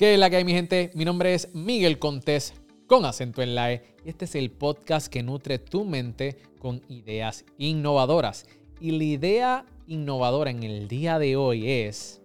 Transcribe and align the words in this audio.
¿Qué 0.00 0.14
es 0.14 0.18
la 0.18 0.30
que 0.30 0.36
hay, 0.36 0.44
mi 0.46 0.52
gente? 0.52 0.90
Mi 0.94 1.04
nombre 1.04 1.34
es 1.34 1.54
Miguel 1.54 1.98
Contés, 1.98 2.54
con 2.86 3.04
acento 3.04 3.42
en 3.42 3.54
la 3.54 3.70
E, 3.70 3.82
y 4.02 4.08
este 4.08 4.24
es 4.24 4.34
el 4.34 4.50
podcast 4.50 5.08
que 5.08 5.22
nutre 5.22 5.58
tu 5.58 5.84
mente 5.84 6.38
con 6.58 6.80
ideas 6.88 7.44
innovadoras. 7.58 8.46
Y 8.80 8.92
la 8.92 9.04
idea 9.04 9.66
innovadora 9.86 10.52
en 10.52 10.62
el 10.62 10.88
día 10.88 11.18
de 11.18 11.36
hoy 11.36 11.70
es 11.70 12.22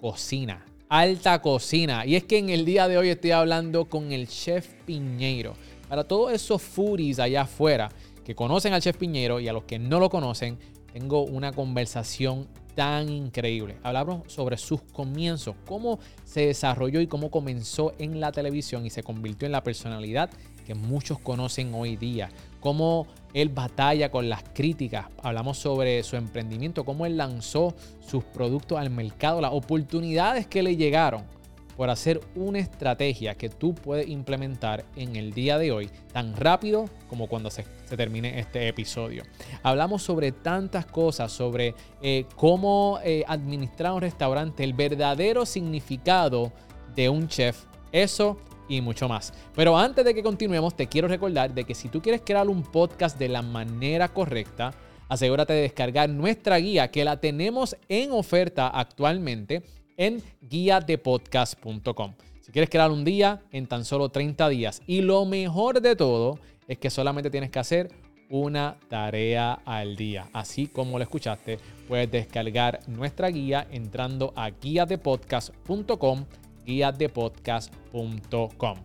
cocina, 0.00 0.64
alta 0.88 1.42
cocina. 1.42 2.06
Y 2.06 2.14
es 2.14 2.22
que 2.22 2.38
en 2.38 2.50
el 2.50 2.64
día 2.64 2.86
de 2.86 2.98
hoy 2.98 3.08
estoy 3.08 3.32
hablando 3.32 3.86
con 3.86 4.12
el 4.12 4.28
chef 4.28 4.74
Piñeiro. 4.84 5.54
Para 5.88 6.04
todos 6.04 6.32
esos 6.32 6.62
foodies 6.62 7.18
allá 7.18 7.42
afuera 7.42 7.90
que 8.24 8.36
conocen 8.36 8.72
al 8.74 8.80
chef 8.80 8.96
Piñeiro 8.96 9.40
y 9.40 9.48
a 9.48 9.52
los 9.52 9.64
que 9.64 9.80
no 9.80 9.98
lo 9.98 10.08
conocen, 10.08 10.56
tengo 10.92 11.24
una 11.24 11.50
conversación 11.50 12.46
tan 12.76 13.08
increíble. 13.08 13.78
Hablamos 13.82 14.32
sobre 14.32 14.56
sus 14.58 14.82
comienzos, 14.82 15.56
cómo 15.66 15.98
se 16.24 16.46
desarrolló 16.46 17.00
y 17.00 17.08
cómo 17.08 17.30
comenzó 17.30 17.94
en 17.98 18.20
la 18.20 18.30
televisión 18.30 18.86
y 18.86 18.90
se 18.90 19.02
convirtió 19.02 19.46
en 19.46 19.52
la 19.52 19.64
personalidad 19.64 20.30
que 20.64 20.74
muchos 20.74 21.18
conocen 21.18 21.72
hoy 21.74 21.96
día. 21.96 22.28
Cómo 22.60 23.06
él 23.32 23.48
batalla 23.48 24.10
con 24.10 24.28
las 24.28 24.44
críticas. 24.54 25.06
Hablamos 25.22 25.58
sobre 25.58 26.02
su 26.02 26.16
emprendimiento, 26.16 26.84
cómo 26.84 27.06
él 27.06 27.16
lanzó 27.16 27.74
sus 28.06 28.22
productos 28.24 28.78
al 28.78 28.90
mercado, 28.90 29.40
las 29.40 29.52
oportunidades 29.52 30.46
que 30.46 30.62
le 30.62 30.76
llegaron 30.76 31.24
por 31.76 31.90
hacer 31.90 32.20
una 32.34 32.58
estrategia 32.58 33.34
que 33.34 33.48
tú 33.48 33.74
puedes 33.74 34.08
implementar 34.08 34.84
en 34.96 35.16
el 35.16 35.32
día 35.32 35.58
de 35.58 35.72
hoy 35.72 35.90
tan 36.12 36.34
rápido 36.36 36.86
como 37.08 37.26
cuando 37.26 37.50
se, 37.50 37.64
termine 37.94 38.38
este 38.40 38.66
episodio. 38.68 39.22
Hablamos 39.62 40.02
sobre 40.02 40.32
tantas 40.32 40.86
cosas, 40.86 41.30
sobre 41.30 41.74
eh, 42.00 42.24
cómo 42.36 42.98
eh, 43.04 43.22
administrar 43.28 43.92
un 43.92 44.00
restaurante, 44.00 44.64
el 44.64 44.72
verdadero 44.72 45.44
significado 45.44 46.52
de 46.94 47.10
un 47.10 47.28
chef, 47.28 47.64
eso 47.92 48.38
y 48.68 48.80
mucho 48.80 49.08
más. 49.08 49.34
Pero 49.54 49.76
antes 49.76 50.04
de 50.04 50.14
que 50.14 50.22
continuemos, 50.22 50.74
te 50.74 50.86
quiero 50.86 51.06
recordar 51.06 51.52
de 51.54 51.64
que 51.64 51.74
si 51.74 51.88
tú 51.88 52.00
quieres 52.00 52.22
crear 52.24 52.48
un 52.48 52.62
podcast 52.62 53.18
de 53.18 53.28
la 53.28 53.42
manera 53.42 54.08
correcta, 54.08 54.72
asegúrate 55.08 55.52
de 55.52 55.62
descargar 55.62 56.08
nuestra 56.08 56.56
guía 56.56 56.90
que 56.90 57.04
la 57.04 57.20
tenemos 57.20 57.76
en 57.88 58.12
oferta 58.12 58.68
actualmente 58.68 59.62
en 59.96 60.22
guiadepodcast.com. 60.40 62.14
Si 62.40 62.52
quieres 62.52 62.70
crear 62.70 62.90
un 62.92 63.04
día 63.04 63.42
en 63.50 63.66
tan 63.66 63.84
solo 63.84 64.08
30 64.08 64.48
días. 64.48 64.80
Y 64.86 65.00
lo 65.00 65.24
mejor 65.24 65.80
de 65.80 65.96
todo 65.96 66.38
es 66.68 66.78
que 66.78 66.90
solamente 66.90 67.30
tienes 67.30 67.50
que 67.50 67.58
hacer 67.58 67.88
una 68.28 68.76
tarea 68.88 69.60
al 69.64 69.96
día. 69.96 70.28
Así 70.32 70.66
como 70.66 70.98
lo 70.98 71.04
escuchaste, 71.04 71.58
puedes 71.88 72.10
descargar 72.10 72.80
nuestra 72.88 73.28
guía 73.28 73.68
entrando 73.70 74.32
a 74.36 74.50
guiadepodcast.com, 74.50 76.24
guiadepodcast.com. 76.64 78.78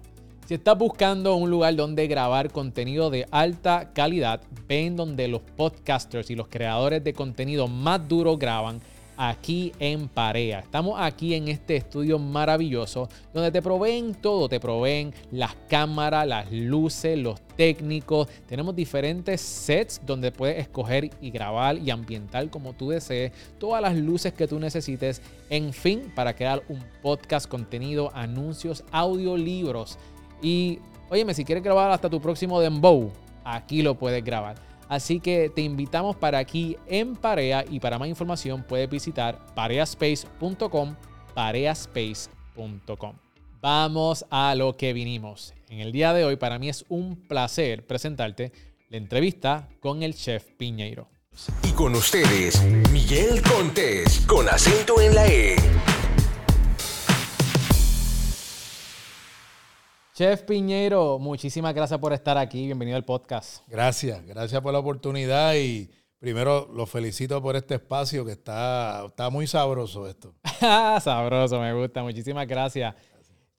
Si 0.46 0.54
estás 0.56 0.78
buscando 0.78 1.36
un 1.36 1.50
lugar 1.50 1.76
donde 1.76 2.08
grabar 2.08 2.52
contenido 2.52 3.10
de 3.10 3.26
alta 3.32 3.94
calidad, 3.94 4.42
ven 4.68 4.98
donde 4.98 5.28
los 5.28 5.42
podcasters 5.42 6.30
y 6.30 6.36
los 6.36 6.50
creadores 6.50 7.04
de 7.04 7.14
contenido 7.14 7.68
más 7.68 8.08
duros 8.08 8.38
graban 8.38 8.80
aquí 9.18 9.72
en 9.80 10.08
Parea. 10.08 10.60
Estamos 10.60 10.96
aquí 11.00 11.34
en 11.34 11.48
este 11.48 11.76
estudio 11.76 12.20
maravilloso 12.20 13.10
donde 13.34 13.52
te 13.52 13.62
proveen 13.62 14.16
todo, 14.16 14.50
te 14.50 14.60
proveen 14.60 15.14
las 15.32 15.56
cámaras, 15.68 16.28
las 16.28 16.52
luces, 16.52 17.18
los 17.18 17.40
técnicos. 17.56 18.28
Tenemos 18.48 18.76
diferentes 18.76 19.42
sets 19.42 20.02
donde 20.06 20.32
puedes 20.32 20.58
escoger 20.60 21.10
y 21.22 21.32
grabar 21.32 21.78
y 21.78 21.90
ambientar 21.92 22.50
como 22.50 22.74
tú 22.74 22.90
desees, 22.90 23.32
todas 23.60 23.82
las 23.82 23.96
luces 23.96 24.34
que 24.34 24.48
tú 24.48 24.60
necesites, 24.60 25.22
en 25.50 25.74
fin, 25.74 26.12
para 26.16 26.36
crear 26.36 26.64
un 26.70 26.84
podcast, 27.02 27.48
contenido, 27.48 28.12
anuncios, 28.14 28.84
audiolibros. 28.92 29.98
Y, 30.42 30.80
óyeme, 31.10 31.34
si 31.34 31.46
quieres 31.46 31.64
grabar 31.64 31.92
hasta 31.92 32.10
tu 32.10 32.20
próximo 32.20 32.60
dembow, 32.60 33.12
aquí 33.44 33.82
lo 33.82 33.96
puedes 33.96 34.24
grabar. 34.24 34.71
Así 34.92 35.22
que 35.22 35.50
te 35.50 35.62
invitamos 35.62 36.18
para 36.18 36.38
aquí 36.38 36.76
en 36.86 37.16
Parea 37.16 37.64
y 37.70 37.80
para 37.80 37.98
más 37.98 38.10
información 38.10 38.66
puedes 38.68 38.90
visitar 38.90 39.40
pareaspace.com, 39.56 40.98
pareaspace.com. 41.34 43.16
Vamos 43.62 44.26
a 44.30 44.54
lo 44.54 44.76
que 44.76 44.92
vinimos. 44.92 45.54
En 45.70 45.80
el 45.80 45.94
día 45.94 46.12
de 46.12 46.26
hoy 46.26 46.36
para 46.36 46.60
mí 46.60 46.68
es 46.68 46.84
un 46.90 47.16
placer 47.16 47.88
presentarte 47.88 48.52
la 48.90 48.98
entrevista 48.98 49.70
con 49.80 50.04
el 50.04 50.14
chef 50.14 50.44
Piñeiro. 50.58 51.08
Y 51.64 51.72
con 51.72 51.96
ustedes, 51.96 52.62
Miguel 52.92 53.42
Contés, 53.44 54.26
con 54.28 54.50
acento 54.50 55.00
en 55.00 55.16
la 55.16 55.26
E. 55.26 55.56
Chef 60.22 60.44
Piñero, 60.44 61.18
muchísimas 61.18 61.74
gracias 61.74 62.00
por 62.00 62.14
estar 62.14 62.38
aquí. 62.38 62.68
Bienvenido 62.68 62.96
al 62.96 63.04
podcast. 63.04 63.68
Gracias, 63.68 64.24
gracias 64.24 64.62
por 64.62 64.72
la 64.72 64.78
oportunidad 64.78 65.56
y 65.56 65.90
primero 66.20 66.70
los 66.76 66.88
felicito 66.92 67.42
por 67.42 67.56
este 67.56 67.74
espacio 67.74 68.24
que 68.24 68.34
está, 68.34 69.06
está 69.08 69.32
muy 69.32 69.48
sabroso 69.48 70.08
esto. 70.08 70.36
sabroso, 71.02 71.60
me 71.60 71.74
gusta. 71.74 72.04
Muchísimas 72.04 72.46
gracias. 72.46 72.94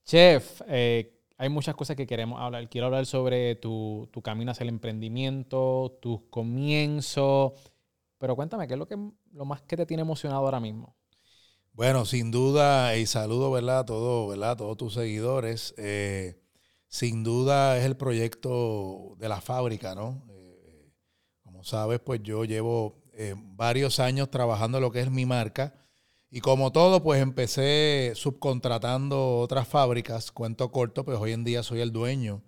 Chef, 0.04 0.62
eh, 0.68 1.18
hay 1.36 1.48
muchas 1.48 1.74
cosas 1.74 1.96
que 1.96 2.06
queremos 2.06 2.40
hablar. 2.40 2.68
Quiero 2.68 2.86
hablar 2.86 3.06
sobre 3.06 3.56
tu, 3.56 4.08
tu 4.12 4.22
camino 4.22 4.52
hacia 4.52 4.62
el 4.62 4.68
emprendimiento, 4.68 5.98
tus 6.00 6.20
comienzos. 6.30 7.54
Pero 8.18 8.36
cuéntame, 8.36 8.68
¿qué 8.68 8.74
es 8.74 8.78
lo, 8.78 8.86
que, 8.86 8.96
lo 9.32 9.44
más 9.44 9.62
que 9.62 9.76
te 9.76 9.84
tiene 9.84 10.02
emocionado 10.02 10.44
ahora 10.44 10.60
mismo? 10.60 10.94
Bueno, 11.72 12.04
sin 12.04 12.30
duda, 12.30 12.96
y 12.96 13.06
saludo, 13.06 13.50
¿verdad? 13.50 13.80
A 13.80 13.84
todos, 13.84 14.30
¿verdad? 14.30 14.52
A 14.52 14.56
todos 14.56 14.76
tus 14.76 14.94
seguidores. 14.94 15.74
Eh, 15.76 16.38
sin 16.92 17.24
duda 17.24 17.78
es 17.78 17.86
el 17.86 17.96
proyecto 17.96 19.16
de 19.18 19.26
la 19.26 19.40
fábrica, 19.40 19.94
¿no? 19.94 20.22
Eh, 20.28 20.92
como 21.42 21.64
sabes, 21.64 22.00
pues 22.00 22.20
yo 22.22 22.44
llevo 22.44 23.02
eh, 23.14 23.34
varios 23.34 23.98
años 23.98 24.30
trabajando 24.30 24.78
lo 24.78 24.92
que 24.92 25.00
es 25.00 25.10
mi 25.10 25.24
marca. 25.24 25.74
Y 26.30 26.42
como 26.42 26.70
todo, 26.70 27.02
pues 27.02 27.22
empecé 27.22 28.12
subcontratando 28.14 29.38
otras 29.38 29.66
fábricas, 29.66 30.30
cuento 30.32 30.70
corto, 30.70 31.02
pues 31.02 31.18
hoy 31.18 31.32
en 31.32 31.44
día 31.44 31.62
soy 31.62 31.80
el 31.80 31.92
dueño 31.92 32.42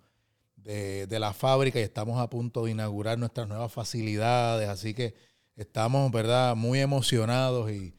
de, 0.57 1.07
la 1.19 1.33
fábrica 1.33 1.79
y 1.79 1.83
estamos 1.83 2.21
a 2.21 2.29
punto 2.29 2.65
de 2.65 2.71
inaugurar 2.71 3.17
nuestras 3.17 3.47
nuevas 3.47 3.73
facilidades, 3.73 4.69
así 4.69 4.93
que 4.93 5.15
estamos, 5.55 6.11
¿verdad?, 6.11 6.55
muy 6.55 6.81
emocionados 6.81 7.71
y, 7.71 7.95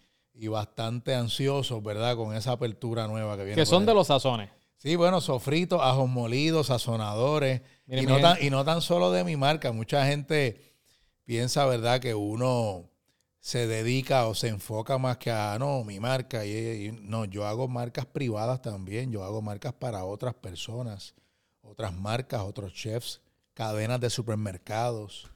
bastante 0.49 1.13
ansiosos, 1.13 1.83
¿verdad?, 1.83 2.17
con 2.17 2.37
esa 2.37 2.53
apertura 2.53 3.09
nueva 3.09 3.37
que 3.37 3.43
viene. 3.43 3.61
Que 3.61 3.67
son 3.67 3.85
de 3.85 3.95
los 3.95 4.07
sazones. 4.07 4.56
Sí, 4.77 4.95
bueno, 4.95 5.21
sofritos, 5.21 5.81
ajos 5.83 6.09
molidos, 6.09 6.69
sazonadores. 6.69 7.63
y, 7.87 8.07
no 8.07 8.21
tan, 8.21 8.43
y 8.43 8.51
no 8.51 8.65
tan 8.65 8.83
solo 8.83 9.11
de 9.11 9.25
mi 9.25 9.37
marca. 9.37 9.73
Mucha 9.73 10.07
gente 10.07 10.61
piensa, 11.25 11.67
¿verdad?, 11.67 12.01
que 12.01 12.15
uno 12.15 12.91
se 13.41 13.67
dedica 13.67 14.27
o 14.27 14.35
se 14.35 14.49
enfoca 14.49 14.99
más 14.99 15.19
que 15.19 15.31
a, 15.31 15.57
no, 15.59 15.83
mi 15.85 15.99
marca. 15.99 16.45
Y, 16.45 16.93
no, 17.03 17.25
yo 17.25 17.47
hago 17.47 17.69
marcas 17.69 18.07
privadas 18.07 18.61
también. 18.61 19.11
Yo 19.11 19.25
hago 19.25 19.41
marcas 19.41 19.73
para 19.73 20.05
otras 20.05 20.35
personas, 20.35 21.15
otras 21.63 21.95
marcas, 21.95 22.43
otros 22.43 22.75
chefs, 22.75 23.23
cadenas 23.55 24.01
de 24.01 24.11
supermercados. 24.11 25.31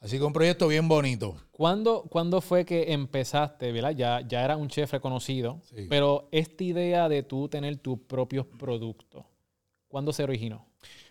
Así 0.00 0.16
que 0.18 0.24
un 0.24 0.32
proyecto 0.32 0.66
bien 0.66 0.88
bonito. 0.88 1.36
¿Cuándo, 1.52 2.40
fue 2.40 2.64
que 2.64 2.92
empezaste, 2.92 3.70
verdad? 3.70 3.90
Ya, 3.90 4.22
ya 4.26 4.42
era 4.42 4.56
un 4.56 4.68
chef 4.68 4.92
reconocido, 4.92 5.60
pero 5.90 6.28
esta 6.32 6.64
idea 6.64 7.08
de 7.08 7.22
tú 7.22 7.48
tener 7.48 7.76
tus 7.76 7.98
propios 7.98 8.46
productos, 8.46 9.26
¿cuándo 9.88 10.12
se 10.14 10.24
originó? 10.24 10.66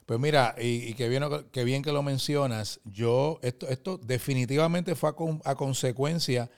Pues 0.07 0.19
mira, 0.19 0.55
y, 0.59 0.95
qué, 0.95 1.07
bien, 1.07 1.23
bien 1.53 1.83
que 1.83 1.91
lo 1.91 2.01
mencionas, 2.01 2.81
yo, 2.83 3.39
esto, 3.43 3.67
esto 3.67 3.99
definitivamente 3.99 4.95
fue 4.95 5.11
a, 5.11 5.13
a 5.51 5.55
consecuencia 5.55 6.49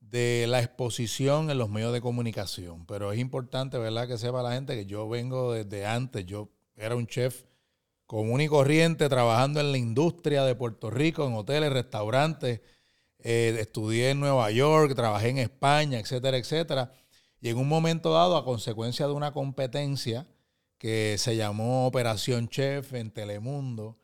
de 0.00 0.46
la 0.48 0.60
exposición 0.60 1.50
en 1.50 1.58
los 1.58 1.68
medios 1.68 1.92
de 1.92 2.00
comunicación, 2.00 2.86
pero 2.86 3.12
es 3.12 3.18
importante, 3.18 3.76
¿verdad? 3.76 4.08
Que 4.08 4.16
sepa 4.16 4.42
la 4.42 4.52
gente 4.52 4.76
que 4.76 4.86
yo 4.86 5.10
vengo 5.10 5.52
desde 5.52 5.84
antes, 5.84 6.24
yo 6.24 6.48
era 6.74 6.96
un 6.96 7.06
chef 7.06 7.44
común 8.06 8.40
y 8.40 8.48
corriente, 8.48 9.08
trabajando 9.08 9.60
en 9.60 9.72
la 9.72 9.78
industria 9.78 10.44
de 10.44 10.54
Puerto 10.54 10.90
Rico, 10.90 11.26
en 11.26 11.34
hoteles, 11.34 11.72
restaurantes. 11.72 12.60
Eh, 13.18 13.56
estudié 13.58 14.10
en 14.10 14.20
Nueva 14.20 14.50
York, 14.50 14.94
trabajé 14.94 15.30
en 15.30 15.38
España, 15.38 15.98
etcétera, 15.98 16.36
etcétera. 16.36 16.92
Y 17.40 17.48
en 17.48 17.58
un 17.58 17.68
momento 17.68 18.12
dado, 18.12 18.36
a 18.36 18.44
consecuencia 18.44 19.06
de 19.06 19.12
una 19.12 19.32
competencia 19.32 20.26
que 20.78 21.16
se 21.18 21.36
llamó 21.36 21.86
Operación 21.86 22.48
Chef 22.48 22.92
en 22.94 23.10
Telemundo, 23.10 23.98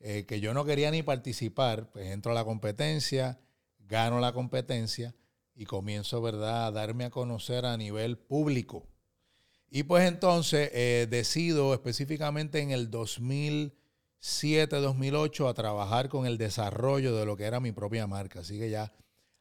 eh, 0.00 0.26
que 0.26 0.40
yo 0.40 0.54
no 0.54 0.64
quería 0.64 0.90
ni 0.90 1.02
participar, 1.02 1.90
pues 1.90 2.10
entro 2.12 2.32
a 2.32 2.34
la 2.34 2.44
competencia, 2.44 3.40
gano 3.78 4.20
la 4.20 4.32
competencia 4.32 5.14
y 5.54 5.64
comienzo, 5.64 6.22
¿verdad?, 6.22 6.66
a 6.66 6.70
darme 6.70 7.04
a 7.04 7.10
conocer 7.10 7.66
a 7.66 7.76
nivel 7.76 8.18
público. 8.18 8.86
Y 9.70 9.82
pues 9.82 10.08
entonces 10.08 10.70
eh, 10.72 11.06
decido 11.10 11.74
específicamente 11.74 12.60
en 12.60 12.70
el 12.70 12.90
2007-2008 12.90 15.48
a 15.48 15.54
trabajar 15.54 16.08
con 16.08 16.24
el 16.26 16.38
desarrollo 16.38 17.14
de 17.14 17.26
lo 17.26 17.36
que 17.36 17.44
era 17.44 17.60
mi 17.60 17.72
propia 17.72 18.06
marca. 18.06 18.40
Así 18.40 18.58
que 18.58 18.70
ya 18.70 18.90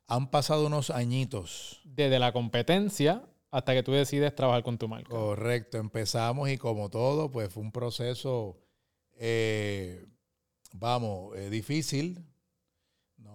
han 0.08 0.30
pasado 0.30 0.68
unos 0.68 0.90
añitos. 0.90 1.80
Desde 1.86 2.20
la 2.20 2.34
competencia 2.34 3.24
hasta 3.52 3.74
que 3.74 3.84
tú 3.84 3.94
decides 3.94 4.36
trabajar 4.36 4.64
con 4.64 4.78
tu 4.78 4.88
marca. 4.88 5.10
Correcto, 5.10 5.78
empezamos 5.78 6.50
y 6.50 6.58
como 6.58 6.90
todo, 6.90 7.32
pues 7.32 7.52
fue 7.52 7.64
un 7.64 7.72
proceso, 7.72 8.58
eh, 9.16 10.06
vamos, 10.74 11.36
eh, 11.38 11.50
difícil. 11.50 12.26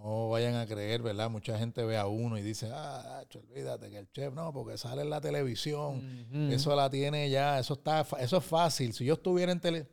No 0.03 0.31
vayan 0.31 0.55
a 0.57 0.67
creer, 0.67 1.03
¿verdad? 1.03 1.31
Mucha 1.31 1.59
gente 1.59 1.85
ve 1.85 1.97
a 1.97 2.07
uno 2.07 2.37
y 2.37 2.43
dice, 2.43 2.71
ah, 2.73 3.23
olvídate 3.35 3.91
que 3.91 3.99
el 3.99 4.11
chef 4.11 4.35
no, 4.35 4.53
porque 4.53 4.77
sale 4.77 5.03
en 5.03 5.11
la 5.11 5.21
televisión, 5.21 6.27
eso 6.51 6.75
la 6.75 6.91
tiene 6.91 7.31
ya, 7.31 7.59
eso 7.59 7.75
está, 7.75 8.07
eso 8.19 8.37
es 8.37 8.45
fácil. 8.45 8.93
Si 8.93 9.05
yo 9.05 9.15
estuviera 9.15 9.53
en 9.53 9.61
tele, 9.61 9.89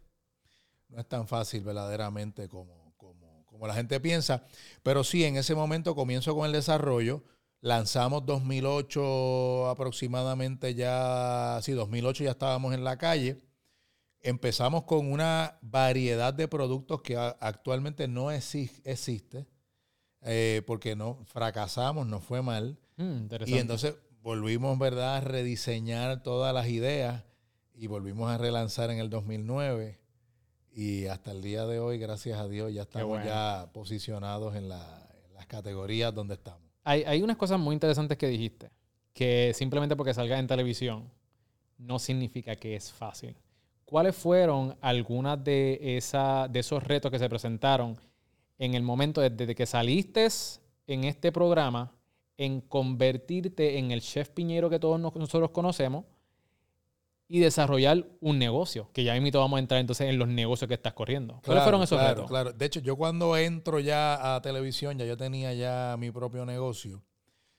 no 0.87 0.99
es 0.99 1.07
tan 1.07 1.27
fácil 1.27 1.63
verdaderamente 1.63 2.49
como, 2.49 2.93
como, 2.97 3.45
como 3.45 3.67
la 3.67 3.75
gente 3.75 3.99
piensa. 3.99 4.43
Pero 4.81 5.03
sí, 5.03 5.23
en 5.23 5.37
ese 5.37 5.53
momento 5.53 5.93
comienzo 5.93 6.35
con 6.35 6.47
el 6.47 6.53
desarrollo 6.53 7.23
Lanzamos 7.61 8.25
2008 8.25 9.67
aproximadamente 9.67 10.75
ya, 10.75 11.59
sí, 11.61 11.73
2008 11.73 12.23
ya 12.23 12.31
estábamos 12.31 12.73
en 12.73 12.85
la 12.85 12.97
calle. 12.97 13.41
Empezamos 14.21 14.83
con 14.83 15.11
una 15.11 15.59
variedad 15.61 16.33
de 16.33 16.47
productos 16.47 17.01
que 17.01 17.17
actualmente 17.17 18.07
no 18.07 18.31
existe, 18.31 19.45
eh, 20.21 20.61
porque 20.65 20.95
no 20.95 21.19
fracasamos, 21.25 22.07
no 22.07 22.19
fue 22.19 22.41
mal. 22.41 22.77
Mm, 22.97 23.25
y 23.45 23.57
entonces 23.57 23.95
volvimos, 24.21 24.77
¿verdad?, 24.77 25.17
a 25.17 25.21
rediseñar 25.21 26.23
todas 26.23 26.53
las 26.53 26.67
ideas 26.67 27.23
y 27.73 27.87
volvimos 27.87 28.29
a 28.29 28.37
relanzar 28.37 28.91
en 28.91 28.99
el 28.99 29.09
2009. 29.09 29.99
Y 30.71 31.07
hasta 31.07 31.31
el 31.31 31.41
día 31.41 31.65
de 31.65 31.79
hoy, 31.79 31.97
gracias 31.97 32.39
a 32.39 32.47
Dios, 32.47 32.73
ya 32.73 32.83
estamos 32.83 33.23
ya 33.23 33.69
posicionados 33.73 34.55
en, 34.55 34.63
en 34.63 34.69
las 34.69 35.45
categorías 35.47 36.13
donde 36.13 36.35
estamos. 36.35 36.69
Hay, 36.83 37.21
unas 37.21 37.37
cosas 37.37 37.59
muy 37.59 37.73
interesantes 37.73 38.17
que 38.17 38.27
dijiste, 38.27 38.71
que 39.13 39.51
simplemente 39.53 39.95
porque 39.95 40.13
salga 40.13 40.39
en 40.39 40.47
televisión 40.47 41.11
no 41.77 41.99
significa 41.99 42.55
que 42.55 42.75
es 42.75 42.91
fácil. 42.91 43.35
¿Cuáles 43.85 44.15
fueron 44.15 44.75
algunas 44.81 45.43
de, 45.43 45.97
esa, 45.97 46.47
de 46.47 46.59
esos 46.59 46.83
retos 46.83 47.11
que 47.11 47.19
se 47.19 47.29
presentaron 47.29 47.95
en 48.59 48.75
el 48.75 48.83
momento 48.83 49.21
desde 49.21 49.55
que 49.55 49.65
saliste 49.65 50.27
en 50.85 51.05
este 51.05 51.31
programa 51.31 51.91
en 52.37 52.61
convertirte 52.61 53.79
en 53.79 53.91
el 53.91 54.01
chef 54.01 54.29
piñero 54.29 54.69
que 54.69 54.79
todos 54.79 54.99
nosotros 54.99 55.49
conocemos 55.49 56.05
y 57.27 57.39
desarrollar 57.39 58.07
un 58.21 58.39
negocio, 58.39 58.89
que 58.91 59.03
ya 59.03 59.13
mismo 59.19 59.39
vamos 59.39 59.57
a 59.57 59.59
entrar 59.59 59.79
entonces 59.79 60.09
en 60.09 60.17
los 60.17 60.27
negocios 60.27 60.67
que 60.67 60.73
estás 60.73 60.93
corriendo. 60.93 61.39
¿Cuáles 61.45 61.63
fueron 61.63 61.83
esos 61.83 61.99
claro, 61.99 62.15
retos? 62.15 62.29
Claro, 62.29 62.53
de 62.53 62.65
hecho 62.65 62.79
yo 62.79 62.95
cuando 62.95 63.37
entro 63.37 63.79
ya 63.79 64.35
a 64.35 64.41
televisión, 64.41 64.97
ya 64.97 65.05
yo 65.05 65.15
tenía 65.15 65.53
ya 65.53 65.95
mi 65.99 66.11
propio 66.11 66.45
negocio. 66.45 67.03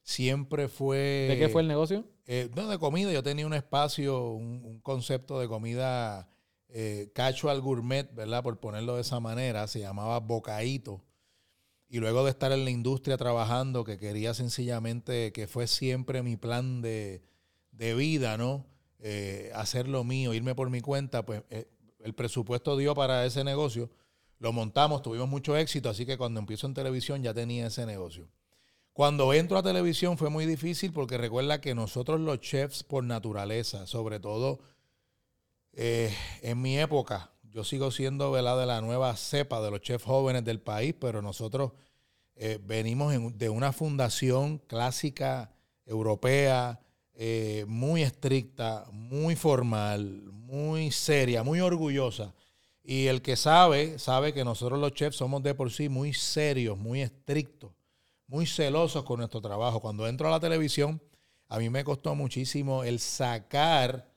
Siempre 0.03 0.67
fue... 0.67 1.26
¿De 1.29 1.38
qué 1.38 1.49
fue 1.49 1.62
el 1.62 1.69
negocio? 1.69 2.05
Eh, 2.26 2.50
no, 2.56 2.69
de 2.69 2.79
comida. 2.79 3.12
Yo 3.12 3.23
tenía 3.23 3.46
un 3.46 3.55
espacio, 3.55 4.31
un, 4.31 4.81
concepto 4.82 5.38
de 5.38 5.46
comida 5.46 6.29
eh, 6.72 7.11
casual 7.14 7.61
gourmet, 7.61 8.12
¿verdad? 8.14 8.43
Por 8.43 8.58
ponerlo 8.61 8.96
de 8.96 9.02
esa 9.02 9.20
manera. 9.20 9.67
Se 9.67 9.81
llamaba 9.81 10.20
Bocaíto. 10.20 11.02
Y 11.88 11.99
luego 11.99 12.25
de 12.25 12.31
estar 12.31 12.52
en 12.52 12.64
la 12.64 12.70
industria 12.70 13.17
trabajando, 13.17 13.84
que 13.84 13.99
quería 13.99 14.32
sencillamente, 14.32 15.32
que 15.32 15.49
fue 15.49 15.67
siempre 15.67 16.22
mi 16.22 16.37
plan 16.37 16.82
de, 16.82 17.22
de 17.72 17.94
vida, 17.94 18.37
¿no? 18.37 18.67
Eh, 19.00 19.50
hacer 19.55 19.88
lo 19.88 20.05
mío, 20.05 20.34
irme 20.34 20.55
por 20.55 20.70
mi 20.70 20.81
cuenta, 20.81 21.25
pues 21.25 21.43
eh, 21.50 21.69
el 22.00 22.14
presupuesto 22.14 22.76
dio 22.76 22.94
para 22.94 23.25
ese 23.25 23.43
negocio. 23.44 23.90
Lo 24.38 24.52
montamos, 24.52 25.02
tuvimos 25.02 25.28
mucho 25.28 25.56
éxito, 25.56 25.88
así 25.88 26.06
que 26.06 26.19
cuando 26.19 26.40
empiezo 26.40 26.67
en 26.67 26.75
televisión 26.75 27.22
ya 27.22 27.34
tenía 27.34 27.67
ese 27.67 27.87
negocio. 27.87 28.28
Cuando 28.93 29.32
entro 29.32 29.58
a 29.58 29.62
televisión 29.62 30.19
fue 30.19 30.31
muy 30.31 30.46
difícil 30.46 30.93
porque 30.93 31.17
recuerda 31.17 31.61
que 31.61 31.75
nosotros 31.75 32.20
los 32.20 32.40
chefs 32.40 32.82
por 32.82 33.05
naturaleza, 33.05 33.87
sobre 33.87 34.20
todo 34.20 34.61
eh, 35.72 36.14
en 36.43 36.61
mi 36.61 36.78
época, 36.78 37.31
yo 37.43 37.64
sigo 37.64 37.90
siendo 37.90 38.34
de 38.34 38.43
la 38.43 38.81
nueva 38.81 39.17
cepa 39.17 39.61
de 39.61 39.70
los 39.70 39.81
chefs 39.81 40.05
jóvenes 40.05 40.44
del 40.44 40.61
país, 40.61 40.94
pero 40.99 41.22
nosotros 41.22 41.72
venimos 42.62 43.12
de 43.37 43.50
una 43.50 43.70
fundación 43.70 44.58
clásica 44.58 45.52
europea, 45.84 46.81
eh, 47.22 47.67
muy 47.69 48.02
estricta, 48.02 48.87
muy 48.93 49.37
formal, 49.37 50.22
muy 50.32 50.90
seria, 50.90 51.43
muy 51.43 51.61
orgullosa. 51.61 52.34
Y 52.82 53.08
el 53.08 53.20
que 53.20 53.37
sabe, 53.37 53.99
sabe 53.99 54.32
que 54.32 54.43
nosotros 54.43 54.81
los 54.81 54.94
chefs 54.94 55.17
somos 55.19 55.43
de 55.43 55.55
por 55.55 55.70
sí 55.70 55.90
muy 55.90 56.14
serios, 56.14 56.78
muy 56.78 57.02
estrictos, 57.02 57.72
muy 58.26 58.46
celosos 58.46 59.05
con 59.05 59.19
nuestro 59.19 59.43
trabajo. 59.43 59.81
Cuando 59.81 60.08
entro 60.08 60.28
a 60.28 60.31
la 60.31 60.40
televisión, 60.40 61.02
a 61.49 61.58
mí 61.58 61.69
me 61.69 61.84
costó 61.84 62.14
muchísimo 62.14 62.84
el 62.84 63.00
sacar 63.00 64.10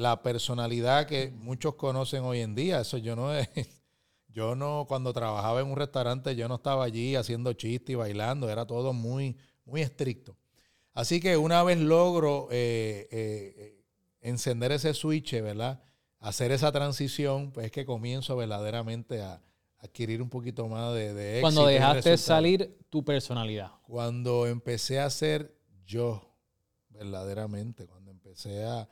la 0.00 0.22
personalidad 0.22 1.06
que 1.06 1.30
muchos 1.30 1.74
conocen 1.74 2.24
hoy 2.24 2.40
en 2.40 2.54
día. 2.54 2.80
Eso 2.80 2.98
yo 2.98 3.14
no 3.14 3.30
yo 4.28 4.54
no, 4.54 4.86
cuando 4.88 5.12
trabajaba 5.12 5.60
en 5.60 5.66
un 5.66 5.76
restaurante, 5.76 6.34
yo 6.34 6.48
no 6.48 6.56
estaba 6.56 6.84
allí 6.84 7.16
haciendo 7.16 7.52
chistes 7.52 7.90
y 7.90 7.94
bailando, 7.96 8.48
era 8.48 8.66
todo 8.66 8.92
muy, 8.92 9.36
muy 9.64 9.82
estricto. 9.82 10.36
Así 10.92 11.20
que 11.20 11.36
una 11.36 11.62
vez 11.62 11.78
logro 11.78 12.48
eh, 12.50 13.08
eh, 13.10 13.84
encender 14.20 14.72
ese 14.72 14.94
switch, 14.94 15.32
¿verdad? 15.40 15.82
Hacer 16.18 16.52
esa 16.52 16.72
transición, 16.72 17.52
pues 17.52 17.66
es 17.66 17.72
que 17.72 17.84
comienzo 17.84 18.36
verdaderamente 18.36 19.22
a 19.22 19.42
adquirir 19.78 20.20
un 20.20 20.28
poquito 20.28 20.68
más 20.68 20.94
de, 20.94 21.14
de 21.14 21.30
éxito. 21.38 21.42
Cuando 21.42 21.66
dejaste 21.66 22.16
salir 22.18 22.78
tu 22.90 23.04
personalidad. 23.04 23.72
Cuando 23.82 24.46
empecé 24.46 25.00
a 25.00 25.08
ser 25.08 25.56
yo, 25.86 26.34
verdaderamente, 26.90 27.86
cuando 27.86 28.10
empecé 28.10 28.64
a, 28.64 28.88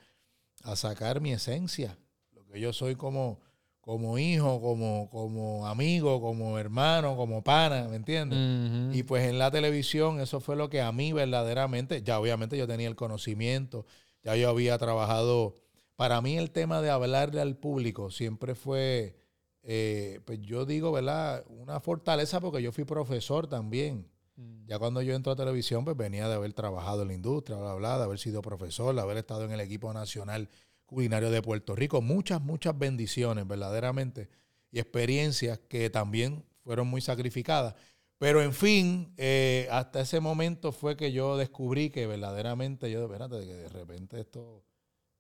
a 0.62 0.76
sacar 0.76 1.20
mi 1.20 1.32
esencia, 1.32 1.98
lo 2.32 2.44
que 2.46 2.60
yo 2.60 2.72
soy 2.72 2.96
como, 2.96 3.40
como 3.80 4.18
hijo, 4.18 4.60
como, 4.60 5.08
como 5.10 5.66
amigo, 5.66 6.20
como 6.20 6.58
hermano, 6.58 7.16
como 7.16 7.42
pana, 7.42 7.88
¿me 7.88 7.96
entiendes? 7.96 8.94
Y 8.94 9.02
pues 9.02 9.28
en 9.28 9.38
la 9.38 9.50
televisión 9.50 10.20
eso 10.20 10.40
fue 10.40 10.56
lo 10.56 10.68
que 10.68 10.80
a 10.80 10.92
mí 10.92 11.12
verdaderamente, 11.12 12.02
ya 12.02 12.20
obviamente 12.20 12.58
yo 12.58 12.66
tenía 12.66 12.88
el 12.88 12.96
conocimiento, 12.96 13.86
ya 14.22 14.36
yo 14.36 14.50
había 14.50 14.76
trabajado, 14.78 15.54
para 15.96 16.20
mí 16.20 16.36
el 16.36 16.50
tema 16.50 16.82
de 16.82 16.90
hablarle 16.90 17.40
al 17.40 17.56
público 17.56 18.10
siempre 18.10 18.54
fue, 18.54 19.16
eh, 19.62 20.20
pues 20.24 20.40
yo 20.40 20.66
digo, 20.66 20.92
¿verdad? 20.92 21.44
Una 21.48 21.80
fortaleza 21.80 22.40
porque 22.40 22.62
yo 22.62 22.72
fui 22.72 22.84
profesor 22.84 23.46
también. 23.46 24.06
Mm. 24.38 24.66
Ya 24.66 24.78
cuando 24.78 25.02
yo 25.02 25.14
entro 25.14 25.32
a 25.32 25.36
televisión, 25.36 25.84
pues 25.84 25.96
venía 25.96 26.28
de 26.28 26.34
haber 26.34 26.52
trabajado 26.52 27.02
en 27.02 27.08
la 27.08 27.14
industria, 27.14 27.58
bla, 27.58 27.74
bla, 27.74 27.98
de 27.98 28.04
haber 28.04 28.18
sido 28.18 28.40
profesor, 28.40 28.94
de 28.94 29.00
haber 29.00 29.16
estado 29.16 29.44
en 29.44 29.50
el 29.50 29.60
equipo 29.60 29.92
nacional 29.92 30.48
culinario 30.86 31.30
de 31.30 31.42
Puerto 31.42 31.74
Rico. 31.74 32.00
Muchas, 32.00 32.40
muchas 32.40 32.78
bendiciones, 32.78 33.46
verdaderamente, 33.46 34.28
y 34.70 34.78
experiencias 34.78 35.58
que 35.68 35.90
también 35.90 36.44
fueron 36.62 36.86
muy 36.86 37.00
sacrificadas. 37.00 37.74
Pero 38.18 38.42
en 38.42 38.52
fin, 38.52 39.12
eh, 39.16 39.68
hasta 39.70 40.00
ese 40.00 40.20
momento 40.20 40.72
fue 40.72 40.96
que 40.96 41.12
yo 41.12 41.36
descubrí 41.36 41.90
que 41.90 42.06
verdaderamente 42.06 42.90
yo, 42.90 43.04
espérate, 43.04 43.46
que 43.46 43.54
de 43.54 43.68
repente 43.68 44.20
esto, 44.20 44.64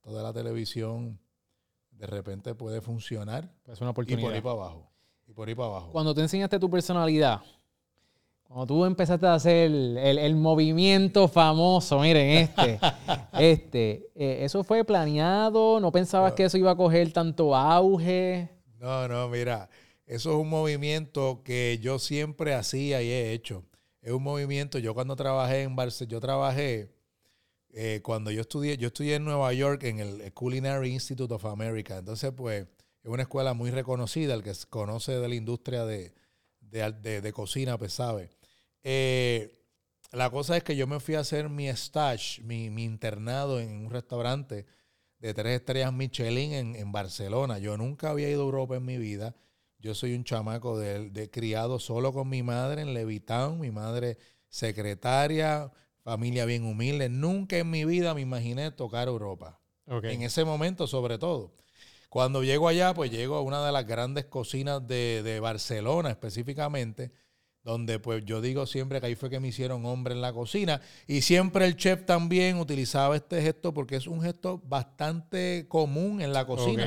toda 0.00 0.22
la 0.22 0.32
televisión, 0.32 1.18
de 1.90 2.06
repente 2.06 2.54
puede 2.54 2.80
funcionar. 2.80 3.52
Es 3.66 3.80
una 3.80 3.90
oportunidad. 3.90 4.20
Y 4.20 4.24
por 4.24 4.34
ahí 4.34 4.40
para 4.40 4.54
abajo. 4.54 4.90
Y 5.26 5.32
por 5.32 5.48
ahí 5.48 5.54
para 5.54 5.68
abajo. 5.68 5.92
Cuando 5.92 6.14
te 6.14 6.22
enseñaste 6.22 6.58
tu 6.58 6.70
personalidad, 6.70 7.40
cuando 8.48 8.66
tú 8.66 8.84
empezaste 8.86 9.26
a 9.26 9.34
hacer 9.34 9.70
el, 9.70 10.36
movimiento 10.36 11.28
famoso, 11.28 12.00
miren, 12.00 12.30
este, 12.30 12.80
este, 13.38 14.10
eh, 14.14 14.38
¿eso 14.40 14.64
fue 14.64 14.84
planeado? 14.84 15.78
¿No 15.80 15.92
pensabas 15.92 16.32
que 16.32 16.44
eso 16.44 16.56
iba 16.56 16.70
a 16.70 16.76
coger 16.76 17.12
tanto 17.12 17.54
auge? 17.54 18.48
No, 18.78 19.06
no, 19.06 19.28
mira, 19.28 19.68
eso 20.06 20.30
es 20.30 20.36
un 20.36 20.48
movimiento 20.48 21.42
que 21.44 21.78
yo 21.82 21.98
siempre 21.98 22.54
hacía 22.54 23.02
y 23.02 23.10
he 23.10 23.32
hecho. 23.32 23.64
Es 24.00 24.12
un 24.12 24.22
movimiento, 24.22 24.78
yo 24.78 24.94
cuando 24.94 25.14
trabajé 25.14 25.62
en 25.62 25.76
Barcelona, 25.76 26.10
yo 26.10 26.20
trabajé, 26.20 26.90
eh, 27.74 28.00
cuando 28.02 28.30
yo 28.30 28.40
estudié, 28.40 28.78
yo 28.78 28.86
estudié 28.86 29.16
en 29.16 29.24
Nueva 29.26 29.52
York 29.52 29.82
en 29.84 30.00
el 30.00 30.32
Culinary 30.32 30.90
Institute 30.90 31.34
of 31.34 31.44
America. 31.44 31.98
Entonces, 31.98 32.32
pues, 32.34 32.62
es 32.62 33.10
una 33.10 33.22
escuela 33.24 33.52
muy 33.52 33.70
reconocida, 33.70 34.32
el 34.32 34.42
que 34.42 34.52
conoce 34.70 35.12
de 35.12 35.28
la 35.28 35.34
industria 35.34 35.84
de, 35.84 36.14
de 36.62 37.32
cocina, 37.34 37.76
pues 37.76 37.92
sabe. 37.92 38.37
Eh, 38.82 39.58
la 40.12 40.30
cosa 40.30 40.56
es 40.56 40.64
que 40.64 40.76
yo 40.76 40.86
me 40.86 41.00
fui 41.00 41.16
a 41.16 41.20
hacer 41.20 41.48
mi 41.48 41.68
stage, 41.68 42.42
mi, 42.42 42.66
internado 42.82 43.60
en 43.60 43.70
un 43.70 43.90
restaurante 43.90 44.66
de 45.18 45.34
tres 45.34 45.60
estrellas 45.60 45.92
Michelin 45.92 46.76
en, 46.76 46.92
Barcelona. 46.92 47.58
Yo 47.58 47.76
nunca 47.76 48.10
había 48.10 48.30
ido 48.30 48.42
a 48.42 48.44
Europa 48.44 48.76
en 48.76 48.84
mi 48.84 48.96
vida. 48.96 49.34
Yo 49.78 49.94
soy 49.94 50.14
un 50.14 50.24
chamaco 50.24 50.78
de, 50.78 51.28
criado 51.30 51.78
solo 51.78 52.12
con 52.12 52.28
mi 52.28 52.42
madre 52.42 52.82
en 52.82 52.94
Levitown, 52.94 53.60
mi 53.60 53.70
madre 53.70 54.16
secretaria, 54.48 55.70
familia 56.02 56.46
bien 56.46 56.64
humilde. 56.64 57.10
Nunca 57.10 57.58
en 57.58 57.70
mi 57.70 57.84
vida 57.84 58.14
me 58.14 58.22
imaginé 58.22 58.70
tocar 58.70 59.08
Europa. 59.08 59.60
En 59.86 60.22
ese 60.22 60.44
momento, 60.44 60.86
sobre 60.86 61.18
todo. 61.18 61.54
Cuando 62.08 62.42
llego 62.42 62.68
allá, 62.68 62.94
pues 62.94 63.10
llego 63.10 63.36
a 63.36 63.42
una 63.42 63.64
de 63.64 63.72
las 63.72 63.86
grandes 63.86 64.24
cocinas 64.24 64.86
de, 64.86 65.22
de 65.22 65.40
Barcelona 65.40 66.10
específicamente 66.10 67.12
donde 67.68 67.98
pues 67.98 68.24
yo 68.24 68.40
digo 68.40 68.64
siempre 68.64 68.98
que 68.98 69.08
ahí 69.08 69.14
fue 69.14 69.28
que 69.28 69.40
me 69.40 69.48
hicieron 69.48 69.84
hombre 69.84 70.14
en 70.14 70.22
la 70.22 70.32
cocina 70.32 70.80
y 71.06 71.20
siempre 71.20 71.66
el 71.66 71.76
chef 71.76 72.06
también 72.06 72.56
utilizaba 72.56 73.14
este 73.14 73.42
gesto 73.42 73.74
porque 73.74 73.96
es 73.96 74.06
un 74.06 74.22
gesto 74.22 74.62
bastante 74.64 75.66
común 75.68 76.22
en 76.22 76.32
la 76.32 76.46
cocina. 76.46 76.86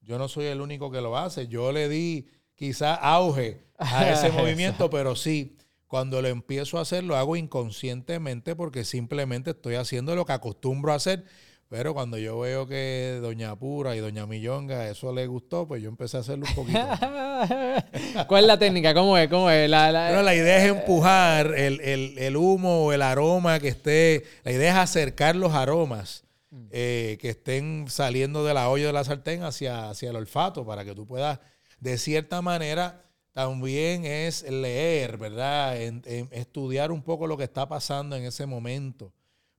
Yo 0.00 0.18
no 0.18 0.28
soy 0.28 0.44
el 0.44 0.60
único 0.60 0.92
que 0.92 1.00
lo 1.00 1.18
hace. 1.18 1.48
Yo 1.48 1.72
le 1.72 1.88
di 1.88 2.28
quizá 2.54 2.94
auge 2.94 3.64
a 3.76 4.08
ese 4.08 4.30
movimiento, 4.40 4.88
pero 4.88 5.16
sí, 5.16 5.56
cuando 5.88 6.22
lo 6.22 6.28
empiezo 6.28 6.78
a 6.78 6.82
hacer 6.82 7.02
lo 7.02 7.16
hago 7.16 7.34
inconscientemente 7.34 8.54
porque 8.54 8.84
simplemente 8.84 9.50
estoy 9.50 9.74
haciendo 9.74 10.14
lo 10.14 10.26
que 10.26 10.32
acostumbro 10.32 10.92
a 10.92 10.96
hacer. 10.96 11.24
Pero 11.70 11.94
cuando 11.94 12.18
yo 12.18 12.36
veo 12.40 12.66
que 12.66 13.20
Doña 13.22 13.54
Pura 13.54 13.94
y 13.94 14.00
Doña 14.00 14.26
Millonga 14.26 14.88
eso 14.88 15.12
le 15.14 15.28
gustó, 15.28 15.68
pues 15.68 15.80
yo 15.80 15.88
empecé 15.88 16.16
a 16.16 16.20
hacerlo 16.20 16.44
un 16.48 16.54
poquito. 16.56 16.80
¿Cuál 18.26 18.42
es 18.44 18.48
la 18.48 18.58
técnica? 18.58 18.92
¿Cómo 18.92 19.16
es? 19.16 19.28
¿Cómo 19.28 19.48
es? 19.50 19.70
La, 19.70 19.92
la- 19.92 20.08
Pero 20.08 20.22
la 20.22 20.34
idea 20.34 20.58
es 20.64 20.68
empujar 20.70 21.54
el, 21.56 21.80
el- 21.80 22.18
el 22.18 22.36
humo 22.36 22.86
o 22.86 22.92
el 22.92 23.02
aroma 23.02 23.60
que 23.60 23.68
esté. 23.68 24.24
La 24.42 24.50
idea 24.50 24.72
es 24.72 24.78
acercar 24.78 25.36
los 25.36 25.54
aromas 25.54 26.24
eh, 26.72 27.16
que 27.20 27.28
estén 27.28 27.86
saliendo 27.88 28.44
de 28.44 28.52
la 28.52 28.68
olla 28.68 28.86
de 28.88 28.92
la 28.92 29.04
sartén 29.04 29.44
hacia, 29.44 29.90
hacia 29.90 30.10
el 30.10 30.16
olfato 30.16 30.66
para 30.66 30.84
que 30.84 30.92
tú 30.96 31.06
puedas, 31.06 31.38
de 31.78 31.96
cierta 31.98 32.42
manera, 32.42 33.04
también 33.32 34.04
es 34.04 34.42
leer, 34.42 35.18
¿verdad? 35.18 35.80
En- 35.80 36.02
en 36.04 36.28
estudiar 36.32 36.90
un 36.90 37.02
poco 37.02 37.28
lo 37.28 37.36
que 37.36 37.44
está 37.44 37.68
pasando 37.68 38.16
en 38.16 38.24
ese 38.24 38.44
momento. 38.46 39.12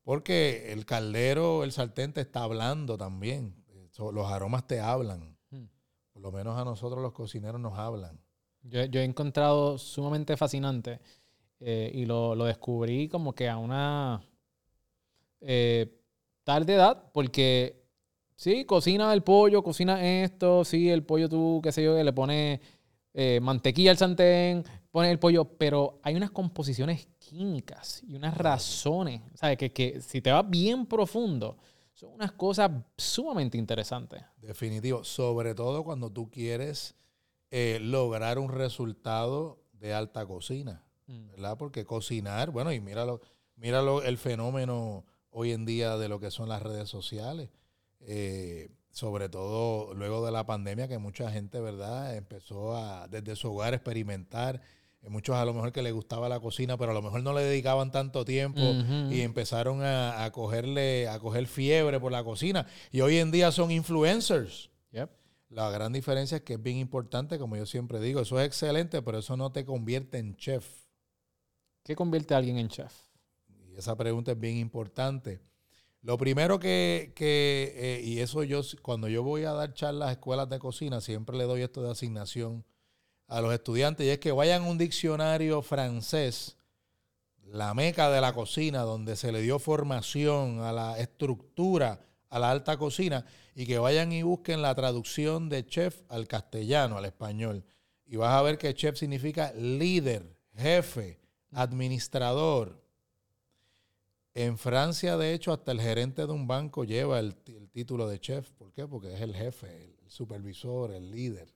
Porque 0.03 0.71
el 0.71 0.85
caldero, 0.85 1.63
el 1.63 1.71
sartén 1.71 2.13
te 2.13 2.21
está 2.21 2.43
hablando 2.43 2.97
también. 2.97 3.55
Los 3.97 4.31
aromas 4.31 4.65
te 4.65 4.79
hablan. 4.79 5.37
Hmm. 5.49 5.65
Por 6.11 6.21
lo 6.21 6.31
menos 6.31 6.59
a 6.59 6.65
nosotros 6.65 7.01
los 7.01 7.13
cocineros 7.13 7.61
nos 7.61 7.77
hablan. 7.77 8.19
Yo, 8.63 8.83
yo 8.85 8.99
he 8.99 9.03
encontrado 9.03 9.77
sumamente 9.77 10.37
fascinante 10.37 10.99
eh, 11.59 11.91
y 11.93 12.05
lo, 12.05 12.35
lo 12.35 12.45
descubrí 12.45 13.07
como 13.07 13.33
que 13.33 13.47
a 13.47 13.57
una 13.57 14.21
eh, 15.41 15.99
tarde 16.43 16.73
edad, 16.73 17.11
porque 17.13 17.83
sí, 18.35 18.65
cocina 18.65 19.13
el 19.13 19.23
pollo, 19.23 19.63
cocina 19.63 20.03
esto, 20.23 20.63
sí, 20.65 20.89
el 20.89 21.03
pollo 21.03 21.29
tú, 21.29 21.59
qué 21.63 21.71
sé 21.71 21.83
yo, 21.83 22.01
le 22.01 22.13
pones 22.13 22.59
eh, 23.13 23.39
mantequilla 23.41 23.91
al 23.91 23.97
sartén, 23.97 24.63
pones 24.91 25.11
el 25.11 25.19
pollo, 25.19 25.45
pero 25.45 25.99
hay 26.03 26.15
unas 26.15 26.31
composiciones 26.31 27.07
químicas 27.19 28.01
y 28.07 28.15
unas 28.15 28.37
razones, 28.37 29.21
¿sabes? 29.35 29.57
Que, 29.57 29.71
que 29.71 30.01
si 30.01 30.21
te 30.21 30.31
vas 30.31 30.49
bien 30.49 30.85
profundo, 30.85 31.57
son 31.93 32.13
unas 32.13 32.31
cosas 32.31 32.71
sumamente 32.97 33.57
interesantes. 33.57 34.21
Definitivo, 34.37 35.03
sobre 35.03 35.53
todo 35.55 35.83
cuando 35.83 36.09
tú 36.09 36.29
quieres 36.29 36.95
eh, 37.51 37.79
lograr 37.81 38.39
un 38.39 38.49
resultado 38.49 39.59
de 39.73 39.93
alta 39.93 40.25
cocina, 40.25 40.83
Mm. 41.11 41.27
¿verdad? 41.27 41.57
Porque 41.57 41.85
cocinar, 41.85 42.51
bueno, 42.51 42.71
y 42.71 42.79
míralo, 42.79 43.21
míralo 43.55 44.01
el 44.03 44.17
fenómeno 44.17 45.05
hoy 45.29 45.51
en 45.51 45.65
día 45.65 45.97
de 45.97 46.07
lo 46.07 46.19
que 46.19 46.31
son 46.31 46.49
las 46.49 46.61
redes 46.61 46.89
sociales, 46.89 47.49
eh, 48.01 48.69
sobre 48.91 49.29
todo 49.29 49.93
luego 49.93 50.25
de 50.25 50.31
la 50.31 50.45
pandemia 50.45 50.87
que 50.87 50.97
mucha 50.97 51.31
gente, 51.31 51.59
¿verdad? 51.59 52.15
Empezó 52.15 52.75
a 52.75 53.07
desde 53.07 53.35
su 53.35 53.51
hogar 53.53 53.73
experimentar, 53.73 54.61
eh, 55.01 55.09
muchos 55.09 55.35
a 55.35 55.45
lo 55.45 55.53
mejor 55.53 55.71
que 55.71 55.81
les 55.81 55.93
gustaba 55.93 56.29
la 56.29 56.39
cocina, 56.39 56.77
pero 56.77 56.91
a 56.91 56.93
lo 56.93 57.01
mejor 57.01 57.23
no 57.23 57.33
le 57.33 57.41
dedicaban 57.41 57.91
tanto 57.91 58.25
tiempo 58.25 58.61
y 59.09 59.21
empezaron 59.21 59.83
a, 59.83 60.23
a 60.23 60.31
cogerle, 60.31 61.07
a 61.07 61.19
coger 61.19 61.47
fiebre 61.47 61.99
por 61.99 62.11
la 62.11 62.23
cocina. 62.23 62.67
Y 62.91 63.01
hoy 63.01 63.17
en 63.17 63.31
día 63.31 63.51
son 63.51 63.71
influencers. 63.71 64.69
Yep. 64.91 65.09
La 65.49 65.69
gran 65.69 65.91
diferencia 65.91 66.37
es 66.37 66.43
que 66.43 66.53
es 66.53 66.63
bien 66.63 66.77
importante, 66.77 67.37
como 67.37 67.57
yo 67.57 67.65
siempre 67.65 67.99
digo, 67.99 68.21
eso 68.21 68.39
es 68.39 68.47
excelente, 68.47 69.01
pero 69.01 69.19
eso 69.19 69.35
no 69.35 69.51
te 69.51 69.65
convierte 69.65 70.17
en 70.17 70.35
chef. 70.35 70.65
¿Qué 71.83 71.95
convierte 71.95 72.33
a 72.33 72.37
alguien 72.37 72.57
en 72.57 72.69
chef? 72.69 72.93
Y 73.67 73.75
esa 73.75 73.95
pregunta 73.97 74.31
es 74.31 74.39
bien 74.39 74.57
importante. 74.57 75.41
Lo 76.01 76.17
primero 76.17 76.59
que, 76.59 77.13
que, 77.15 77.73
eh, 77.75 78.01
y 78.03 78.19
eso 78.19 78.43
yo, 78.43 78.61
cuando 78.81 79.07
yo 79.07 79.21
voy 79.21 79.43
a 79.43 79.51
dar 79.51 79.73
charlas 79.73 80.09
a 80.09 80.11
escuelas 80.13 80.49
de 80.49 80.57
cocina, 80.57 80.99
siempre 80.99 81.37
le 81.37 81.43
doy 81.43 81.61
esto 81.61 81.83
de 81.83 81.91
asignación 81.91 82.65
a 83.27 83.39
los 83.39 83.53
estudiantes, 83.53 84.07
y 84.07 84.09
es 84.09 84.19
que 84.19 84.31
vayan 84.31 84.63
a 84.63 84.67
un 84.67 84.79
diccionario 84.79 85.61
francés, 85.61 86.57
la 87.45 87.73
meca 87.73 88.09
de 88.09 88.19
la 88.19 88.33
cocina, 88.33 88.81
donde 88.81 89.15
se 89.15 89.31
le 89.31 89.41
dio 89.41 89.59
formación 89.59 90.61
a 90.61 90.71
la 90.71 90.99
estructura, 90.99 91.99
a 92.29 92.39
la 92.39 92.49
alta 92.49 92.77
cocina, 92.77 93.25
y 93.53 93.67
que 93.67 93.77
vayan 93.77 94.11
y 94.11 94.23
busquen 94.23 94.61
la 94.61 94.73
traducción 94.73 95.49
de 95.49 95.65
chef 95.65 96.01
al 96.09 96.27
castellano, 96.27 96.97
al 96.97 97.05
español. 97.05 97.63
Y 98.05 98.15
vas 98.15 98.33
a 98.33 98.41
ver 98.41 98.57
que 98.57 98.73
chef 98.73 98.97
significa 98.97 99.53
líder, 99.53 100.35
jefe, 100.55 101.19
administrador. 101.51 102.80
En 104.33 104.57
Francia, 104.57 105.17
de 105.17 105.33
hecho, 105.33 105.51
hasta 105.51 105.71
el 105.73 105.81
gerente 105.81 106.25
de 106.25 106.31
un 106.31 106.47
banco 106.47 106.83
lleva 106.85 107.19
el, 107.19 107.35
el 107.47 107.69
título 107.69 108.07
de 108.07 108.19
chef. 108.19 108.49
¿Por 108.53 108.71
qué? 108.71 108.87
Porque 108.87 109.13
es 109.13 109.21
el 109.21 109.35
jefe, 109.35 109.83
el 109.83 110.09
supervisor, 110.09 110.91
el 110.91 111.11
líder. 111.11 111.53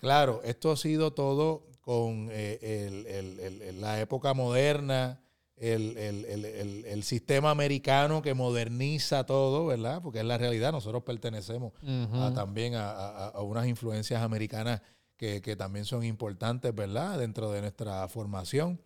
Claro, 0.00 0.40
esto 0.44 0.72
ha 0.72 0.76
sido 0.76 1.12
todo 1.12 1.66
con 1.80 2.28
eh, 2.32 2.58
el- 3.06 3.62
el- 3.62 3.80
la 3.80 4.00
época 4.00 4.34
moderna, 4.34 5.20
el, 5.56 7.02
sistema 7.04 7.50
americano 7.50 8.20
que 8.22 8.34
moderniza 8.34 9.24
todo, 9.24 9.66
¿verdad? 9.66 10.02
Porque 10.02 10.18
es 10.18 10.24
la 10.24 10.36
realidad, 10.38 10.72
nosotros 10.72 11.02
pertenecemos 11.04 11.72
a- 11.86 12.32
también 12.34 12.74
a, 12.74 12.90
a- 12.90 13.28
a 13.28 13.40
unas 13.42 13.66
influencias 13.66 14.22
americanas 14.22 14.80
que, 15.16 15.40
que 15.40 15.54
también 15.54 15.84
son 15.84 16.02
importantes, 16.04 16.74
¿verdad? 16.74 17.18
Dentro 17.18 17.50
de 17.52 17.60
nuestra 17.60 18.08
formación. 18.08 18.80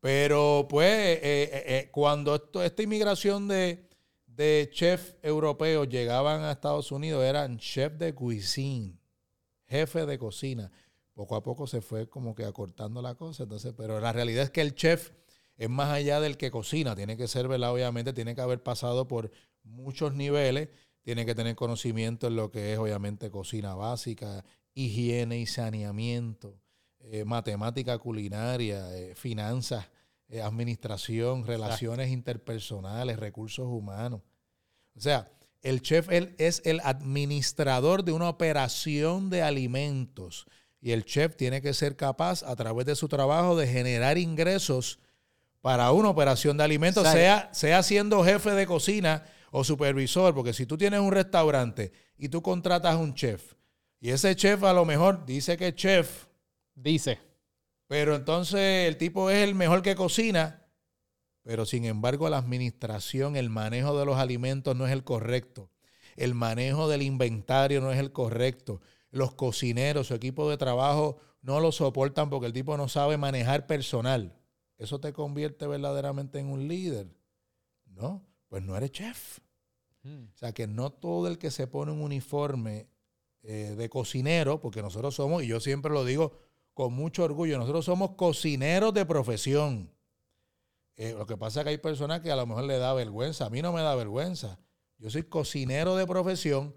Pero 0.00 0.66
pues 0.68 0.88
eh, 0.88 1.20
eh, 1.22 1.64
eh, 1.66 1.88
cuando 1.90 2.34
esto- 2.36 2.62
esta 2.62 2.82
inmigración 2.82 3.48
de, 3.48 3.88
de 4.26 4.70
chefs 4.72 5.16
europeos 5.22 5.88
llegaban 5.88 6.42
a 6.42 6.52
Estados 6.52 6.92
Unidos, 6.92 7.24
eran 7.24 7.58
chef 7.58 7.94
de 7.94 8.14
cuisine, 8.14 8.96
jefe 9.66 10.06
de 10.06 10.18
cocina. 10.18 10.70
Poco 11.14 11.34
a 11.34 11.42
poco 11.42 11.66
se 11.66 11.80
fue 11.80 12.08
como 12.08 12.34
que 12.34 12.44
acortando 12.44 13.02
la 13.02 13.16
cosa. 13.16 13.42
Entonces, 13.42 13.74
pero 13.76 14.00
la 14.00 14.12
realidad 14.12 14.44
es 14.44 14.50
que 14.50 14.60
el 14.60 14.74
chef 14.76 15.10
es 15.56 15.68
más 15.68 15.90
allá 15.90 16.20
del 16.20 16.36
que 16.36 16.50
cocina. 16.52 16.94
Tiene 16.94 17.16
que 17.16 17.26
ser, 17.26 17.48
¿verdad? 17.48 17.72
Obviamente, 17.72 18.12
tiene 18.12 18.36
que 18.36 18.40
haber 18.40 18.62
pasado 18.62 19.08
por 19.08 19.32
muchos 19.64 20.14
niveles. 20.14 20.68
Tiene 21.02 21.26
que 21.26 21.34
tener 21.34 21.56
conocimiento 21.56 22.28
en 22.28 22.36
lo 22.36 22.50
que 22.52 22.72
es, 22.72 22.78
obviamente, 22.78 23.30
cocina 23.32 23.74
básica, 23.74 24.44
higiene 24.74 25.40
y 25.40 25.46
saneamiento, 25.46 26.60
eh, 27.10 27.24
matemática 27.24 27.98
culinaria, 27.98 28.94
eh, 28.94 29.14
finanzas, 29.14 29.88
eh, 30.28 30.42
administración, 30.42 31.46
relaciones 31.46 32.10
interpersonales, 32.10 33.18
recursos 33.18 33.66
humanos. 33.66 34.20
O 34.94 35.00
sea, 35.00 35.30
el 35.62 35.80
chef 35.80 36.10
él 36.10 36.34
es 36.38 36.60
el 36.64 36.80
administrador 36.84 38.04
de 38.04 38.12
una 38.12 38.28
operación 38.28 39.30
de 39.30 39.42
alimentos 39.42 40.46
y 40.80 40.92
el 40.92 41.04
chef 41.04 41.34
tiene 41.34 41.62
que 41.62 41.72
ser 41.72 41.96
capaz 41.96 42.42
a 42.42 42.54
través 42.56 42.86
de 42.86 42.94
su 42.94 43.08
trabajo 43.08 43.56
de 43.56 43.66
generar 43.66 44.18
ingresos 44.18 44.98
para 45.60 45.90
una 45.92 46.10
operación 46.10 46.56
de 46.56 46.64
alimentos, 46.64 47.08
sea, 47.08 47.48
sea 47.52 47.82
siendo 47.82 48.22
jefe 48.22 48.50
de 48.50 48.66
cocina 48.66 49.24
o 49.50 49.64
supervisor, 49.64 50.34
porque 50.34 50.52
si 50.52 50.66
tú 50.66 50.76
tienes 50.76 51.00
un 51.00 51.10
restaurante 51.10 51.90
y 52.16 52.28
tú 52.28 52.42
contratas 52.42 52.94
a 52.94 52.98
un 52.98 53.14
chef 53.14 53.54
y 54.00 54.10
ese 54.10 54.36
chef 54.36 54.62
a 54.62 54.72
lo 54.72 54.84
mejor 54.84 55.24
dice 55.26 55.56
que 55.56 55.68
es 55.68 55.74
chef, 55.74 56.27
Dice. 56.80 57.18
pero 57.88 58.14
entonces 58.14 58.86
el 58.86 58.96
tipo 58.96 59.30
es 59.30 59.38
el 59.38 59.54
mejor 59.54 59.82
que 59.82 59.96
cocina, 59.96 60.66
pero 61.42 61.66
sin 61.66 61.84
embargo 61.84 62.28
la 62.28 62.38
administración, 62.38 63.34
el 63.34 63.50
manejo 63.50 63.98
de 63.98 64.04
los 64.04 64.16
alimentos 64.16 64.76
no 64.76 64.86
es 64.86 64.92
el 64.92 65.02
correcto. 65.02 65.70
El 66.16 66.34
manejo 66.34 66.88
del 66.88 67.02
inventario 67.02 67.80
no 67.80 67.90
es 67.90 67.98
el 67.98 68.12
correcto. 68.12 68.80
Los 69.10 69.34
cocineros, 69.34 70.08
su 70.08 70.14
equipo 70.14 70.48
de 70.50 70.56
trabajo 70.56 71.18
no 71.42 71.60
lo 71.60 71.72
soportan 71.72 72.30
porque 72.30 72.46
el 72.46 72.52
tipo 72.52 72.76
no 72.76 72.88
sabe 72.88 73.16
manejar 73.16 73.66
personal. 73.66 74.36
¿Eso 74.76 75.00
te 75.00 75.12
convierte 75.12 75.66
verdaderamente 75.66 76.38
en 76.38 76.46
un 76.46 76.68
líder? 76.68 77.08
No, 77.86 78.24
pues 78.48 78.62
no 78.62 78.76
eres 78.76 78.92
chef. 78.92 79.40
Mm. 80.02 80.24
O 80.34 80.36
sea 80.36 80.52
que 80.52 80.66
no 80.66 80.90
todo 80.90 81.26
el 81.28 81.38
que 81.38 81.50
se 81.50 81.66
pone 81.66 81.90
un 81.90 82.02
uniforme 82.02 82.88
eh, 83.42 83.74
de 83.76 83.88
cocinero, 83.88 84.60
porque 84.60 84.82
nosotros 84.82 85.14
somos, 85.14 85.42
y 85.42 85.46
yo 85.46 85.60
siempre 85.60 85.92
lo 85.92 86.04
digo 86.04 86.47
con 86.78 86.92
mucho 86.92 87.24
orgullo, 87.24 87.58
nosotros 87.58 87.84
somos 87.84 88.12
cocineros 88.12 88.94
de 88.94 89.04
profesión. 89.04 89.90
Eh, 90.94 91.12
lo 91.18 91.26
que 91.26 91.36
pasa 91.36 91.58
es 91.58 91.64
que 91.64 91.70
hay 91.70 91.78
personas 91.78 92.20
que 92.20 92.30
a 92.30 92.36
lo 92.36 92.46
mejor 92.46 92.62
le 92.66 92.78
da 92.78 92.94
vergüenza. 92.94 93.46
A 93.46 93.50
mí 93.50 93.60
no 93.62 93.72
me 93.72 93.82
da 93.82 93.96
vergüenza. 93.96 94.60
Yo 94.96 95.10
soy 95.10 95.24
cocinero 95.24 95.96
de 95.96 96.06
profesión 96.06 96.72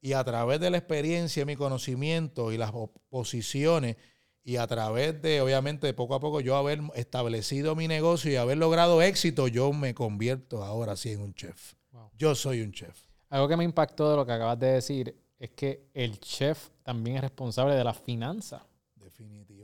y 0.00 0.14
a 0.14 0.24
través 0.24 0.58
de 0.58 0.70
la 0.70 0.78
experiencia, 0.78 1.46
mi 1.46 1.54
conocimiento 1.54 2.50
y 2.50 2.58
las 2.58 2.72
posiciones 3.08 3.94
y 4.42 4.56
a 4.56 4.66
través 4.66 5.22
de, 5.22 5.40
obviamente, 5.40 5.94
poco 5.94 6.16
a 6.16 6.20
poco 6.20 6.40
yo 6.40 6.56
haber 6.56 6.80
establecido 6.96 7.76
mi 7.76 7.86
negocio 7.86 8.32
y 8.32 8.34
haber 8.34 8.58
logrado 8.58 9.02
éxito, 9.02 9.46
yo 9.46 9.72
me 9.72 9.94
convierto 9.94 10.64
ahora 10.64 10.96
sí 10.96 11.12
en 11.12 11.20
un 11.20 11.32
chef. 11.32 11.74
Wow. 11.92 12.10
Yo 12.18 12.34
soy 12.34 12.60
un 12.62 12.72
chef. 12.72 13.06
Algo 13.28 13.46
que 13.46 13.56
me 13.56 13.62
impactó 13.62 14.10
de 14.10 14.16
lo 14.16 14.26
que 14.26 14.32
acabas 14.32 14.58
de 14.58 14.72
decir 14.72 15.16
es 15.38 15.50
que 15.50 15.86
el 15.94 16.18
chef 16.18 16.70
también 16.82 17.18
es 17.18 17.22
responsable 17.22 17.76
de 17.76 17.84
la 17.84 17.94
finanza. 17.94 18.66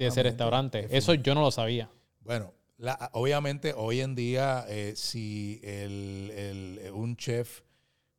De 0.04 0.09
ese 0.09 0.23
restaurante. 0.23 0.87
Eso 0.90 1.14
yo 1.14 1.35
no 1.35 1.42
lo 1.42 1.50
sabía. 1.50 1.90
Bueno, 2.21 2.54
la- 2.78 3.11
obviamente 3.12 3.75
hoy 3.76 4.00
en 4.00 4.14
día, 4.14 4.64
eh, 4.69 4.95
si 4.97 5.61
el- 5.62 6.30
el- 6.35 6.92
un 6.92 7.16
chef, 7.16 7.62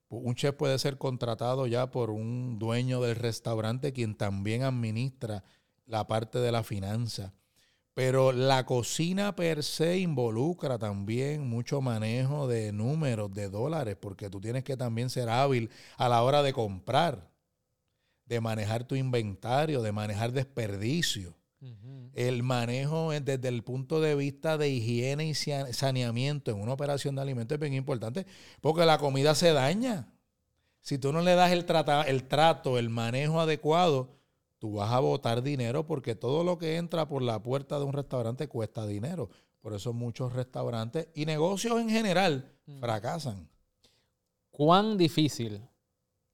un 0.09 0.35
chef 0.35 0.55
puede 0.55 0.77
ser 0.77 0.97
contratado 0.97 1.67
ya 1.67 1.89
por 1.89 2.09
un 2.09 2.59
dueño 2.59 3.01
del 3.01 3.15
restaurante, 3.15 3.93
quien 3.93 4.15
también 4.15 4.63
administra 4.63 5.43
la 5.85 6.05
parte 6.07 6.39
de 6.39 6.51
la 6.51 6.63
finanza. 6.63 7.33
Pero 7.93 8.31
la 8.31 8.65
cocina 8.65 9.35
per 9.35 9.63
se 9.63 9.97
involucra 9.99 10.77
también 10.77 11.47
mucho 11.47 11.81
manejo 11.81 12.47
de 12.47 12.71
números, 12.71 13.33
de 13.33 13.49
dólares, 13.49 13.97
porque 13.99 14.29
tú 14.29 14.39
tienes 14.39 14.63
que 14.63 14.77
también 14.77 15.09
ser 15.09 15.29
hábil 15.29 15.69
a 15.97 16.07
la 16.07 16.23
hora 16.23 16.41
de 16.41 16.53
comprar, 16.53 17.29
de 18.25 18.39
manejar 18.39 18.85
tu 18.85 18.95
inventario, 18.95 19.81
de 19.81 19.91
manejar 19.91 20.31
desperdicio. 20.31 21.35
El 22.13 22.43
manejo 22.43 23.11
desde 23.11 23.47
el 23.47 23.63
punto 23.63 24.01
de 24.01 24.15
vista 24.15 24.57
de 24.57 24.69
higiene 24.69 25.27
y 25.27 25.33
sa- 25.35 25.71
saneamiento 25.73 26.51
en 26.51 26.59
una 26.59 26.73
operación 26.73 27.15
de 27.15 27.21
alimentos 27.21 27.55
es 27.55 27.59
bien 27.59 27.73
importante 27.73 28.25
porque 28.61 28.85
la 28.85 28.97
comida 28.97 29.35
se 29.35 29.53
daña. 29.53 30.11
Si 30.81 30.97
tú 30.97 31.13
no 31.13 31.21
le 31.21 31.35
das 31.35 31.51
el, 31.51 31.65
trata- 31.65 32.03
el 32.03 32.23
trato, 32.27 32.79
el 32.79 32.89
manejo 32.89 33.39
adecuado, 33.39 34.09
tú 34.57 34.73
vas 34.73 34.91
a 34.91 34.99
botar 34.99 35.43
dinero 35.43 35.85
porque 35.85 36.15
todo 36.15 36.43
lo 36.43 36.57
que 36.57 36.77
entra 36.77 37.07
por 37.07 37.21
la 37.21 37.41
puerta 37.43 37.77
de 37.77 37.85
un 37.85 37.93
restaurante 37.93 38.47
cuesta 38.47 38.87
dinero. 38.87 39.29
Por 39.61 39.73
eso 39.75 39.93
muchos 39.93 40.33
restaurantes 40.33 41.09
y 41.13 41.25
negocios 41.27 41.79
en 41.79 41.89
general 41.89 42.51
fracasan. 42.79 43.47
¿Cuán 44.49 44.97
difícil 44.97 45.61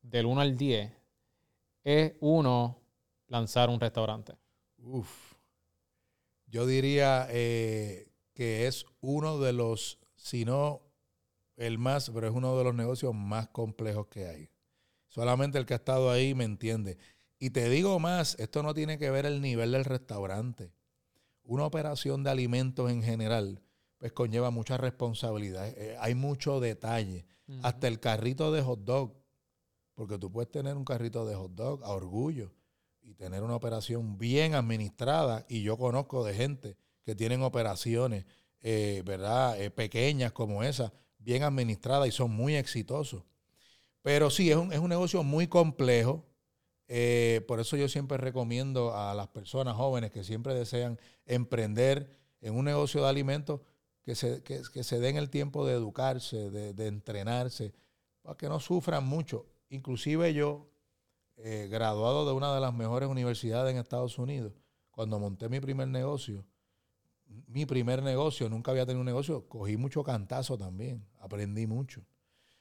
del 0.02 0.26
1 0.26 0.40
al 0.42 0.58
10 0.58 0.92
es 1.84 2.14
uno 2.22 2.80
lanzar 3.28 3.70
un 3.70 3.80
restaurante? 3.82 4.34
Uf. 4.90 5.34
Yo 6.46 6.66
diría 6.66 7.28
eh, 7.30 8.10
que 8.34 8.68
es 8.68 8.86
uno 9.02 9.38
de 9.38 9.52
los, 9.52 10.00
si 10.16 10.46
no 10.46 10.82
el 11.58 11.78
más, 11.78 12.10
pero 12.10 12.28
es 12.28 12.34
uno 12.34 12.58
de 12.58 12.64
los 12.64 12.74
negocios 12.74 13.14
más 13.14 13.50
complejos 13.50 14.08
que 14.08 14.28
hay. 14.28 14.50
Solamente 15.10 15.58
el 15.58 15.66
que 15.66 15.74
ha 15.74 15.78
estado 15.78 16.10
ahí 16.10 16.34
me 16.34 16.46
entiende. 16.46 16.98
Y 17.38 17.50
te 17.50 17.70
digo 17.70 18.00
más, 18.00 18.40
esto 18.40 18.64
no 18.64 18.74
tiene 18.74 18.98
que 18.98 19.12
ver 19.12 19.26
el 19.26 19.42
nivel 19.42 19.74
del 19.74 19.84
restaurante. 19.84 20.72
Una 21.44 21.66
operación 21.66 22.24
de 22.24 22.30
alimentos 22.30 22.90
en 22.90 23.04
general, 23.04 23.62
pues 23.98 24.14
conlleva 24.14 24.52
mucha 24.52 24.78
responsabilidad. 24.78 25.68
Eh, 25.68 25.98
hay 26.00 26.16
mucho 26.16 26.62
detalle. 26.62 27.26
Hasta 27.62 27.88
el 27.88 28.00
carrito 28.00 28.52
de 28.54 28.62
hot 28.62 28.86
dog. 28.86 29.18
Porque 29.96 30.18
tú 30.18 30.32
puedes 30.32 30.52
tener 30.52 30.78
un 30.78 30.86
carrito 30.86 31.26
de 31.26 31.36
hot 31.36 31.52
dog 31.56 31.84
a 31.84 31.90
orgullo 31.90 32.57
y 33.08 33.16
tener 33.16 33.42
una 33.42 33.56
operación 33.56 34.18
bien 34.18 34.54
administrada. 34.54 35.46
Y 35.48 35.62
yo 35.62 35.78
conozco 35.78 36.26
de 36.26 36.34
gente 36.34 36.76
que 37.06 37.16
tienen 37.16 37.42
operaciones, 37.42 38.26
eh, 38.60 39.02
¿verdad? 39.06 39.60
Eh, 39.62 39.72
pequeñas 39.72 40.34
como 40.34 40.62
esa, 40.62 40.92
bien 41.18 41.44
administradas 41.44 42.10
y 42.10 42.12
son 42.12 42.32
muy 42.32 42.58
exitosos. 42.58 43.24
Pero 44.02 44.30
sí, 44.30 44.52
es 44.52 44.58
un, 44.58 44.74
es 44.74 44.80
un 44.80 44.90
negocio 44.90 45.24
muy 45.24 45.48
complejo. 45.48 46.26
Eh, 46.90 47.46
por 47.48 47.62
eso 47.62 47.78
yo 47.78 47.88
siempre 47.88 48.18
recomiendo 48.18 48.94
a 48.94 49.14
las 49.14 49.30
personas 49.30 49.78
jóvenes 49.78 50.12
que 50.12 50.26
siempre 50.26 50.54
desean 50.54 51.00
emprender 51.26 52.10
en 52.42 52.56
un 52.56 52.66
negocio 52.66 53.02
de 53.04 53.10
alimentos 53.10 53.62
que 54.04 54.16
se, 54.16 54.44
que, 54.44 54.84
se 54.84 55.00
den 55.00 55.16
el 55.16 55.30
tiempo 55.30 55.66
de 55.66 55.74
educarse, 55.74 56.50
de, 56.50 56.74
de 56.74 56.88
entrenarse, 56.88 57.74
para 58.22 58.36
que 58.36 58.50
no 58.50 58.60
sufran 58.60 59.06
mucho. 59.06 59.46
Inclusive 59.70 60.34
yo, 60.34 60.70
eh, 61.38 61.68
graduado 61.70 62.26
de 62.26 62.34
una 62.34 62.54
de 62.54 62.62
las 62.62 62.74
mejores 62.74 63.10
universidades 63.10 63.72
en 63.72 63.80
Estados 63.80 64.18
Unidos, 64.18 64.54
cuando 64.92 65.20
monté 65.20 65.50
mi 65.50 65.60
primer 65.60 65.88
negocio, 65.88 66.46
mi 67.48 67.66
primer 67.66 68.02
negocio, 68.02 68.50
nunca 68.50 68.72
había 68.72 68.86
tenido 68.86 69.02
un 69.02 69.06
negocio, 69.06 69.48
cogí 69.48 69.78
mucho 69.78 70.04
cantazo 70.04 70.58
también, 70.58 71.06
aprendí 71.20 71.68
mucho. 71.68 72.02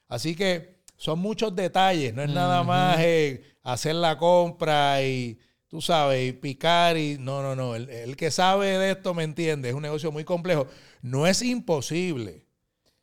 Así 0.09 0.35
que 0.35 0.83
son 0.97 1.19
muchos 1.19 1.55
detalles, 1.55 2.15
no 2.15 2.23
es 2.23 2.31
nada 2.31 2.63
más 2.63 2.99
eh, 3.01 3.43
hacer 3.63 3.95
la 3.95 4.19
compra 4.19 5.03
y, 5.03 5.39
tú 5.69 5.81
sabes, 5.81 6.29
y 6.29 6.33
picar 6.33 6.97
y 6.97 7.19
no, 7.19 7.43
no, 7.43 7.57
no, 7.57 7.75
el, 7.75 7.89
el 7.91 8.17
que 8.17 8.31
sabe 8.31 8.79
de 8.79 8.93
esto 8.93 9.15
me 9.15 9.25
entiende, 9.25 9.69
es 9.69 9.75
un 9.75 9.83
negocio 9.83 10.13
muy 10.13 10.25
complejo. 10.25 10.67
No 11.03 11.27
es 11.27 11.43
imposible, 11.43 12.46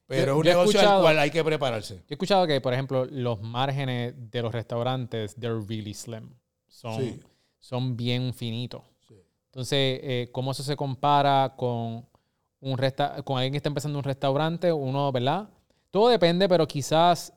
pero 0.07 0.25
Yo- 0.25 0.31
es 0.33 0.37
un 0.37 0.45
negocio 0.45 0.89
al 0.89 1.01
cual 1.01 1.19
hay 1.19 1.31
que 1.31 1.43
prepararse. 1.43 1.95
Yo 1.95 2.03
he 2.09 2.13
escuchado 2.13 2.45
que, 2.47 2.59
por 2.61 2.73
ejemplo, 2.73 3.05
los 3.05 3.41
márgenes 3.41 4.13
de 4.31 4.41
los 4.41 4.51
restaurantes, 4.53 5.35
they're 5.35 5.59
really 5.67 5.93
slim. 5.93 6.33
Son, 6.67 7.01
Sí. 7.01 7.19
son 7.59 7.95
bien 7.95 8.33
finitos. 8.33 8.83
Sí. 9.07 9.15
Entonces, 9.45 9.99
eh, 10.03 10.29
¿cómo 10.31 10.51
eso 10.51 10.63
se 10.63 10.75
compara 10.75 11.53
con, 11.57 12.05
un 12.59 12.77
resta 12.77 13.21
con 13.23 13.37
alguien 13.37 13.53
que 13.53 13.57
está 13.57 13.69
empezando 13.69 13.97
un 13.99 14.03
restaurante? 14.03 14.71
Uno, 14.71 15.11
¿verdad? 15.11 15.49
Todo 15.91 16.09
depende, 16.09 16.47
pero 16.49 16.67
quizás 16.67 17.33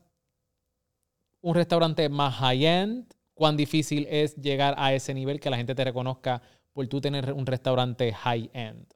un 1.42 1.54
restaurante 1.54 2.08
más 2.08 2.34
high-end, 2.36 3.06
cuán 3.34 3.56
difícil 3.56 4.06
es 4.10 4.34
llegar 4.36 4.74
a 4.78 4.94
ese 4.94 5.12
nivel 5.14 5.38
que 5.40 5.50
la 5.50 5.56
gente 5.58 5.74
te 5.74 5.84
reconozca 5.84 6.40
por 6.72 6.86
tú 6.88 7.00
tener 7.00 7.32
un 7.32 7.46
restaurante 7.46 8.12
high-end. 8.12 8.86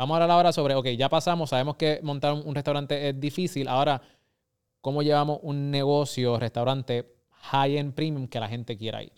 Vamos 0.00 0.14
a 0.14 0.22
hablar 0.22 0.30
ahora 0.30 0.50
sobre, 0.50 0.74
ok, 0.74 0.86
ya 0.96 1.10
pasamos, 1.10 1.50
sabemos 1.50 1.76
que 1.76 2.00
montar 2.02 2.32
un, 2.32 2.54
restaurante 2.54 3.10
es 3.10 3.20
difícil. 3.20 3.68
Ahora, 3.68 4.00
¿cómo 4.80 5.02
llevamos 5.02 5.40
un 5.42 5.70
negocio, 5.70 6.38
restaurante 6.38 7.18
high-end 7.28 7.92
premium 7.92 8.26
que 8.26 8.40
la 8.40 8.48
gente 8.48 8.78
quiera 8.78 9.02
ir? 9.02 9.12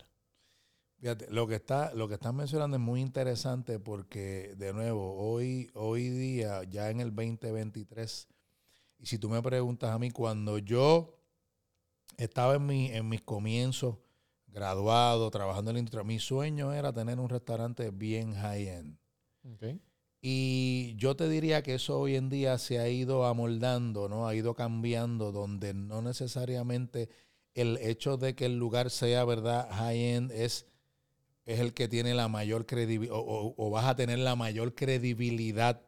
Fíjate, 0.99 1.31
lo 1.31 1.47
que 1.47 1.55
está, 1.55 1.93
lo 1.93 2.09
que 2.09 2.15
estás 2.15 2.33
mencionando 2.33 2.75
es 2.75 2.83
muy 2.83 2.99
interesante 2.99 3.79
porque, 3.79 4.55
de 4.57 4.73
nuevo, 4.73 5.15
hoy, 5.15 5.71
hoy 5.73 6.09
día, 6.09 6.63
ya 6.65 6.89
en 6.89 6.99
el 6.99 7.15
2023, 7.15 8.27
y 8.99 9.05
si 9.05 9.17
tú 9.17 9.29
me 9.29 9.41
preguntas 9.41 9.89
a 9.89 9.97
mí, 9.97 10.11
cuando 10.11 10.57
yo 10.57 11.17
estaba 12.17 12.55
en, 12.55 12.65
mi, 12.65 12.87
en 12.87 13.07
mis 13.07 13.21
comienzos, 13.21 13.99
graduado, 14.47 15.31
trabajando 15.31 15.71
en 15.71 15.75
la 15.75 15.79
industria, 15.79 16.03
mi 16.03 16.19
sueño 16.19 16.73
era 16.73 16.91
tener 16.91 17.21
un 17.21 17.29
restaurante 17.29 17.89
bien 17.89 18.33
high-end. 18.33 18.97
Okay. 19.55 19.79
Y 20.25 20.95
yo 20.95 21.15
te 21.17 21.27
diría 21.27 21.63
que 21.63 21.75
eso 21.75 21.99
hoy 21.99 22.15
en 22.15 22.29
día 22.29 22.57
se 22.57 22.79
ha 22.79 22.87
ido 22.87 23.25
amoldando, 23.25 24.07
¿no? 24.07 24.25
Ha 24.27 24.35
ido 24.35 24.53
cambiando, 24.55 25.33
donde 25.33 25.73
no 25.73 26.01
necesariamente 26.01 27.09
el 27.53 27.77
hecho 27.81 28.15
de 28.17 28.33
que 28.33 28.45
el 28.45 28.57
lugar 28.57 28.89
sea, 28.89 29.25
¿verdad?, 29.25 29.67
high-end 29.71 30.31
es, 30.31 30.65
es 31.45 31.59
el 31.59 31.73
que 31.73 31.87
tiene 31.89 32.13
la 32.15 32.27
mayor 32.29 32.65
credibilidad, 32.65 33.15
o, 33.17 33.53
o- 33.57 33.69
vas 33.71 33.85
a 33.85 33.95
tener 33.95 34.19
la 34.19 34.35
mayor 34.35 34.75
credibilidad, 34.75 35.81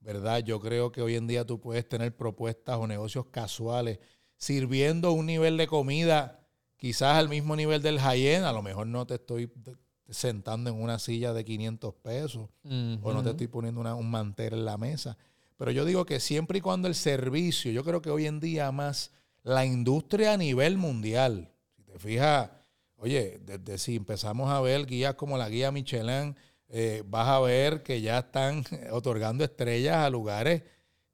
¿verdad? 0.00 0.40
Yo 0.40 0.60
creo 0.60 0.92
que 0.92 1.02
hoy 1.02 1.16
en 1.16 1.26
día 1.26 1.46
tú 1.46 1.60
puedes 1.60 1.88
tener 1.88 2.16
propuestas 2.16 2.78
o 2.78 2.86
negocios 2.86 3.26
casuales 3.28 3.98
sirviendo 4.36 5.12
un 5.12 5.26
nivel 5.26 5.56
de 5.56 5.66
comida 5.66 6.46
quizás 6.76 7.16
al 7.18 7.28
mismo 7.28 7.56
nivel 7.56 7.82
del 7.82 7.98
high-end, 8.00 8.44
a 8.46 8.52
lo 8.52 8.62
mejor 8.62 8.86
no 8.86 9.06
te 9.06 9.14
estoy 9.14 9.50
sentando 10.10 10.70
en 10.70 10.80
una 10.80 10.98
silla 10.98 11.32
de 11.32 11.44
500 11.44 11.94
pesos 11.94 12.48
o 13.02 13.12
no 13.12 13.22
te 13.22 13.30
estoy 13.30 13.46
poniendo 13.48 13.80
una- 13.80 13.94
un 13.94 14.10
mantel 14.10 14.54
en 14.54 14.64
la 14.64 14.76
mesa. 14.76 15.16
Pero 15.56 15.70
yo 15.70 15.84
digo 15.84 16.04
que 16.06 16.20
siempre 16.20 16.58
y 16.58 16.60
cuando 16.60 16.88
el 16.88 16.94
servicio, 16.94 17.70
yo 17.72 17.84
creo 17.84 18.00
que 18.02 18.10
hoy 18.10 18.26
en 18.26 18.40
día 18.40 18.72
más 18.72 19.12
la 19.42 19.64
industria 19.64 20.34
a 20.34 20.36
nivel 20.36 20.76
mundial, 20.78 21.50
si 21.76 21.82
te 21.82 21.98
fijas, 21.98 22.50
oye, 22.96 23.40
desde 23.44 23.78
si 23.78 23.96
empezamos 23.96 24.50
a 24.50 24.60
ver 24.60 24.86
guías 24.86 25.14
como 25.14 25.36
la 25.38 25.48
guía 25.48 25.70
Michelin, 25.72 26.36
eh, 26.68 27.02
vas 27.06 27.28
a 27.28 27.40
ver 27.40 27.82
que 27.82 28.00
ya 28.00 28.18
están 28.20 28.64
otorgando 28.92 29.44
estrellas 29.44 29.96
a 29.96 30.10
lugares 30.10 30.62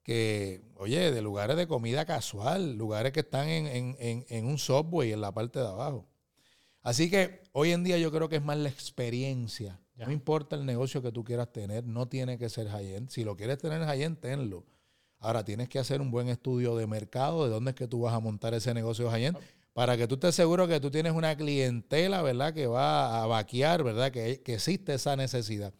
que, 0.02 0.62
oye, 0.76 1.10
de 1.10 1.22
lugares 1.22 1.56
de 1.56 1.66
comida 1.66 2.04
casual, 2.04 2.76
lugares 2.76 3.12
que 3.12 3.20
están 3.20 3.48
en, 3.48 3.66
en- 3.66 3.96
en- 3.98 4.26
en 4.28 4.46
un 4.46 4.58
subway 4.58 5.12
en 5.12 5.20
la 5.20 5.32
parte 5.32 5.58
de 5.58 5.66
abajo. 5.66 6.06
Así 6.86 7.10
que 7.10 7.40
hoy 7.50 7.72
en 7.72 7.82
día 7.82 7.98
yo 7.98 8.12
creo 8.12 8.28
que 8.28 8.36
es 8.36 8.44
más 8.44 8.56
la 8.56 8.68
experiencia. 8.68 9.80
Ya. 9.96 10.06
No 10.06 10.12
importa 10.12 10.54
el 10.54 10.64
negocio 10.64 11.02
que 11.02 11.10
tú 11.10 11.24
quieras 11.24 11.52
tener, 11.52 11.82
no 11.82 12.06
tiene 12.06 12.38
que 12.38 12.48
ser 12.48 12.68
high-end. 12.68 13.08
Si 13.10 13.24
lo 13.24 13.36
quieres 13.36 13.58
tener 13.58 13.84
high-end, 13.84 14.20
tenlo. 14.20 14.64
Ahora 15.18 15.44
tienes 15.44 15.68
que 15.68 15.80
hacer 15.80 16.00
un 16.00 16.12
buen 16.12 16.28
estudio 16.28 16.76
de 16.76 16.86
mercado, 16.86 17.42
de 17.42 17.50
dónde 17.50 17.72
es 17.72 17.74
que 17.74 17.88
tú 17.88 18.02
vas 18.02 18.14
a 18.14 18.20
montar 18.20 18.54
ese 18.54 18.72
negocio 18.72 19.10
high-end, 19.10 19.36
para 19.72 19.96
que 19.96 20.06
tú 20.06 20.14
estés 20.14 20.36
seguro 20.36 20.68
que 20.68 20.78
tú 20.78 20.92
tienes 20.92 21.12
una 21.12 21.36
clientela, 21.36 22.22
¿verdad? 22.22 22.54
Que 22.54 22.68
va 22.68 23.20
a 23.20 23.26
vaquear, 23.26 23.82
¿verdad? 23.82 24.12
Que, 24.12 24.40
que 24.42 24.54
existe 24.54 24.94
esa 24.94 25.16
necesidad. 25.16 25.74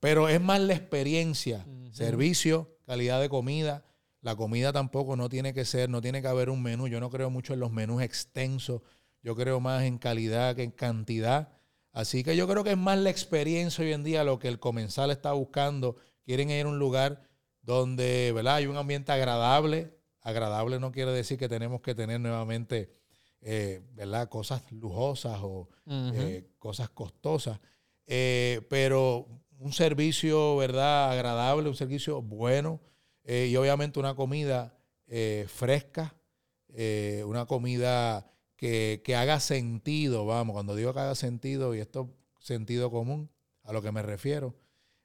Pero 0.00 0.28
es 0.28 0.40
más 0.40 0.58
la 0.60 0.74
experiencia, 0.74 1.64
servicio, 1.92 2.76
calidad 2.84 3.20
de 3.20 3.28
comida. 3.28 3.84
La 4.22 4.34
comida 4.34 4.72
tampoco 4.72 5.14
no 5.14 5.28
tiene 5.28 5.54
que 5.54 5.64
ser, 5.64 5.88
no 5.88 6.00
tiene 6.00 6.20
que 6.20 6.26
haber 6.26 6.50
un 6.50 6.64
menú. 6.64 6.88
Yo 6.88 6.98
no 6.98 7.10
creo 7.10 7.30
mucho 7.30 7.54
en 7.54 7.60
los 7.60 7.70
menús 7.70 8.02
extensos. 8.02 8.82
Yo 9.22 9.34
creo 9.34 9.60
más 9.60 9.84
en 9.84 9.98
calidad 9.98 10.56
que 10.56 10.62
en 10.62 10.70
cantidad. 10.70 11.48
Así 11.92 12.22
que 12.22 12.36
yo 12.36 12.46
creo 12.46 12.64
que 12.64 12.72
es 12.72 12.78
más 12.78 12.98
la 12.98 13.10
experiencia 13.10 13.84
hoy 13.84 13.92
en 13.92 14.04
día 14.04 14.24
lo 14.24 14.38
que 14.38 14.48
el 14.48 14.58
comensal 14.60 15.10
está 15.10 15.32
buscando. 15.32 15.96
Quieren 16.24 16.50
ir 16.50 16.66
a 16.66 16.68
un 16.68 16.78
lugar 16.78 17.22
donde 17.62 18.32
¿verdad? 18.34 18.56
hay 18.56 18.66
un 18.66 18.76
ambiente 18.76 19.12
agradable. 19.12 19.96
Agradable 20.20 20.78
no 20.78 20.92
quiere 20.92 21.10
decir 21.12 21.38
que 21.38 21.48
tenemos 21.48 21.80
que 21.80 21.94
tener 21.94 22.20
nuevamente 22.20 22.92
eh, 23.40 23.82
¿verdad? 23.92 24.28
cosas 24.28 24.62
lujosas 24.72 25.38
o 25.42 25.68
eh, 25.86 26.50
cosas 26.58 26.90
costosas. 26.90 27.60
eh, 28.06 28.62
pero 28.68 29.26
un 29.58 29.72
servicio, 29.72 30.56
¿verdad? 30.56 31.10
Agradable, 31.10 31.68
un 31.68 31.74
servicio 31.74 32.22
bueno 32.22 32.80
y 33.26 33.54
obviamente 33.56 33.98
una 33.98 34.14
comida 34.14 34.72
fresca, 35.48 36.14
una 37.24 37.44
comida 37.46 38.30
que, 38.58 39.00
que, 39.04 39.16
haga 39.16 39.40
sentido, 39.40 40.26
vamos, 40.26 40.52
cuando 40.52 40.76
digo 40.76 40.92
que 40.92 41.00
haga 41.00 41.14
sentido 41.14 41.74
y 41.74 41.78
esto 41.78 42.14
sentido 42.38 42.90
común, 42.90 43.30
a 43.62 43.72
lo 43.72 43.80
que 43.80 43.92
me 43.92 44.02
refiero, 44.02 44.54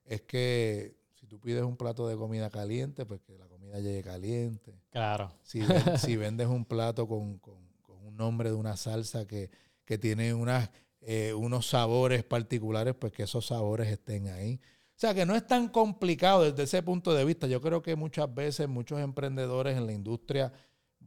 es 0.03 0.21
que 0.23 0.97
si 1.13 1.27
tú 1.27 1.39
pides 1.39 1.63
un 1.63 1.77
plato 1.77 2.07
de 2.07 2.17
comida 2.17 2.49
caliente, 2.49 3.05
pues 3.05 3.21
que 3.21 3.37
la 3.37 3.47
comida 3.47 3.79
llegue 3.79 4.03
caliente. 4.03 4.73
Claro. 4.89 5.31
Si, 5.43 5.61
si 5.97 6.17
vendes 6.17 6.47
un 6.47 6.65
plato 6.65 7.07
con, 7.07 7.37
con, 7.37 7.63
un 8.05 8.17
nombre 8.17 8.49
de 8.49 8.55
una 8.55 8.75
salsa 8.75 9.25
que, 9.25 9.49
que 9.85 9.97
tiene 9.97 10.33
unas 10.33 10.69
eh, 11.05 11.33
unos 11.33 11.67
sabores 11.67 12.23
particulares, 12.23 12.95
pues 12.95 13.11
que 13.11 13.23
esos 13.23 13.47
sabores 13.47 13.89
estén 13.89 14.27
ahí. 14.27 14.59
O 14.95 14.99
sea, 15.03 15.13
que 15.13 15.25
no 15.25 15.35
es 15.35 15.45
tan 15.45 15.67
complicado 15.67 16.43
desde 16.43 16.63
ese 16.63 16.81
punto 16.81 17.13
de 17.13 17.25
vista. 17.25 17.45
Yo 17.47 17.59
creo 17.61 17.81
que 17.81 17.97
muchas 17.97 18.33
veces 18.33 18.69
muchos 18.69 19.01
emprendedores 19.01 19.77
en 19.77 19.85
la 19.85 19.91
industria 19.91 20.53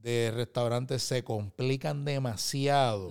de 0.03 0.31
restaurantes 0.35 1.03
se 1.03 1.25
complican 1.25 2.05
demasiado 2.05 3.11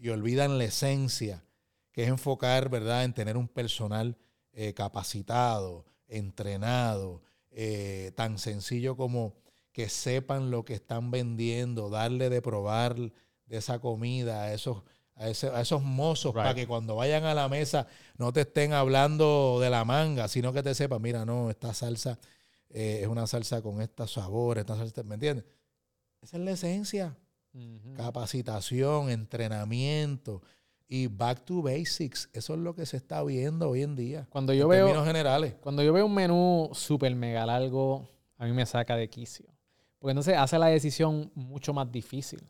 y 0.00 0.08
olvidan 0.08 0.58
la 0.58 0.64
esencia, 0.64 1.44
que 1.92 2.04
es 2.04 2.08
enfocar, 2.08 2.68
¿verdad?, 2.68 3.04
en 3.04 3.12
tener 3.12 3.36
un 3.36 3.48
personal 3.48 4.16
eh, 4.52 4.74
capacitado, 4.74 5.84
entrenado, 6.08 7.22
eh, 7.50 8.12
tan 8.16 8.38
sencillo 8.38 8.96
como 8.96 9.34
que 9.72 9.88
sepan 9.88 10.50
lo 10.50 10.64
que 10.64 10.74
están 10.74 11.10
vendiendo, 11.10 11.90
darle 11.90 12.30
de 12.30 12.42
probar 12.42 12.96
de 12.96 13.56
esa 13.56 13.78
comida 13.78 14.42
a 14.42 14.52
esos 14.52 14.82
a, 15.20 15.28
esos 15.28 15.82
mozos 15.82 16.32
para 16.32 16.54
que 16.54 16.66
cuando 16.66 16.96
vayan 16.96 17.24
a 17.24 17.34
la 17.34 17.48
mesa 17.48 17.86
no 18.16 18.32
te 18.32 18.42
estén 18.42 18.72
hablando 18.72 19.58
de 19.60 19.68
la 19.68 19.84
manga, 19.84 20.28
sino 20.28 20.52
que 20.52 20.62
te 20.62 20.74
sepan, 20.74 21.02
mira, 21.02 21.26
no, 21.26 21.50
esta 21.50 21.74
salsa 21.74 22.18
eh, 22.70 23.00
es 23.02 23.06
una 23.06 23.26
salsa 23.26 23.60
con 23.60 23.82
estos 23.82 24.14
sabores, 24.14 24.62
esta 24.62 24.76
salsa, 24.76 25.02
¿me 25.02 25.14
entiendes? 25.14 25.44
Esa 26.22 26.36
es 26.36 26.42
la 26.42 26.50
esencia. 26.52 27.16
Capacitación, 27.96 29.10
entrenamiento 29.10 30.42
y 30.90 31.06
back 31.06 31.44
to 31.44 31.62
basics. 31.62 32.28
Eso 32.32 32.54
es 32.54 32.60
lo 32.60 32.74
que 32.74 32.84
se 32.84 32.96
está 32.96 33.22
viendo 33.22 33.70
hoy 33.70 33.82
en 33.82 33.96
día. 33.96 34.26
Cuando 34.30 34.52
yo 34.52 34.68
veo, 34.68 34.86
términos 34.86 35.06
generales. 35.06 35.54
Cuando 35.60 35.82
yo 35.82 35.92
veo 35.92 36.06
un 36.06 36.14
menú 36.14 36.70
súper 36.72 37.14
mega 37.14 37.46
largo, 37.46 38.08
a 38.36 38.44
mí 38.44 38.52
me 38.52 38.66
saca 38.66 38.96
de 38.96 39.08
quicio. 39.08 39.46
Porque 39.98 40.10
entonces 40.10 40.36
hace 40.36 40.58
la 40.58 40.66
decisión 40.66 41.30
mucho 41.34 41.72
más 41.72 41.90
difícil. 41.90 42.40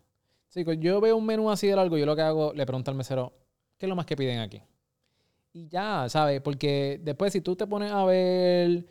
Sí, 0.48 0.64
yo 0.78 1.00
veo 1.00 1.16
un 1.16 1.26
menú 1.26 1.50
así 1.50 1.66
de 1.66 1.76
largo, 1.76 1.96
yo 1.96 2.06
lo 2.06 2.16
que 2.16 2.22
hago, 2.22 2.52
le 2.52 2.66
pregunto 2.66 2.90
al 2.90 2.96
mesero, 2.96 3.32
¿qué 3.76 3.86
es 3.86 3.88
lo 3.88 3.94
más 3.94 4.06
que 4.06 4.16
piden 4.16 4.40
aquí? 4.40 4.62
Y 5.52 5.68
ya, 5.68 6.08
¿sabes? 6.08 6.40
Porque 6.40 7.00
después 7.02 7.32
si 7.32 7.40
tú 7.40 7.56
te 7.56 7.66
pones 7.66 7.92
a 7.92 8.04
ver 8.04 8.86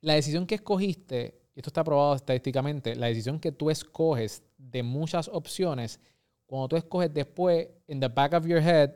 la 0.00 0.14
decisión 0.14 0.46
que 0.46 0.56
escogiste, 0.56 1.41
y 1.54 1.60
esto 1.60 1.70
está 1.70 1.84
probado 1.84 2.14
estadísticamente, 2.14 2.94
la 2.94 3.06
decisión 3.08 3.38
que 3.38 3.52
tú 3.52 3.70
escoges 3.70 4.42
de 4.56 4.82
muchas 4.82 5.28
opciones, 5.28 6.00
cuando 6.46 6.68
tú 6.68 6.76
escoges 6.76 7.12
después, 7.12 7.68
in 7.88 8.00
the 8.00 8.08
back 8.08 8.32
of 8.34 8.46
your 8.46 8.60
head, 8.60 8.94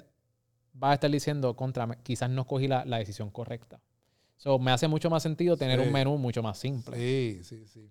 vas 0.73 0.93
a 0.93 0.95
estar 0.95 1.11
diciendo, 1.11 1.55
contra, 1.55 1.87
quizás 2.03 2.31
no 2.31 2.43
escogí 2.43 2.69
la, 2.69 2.85
decisión 2.85 3.31
correcta. 3.31 3.81
So, 4.37 4.59
me 4.59 4.71
hace 4.71 4.89
mucho 4.89 5.09
más 5.09 5.23
sentido 5.23 5.57
tener 5.57 5.81
un 5.81 5.91
menú 5.91 6.19
mucho 6.19 6.43
más 6.43 6.59
simple. 6.59 6.97
Sí, 6.97 7.41
sí, 7.43 7.67
sí. 7.67 7.91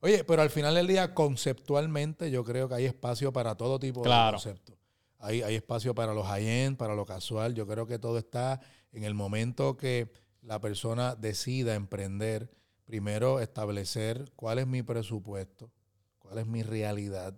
Oye, 0.00 0.22
pero 0.24 0.42
al 0.42 0.50
final 0.50 0.74
del 0.74 0.86
día, 0.86 1.14
conceptualmente, 1.14 2.30
yo 2.30 2.44
creo 2.44 2.68
que 2.68 2.74
hay 2.74 2.84
espacio 2.84 3.32
para 3.32 3.54
todo 3.54 3.78
tipo 3.78 4.02
de 4.02 4.10
conceptos. 4.10 4.76
Hay, 5.18 5.40
hay 5.42 5.54
espacio 5.54 5.94
para 5.94 6.12
los 6.12 6.26
high-end, 6.26 6.76
para 6.76 6.94
lo 6.94 7.06
casual. 7.06 7.54
Yo 7.54 7.66
creo 7.66 7.86
que 7.86 7.98
todo 7.98 8.18
está 8.18 8.60
en 8.92 9.04
el 9.04 9.14
momento 9.14 9.76
que 9.76 10.12
la 10.42 10.60
persona 10.60 11.14
decida 11.14 11.74
emprender, 11.74 12.50
primero 12.84 13.40
establecer 13.40 14.30
cuál 14.36 14.58
es 14.58 14.66
mi 14.66 14.82
presupuesto, 14.82 15.70
cuál 16.18 16.38
es 16.38 16.46
mi 16.46 16.62
realidad, 16.62 17.34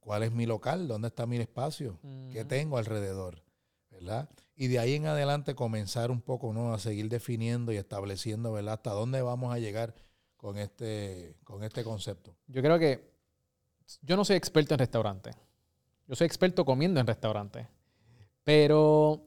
cuál 0.00 0.22
es 0.22 0.32
mi 0.32 0.46
local, 0.46 0.88
dónde 0.88 1.08
está 1.08 1.26
mi 1.26 1.36
espacio, 1.36 1.98
qué 2.32 2.44
tengo 2.44 2.78
alrededor, 2.78 3.42
¿verdad? 3.90 4.28
Y 4.56 4.68
de 4.68 4.78
ahí 4.78 4.94
en 4.94 5.06
adelante 5.06 5.54
comenzar 5.54 6.10
un 6.10 6.20
poco, 6.20 6.52
¿no? 6.52 6.74
A 6.74 6.78
seguir 6.78 7.08
definiendo 7.08 7.72
y 7.72 7.76
estableciendo, 7.76 8.52
¿verdad? 8.52 8.74
Hasta 8.74 8.90
dónde 8.90 9.22
vamos 9.22 9.54
a 9.54 9.58
llegar 9.58 9.94
con 10.40 10.56
este, 10.56 11.36
con 11.44 11.62
este 11.62 11.84
concepto? 11.84 12.34
Yo 12.46 12.62
creo 12.62 12.78
que 12.78 13.12
yo 14.00 14.16
no 14.16 14.24
soy 14.24 14.36
experto 14.36 14.74
en 14.74 14.78
restaurantes. 14.78 15.36
Yo 16.06 16.14
soy 16.16 16.26
experto 16.26 16.64
comiendo 16.64 16.98
en 16.98 17.06
restaurantes. 17.06 17.66
Pero 18.42 19.22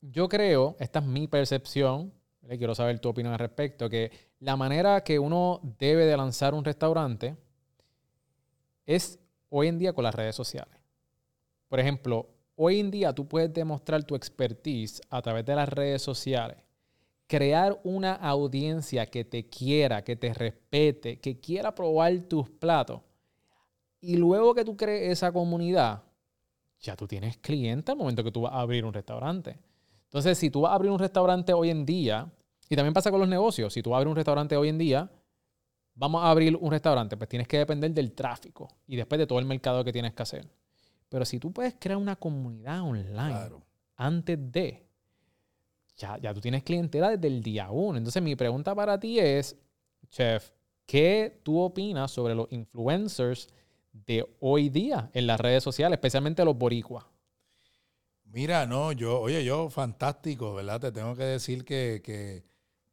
yo 0.00 0.28
creo, 0.28 0.76
esta 0.80 0.98
es 0.98 1.04
mi 1.04 1.28
percepción, 1.28 2.12
quiero 2.48 2.74
saber 2.74 2.98
tu 3.00 3.08
opinión 3.08 3.32
al 3.32 3.38
respecto, 3.38 3.88
que 3.88 4.10
la 4.40 4.56
manera 4.56 5.02
que 5.02 5.18
uno 5.18 5.60
debe 5.78 6.06
de 6.06 6.16
lanzar 6.16 6.54
un 6.54 6.64
restaurante 6.64 7.36
es 8.84 9.18
hoy 9.48 9.68
en 9.68 9.78
día 9.78 9.92
con 9.92 10.04
las 10.04 10.14
redes 10.14 10.36
sociales. 10.36 10.74
Por 11.68 11.80
ejemplo, 11.80 12.28
hoy 12.54 12.80
en 12.80 12.90
día 12.90 13.12
tú 13.12 13.26
puedes 13.26 13.52
demostrar 13.52 14.04
tu 14.04 14.14
expertise 14.14 15.00
a 15.10 15.20
través 15.22 15.44
de 15.44 15.56
las 15.56 15.68
redes 15.68 16.02
sociales 16.02 16.58
crear 17.26 17.80
una 17.82 18.14
audiencia 18.14 19.06
que 19.06 19.24
te 19.24 19.48
quiera, 19.48 20.02
que 20.02 20.16
te 20.16 20.32
respete, 20.32 21.18
que 21.18 21.40
quiera 21.40 21.74
probar 21.74 22.16
tus 22.22 22.48
platos. 22.48 23.00
Y 24.00 24.16
luego 24.16 24.54
que 24.54 24.64
tú 24.64 24.76
crees 24.76 25.12
esa 25.12 25.32
comunidad, 25.32 26.02
ya 26.80 26.94
tú 26.96 27.06
tienes 27.06 27.38
clientes 27.38 27.92
al 27.92 27.98
momento 27.98 28.22
que 28.22 28.30
tú 28.30 28.42
vas 28.42 28.52
a 28.52 28.60
abrir 28.60 28.84
un 28.84 28.92
restaurante. 28.92 29.58
Entonces, 30.04 30.38
si 30.38 30.50
tú 30.50 30.62
vas 30.62 30.72
a 30.72 30.74
abrir 30.76 30.92
un 30.92 30.98
restaurante 30.98 31.52
hoy 31.52 31.70
en 31.70 31.84
día, 31.84 32.30
y 32.68 32.76
también 32.76 32.94
pasa 32.94 33.10
con 33.10 33.20
los 33.20 33.28
negocios, 33.28 33.72
si 33.72 33.82
tú 33.82 33.90
vas 33.90 33.96
a 33.96 33.98
abrir 33.98 34.10
un 34.10 34.16
restaurante 34.16 34.56
hoy 34.56 34.68
en 34.68 34.78
día, 34.78 35.10
vamos 35.94 36.22
a 36.22 36.30
abrir 36.30 36.56
un 36.56 36.70
restaurante, 36.70 37.16
pues 37.16 37.28
tienes 37.28 37.48
que 37.48 37.58
depender 37.58 37.92
del 37.92 38.12
tráfico 38.12 38.68
y 38.86 38.96
después 38.96 39.18
de 39.18 39.26
todo 39.26 39.38
el 39.38 39.46
mercado 39.46 39.84
que 39.84 39.92
tienes 39.92 40.12
que 40.14 40.22
hacer. 40.22 40.48
Pero 41.08 41.24
si 41.24 41.38
tú 41.38 41.52
puedes 41.52 41.74
crear 41.78 41.98
una 41.98 42.16
comunidad 42.16 42.82
online 42.82 43.50
antes 43.96 44.52
de, 44.52 44.86
ya, 45.96 46.18
ya 46.18 46.34
tú 46.34 46.40
tienes 46.40 46.62
clientela 46.62 47.10
desde 47.10 47.28
el 47.28 47.42
día 47.42 47.70
uno. 47.70 47.98
Entonces 47.98 48.22
mi 48.22 48.36
pregunta 48.36 48.74
para 48.74 48.98
ti 48.98 49.18
es, 49.18 49.56
chef, 50.10 50.50
¿qué 50.84 51.40
tú 51.42 51.60
opinas 51.60 52.10
sobre 52.10 52.34
los 52.34 52.50
influencers 52.50 53.48
de 53.92 54.28
hoy 54.40 54.68
día 54.68 55.10
en 55.14 55.26
las 55.26 55.40
redes 55.40 55.62
sociales, 55.62 55.96
especialmente 55.96 56.44
los 56.44 56.58
boricuas? 56.58 57.04
Mira, 58.24 58.66
no, 58.66 58.92
yo, 58.92 59.20
oye, 59.20 59.44
yo 59.44 59.70
fantástico, 59.70 60.54
¿verdad? 60.54 60.80
Te 60.80 60.92
tengo 60.92 61.14
que 61.14 61.22
decir 61.22 61.64
que, 61.64 62.02
que, 62.04 62.44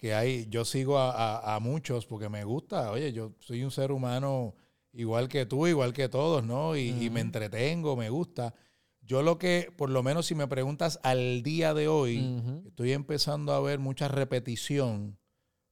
que 0.04 0.13
hay, 0.13 0.48
yo 0.50 0.66
sigo 0.66 1.00
a, 1.00 1.56
a, 1.56 1.60
muchos 1.62 2.06
porque 2.06 2.28
me 2.28 2.44
gusta, 2.44 2.92
oye, 2.92 3.13
yo 3.13 3.32
soy 3.39 3.63
un 3.63 3.72
ser 3.72 3.94
humano 3.94 4.54
igual 4.92 5.30
que 5.30 5.46
tú, 5.46 5.66
igual 5.66 5.94
que 5.94 6.10
todos, 6.10 6.44
¿no? 6.44 6.76
Y, 6.76 6.89
y 6.89 7.10
me 7.10 7.22
entretengo, 7.22 7.96
me 7.96 8.10
gusta. 8.10 8.54
Yo 9.00 9.22
lo 9.22 9.38
que, 9.38 9.72
por 9.78 9.89
lo 9.89 10.04
menos 10.04 10.26
si 10.26 10.36
me 10.36 10.46
preguntas 10.46 11.00
al 11.04 11.42
día 11.42 11.74
de 11.74 11.88
hoy, 11.88 12.38
estoy 12.68 12.92
empezando 12.92 13.54
a 13.54 13.62
ver 13.62 13.80
mucha 13.80 14.10
repetición. 14.10 15.18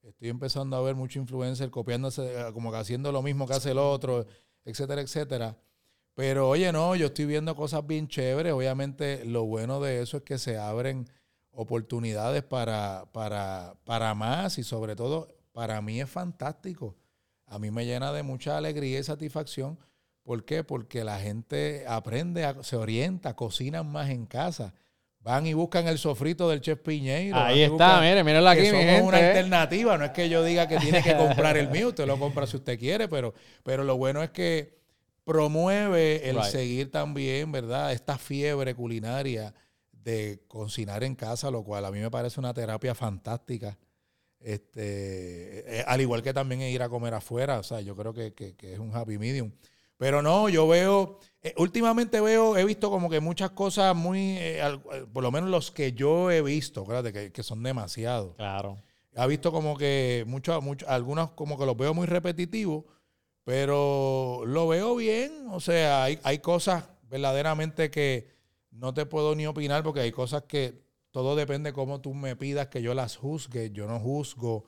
Estoy 0.01 0.29
empezando 0.29 0.77
a 0.77 0.81
ver 0.81 0.95
mucho 0.95 1.19
influencer 1.19 1.69
copiándose, 1.69 2.33
eh, 2.33 2.53
como 2.53 2.71
que 2.71 2.77
haciendo 2.77 3.11
lo 3.11 3.21
mismo 3.21 3.45
que 3.47 3.55
hace 3.55 3.71
el 3.71 3.79
otro, 3.79 4.27
etcétera, 4.63 5.01
etcétera. 5.01 5.57
Pero 6.13 6.47
oye, 6.47 6.71
no, 6.71 6.95
yo 6.95 7.07
estoy 7.07 7.25
viendo 7.25 7.53
cosas 7.53 7.85
bien 7.85 8.07
chéveres. 8.07 8.53
Obviamente, 8.53 9.25
lo 9.25 9.43
bueno 9.43 9.81
de 9.81 10.01
eso 10.01 10.15
es 10.15 10.23
que 10.23 10.37
se 10.37 10.57
abren 10.57 11.09
oportunidades 11.53 12.43
para, 12.43 13.05
para, 13.11 13.75
para 13.83 14.13
más 14.15 14.57
y 14.57 14.63
sobre 14.63 14.95
todo, 14.95 15.27
para 15.51 15.81
mí 15.81 16.01
es 16.01 16.09
fantástico. 16.09 16.95
A 17.45 17.59
mí 17.59 17.71
me 17.71 17.85
llena 17.85 18.13
de 18.13 18.23
mucha 18.23 18.57
alegría 18.57 18.99
y 18.99 19.03
satisfacción 19.03 19.77
¿Por 20.23 20.45
qué? 20.45 20.63
Porque 20.63 21.03
la 21.03 21.19
gente 21.19 21.83
aprende, 21.87 22.47
se 22.61 22.75
orienta, 22.75 23.35
cocinan 23.35 23.91
más 23.91 24.09
en 24.09 24.25
casa. 24.25 24.73
Van 25.19 25.45
y 25.45 25.53
buscan 25.53 25.87
el 25.87 25.97
sofrito 25.97 26.49
del 26.49 26.61
chef 26.61 26.79
Piñeiro. 26.79 27.37
Ahí 27.37 27.61
está, 27.61 27.99
mire, 28.01 28.23
mírenlo 28.23 28.49
aquí, 28.49 28.61
mi 28.61 28.67
gente. 28.67 29.01
una 29.01 29.17
alternativa. 29.17 29.97
No 29.97 30.05
es 30.05 30.11
que 30.11 30.29
yo 30.29 30.43
diga 30.43 30.67
que 30.67 30.77
tiene 30.77 31.03
que 31.03 31.15
comprar 31.15 31.57
el 31.57 31.69
mío, 31.69 31.89
usted 31.89 32.07
lo 32.07 32.17
compra 32.17 32.47
si 32.47 32.57
usted 32.57 32.79
quiere, 32.79 33.07
pero, 33.07 33.33
pero 33.63 33.83
lo 33.83 33.97
bueno 33.97 34.23
es 34.23 34.31
que 34.31 34.79
promueve 35.23 36.29
el 36.29 36.41
seguir 36.43 36.91
también, 36.91 37.51
¿verdad? 37.51 37.91
Esta 37.91 38.17
fiebre 38.17 38.73
culinaria 38.73 39.53
de 40.03 40.43
cocinar 40.47 41.03
en 41.03 41.15
casa, 41.15 41.51
lo 41.51 41.63
cual 41.63 41.85
a 41.85 41.91
mí 41.91 41.99
me 41.99 42.11
parece 42.11 42.39
una 42.39 42.53
terapia 42.53 42.95
fantástica. 42.95 43.77
Este, 44.39 45.79
eh, 45.79 45.83
al 45.87 46.01
igual 46.01 46.23
que 46.23 46.33
también 46.33 46.61
ir 46.61 46.81
a 46.81 46.89
comer 46.89 47.13
afuera, 47.13 47.59
o 47.59 47.63
sea, 47.63 47.81
yo 47.81 47.95
creo 47.95 48.13
que, 48.13 48.33
que 48.33 48.73
es 48.73 48.79
un 48.79 48.95
happy 48.95 49.17
medium. 49.17 49.51
Pero 50.01 50.23
no, 50.23 50.49
yo 50.49 50.67
veo, 50.67 51.19
eh, 51.43 51.53
últimamente 51.57 52.19
veo, 52.21 52.57
he 52.57 52.65
visto 52.65 52.89
como 52.89 53.07
que 53.07 53.19
muchas 53.19 53.51
cosas 53.51 53.95
muy, 53.95 54.35
eh, 54.39 54.59
eh, 54.59 55.05
por 55.13 55.21
lo 55.21 55.31
menos 55.31 55.51
los 55.51 55.69
que 55.69 55.93
yo 55.93 56.31
he 56.31 56.41
visto, 56.41 56.87
que, 56.87 57.31
que, 57.31 57.43
son 57.43 57.61
demasiados. 57.61 58.33
Claro. 58.35 58.81
He 59.13 59.27
visto 59.27 59.51
como 59.51 59.77
que 59.77 60.23
muchos, 60.25 60.63
muchos, 60.63 60.89
algunos 60.89 61.33
como 61.33 61.55
que 61.55 61.67
los 61.67 61.77
veo 61.77 61.93
muy 61.93 62.07
repetitivos, 62.07 62.85
pero 63.43 64.41
lo 64.47 64.67
veo 64.67 64.95
bien. 64.95 65.45
O 65.51 65.59
sea, 65.59 66.05
hay, 66.05 66.17
hay 66.23 66.39
cosas 66.39 66.85
verdaderamente 67.03 67.91
que 67.91 68.27
no 68.71 68.93
te 68.93 69.05
puedo 69.05 69.35
ni 69.35 69.45
opinar 69.45 69.83
porque 69.83 69.99
hay 69.99 70.11
cosas 70.11 70.43
que 70.43 70.81
todo 71.11 71.35
depende 71.35 71.73
cómo 71.73 72.01
tú 72.01 72.13
me 72.13 72.35
pidas 72.35 72.67
que 72.67 72.81
yo 72.81 72.93
las 72.93 73.17
juzgue. 73.17 73.71
Yo 73.71 73.87
no 73.87 73.99
juzgo 73.99 74.65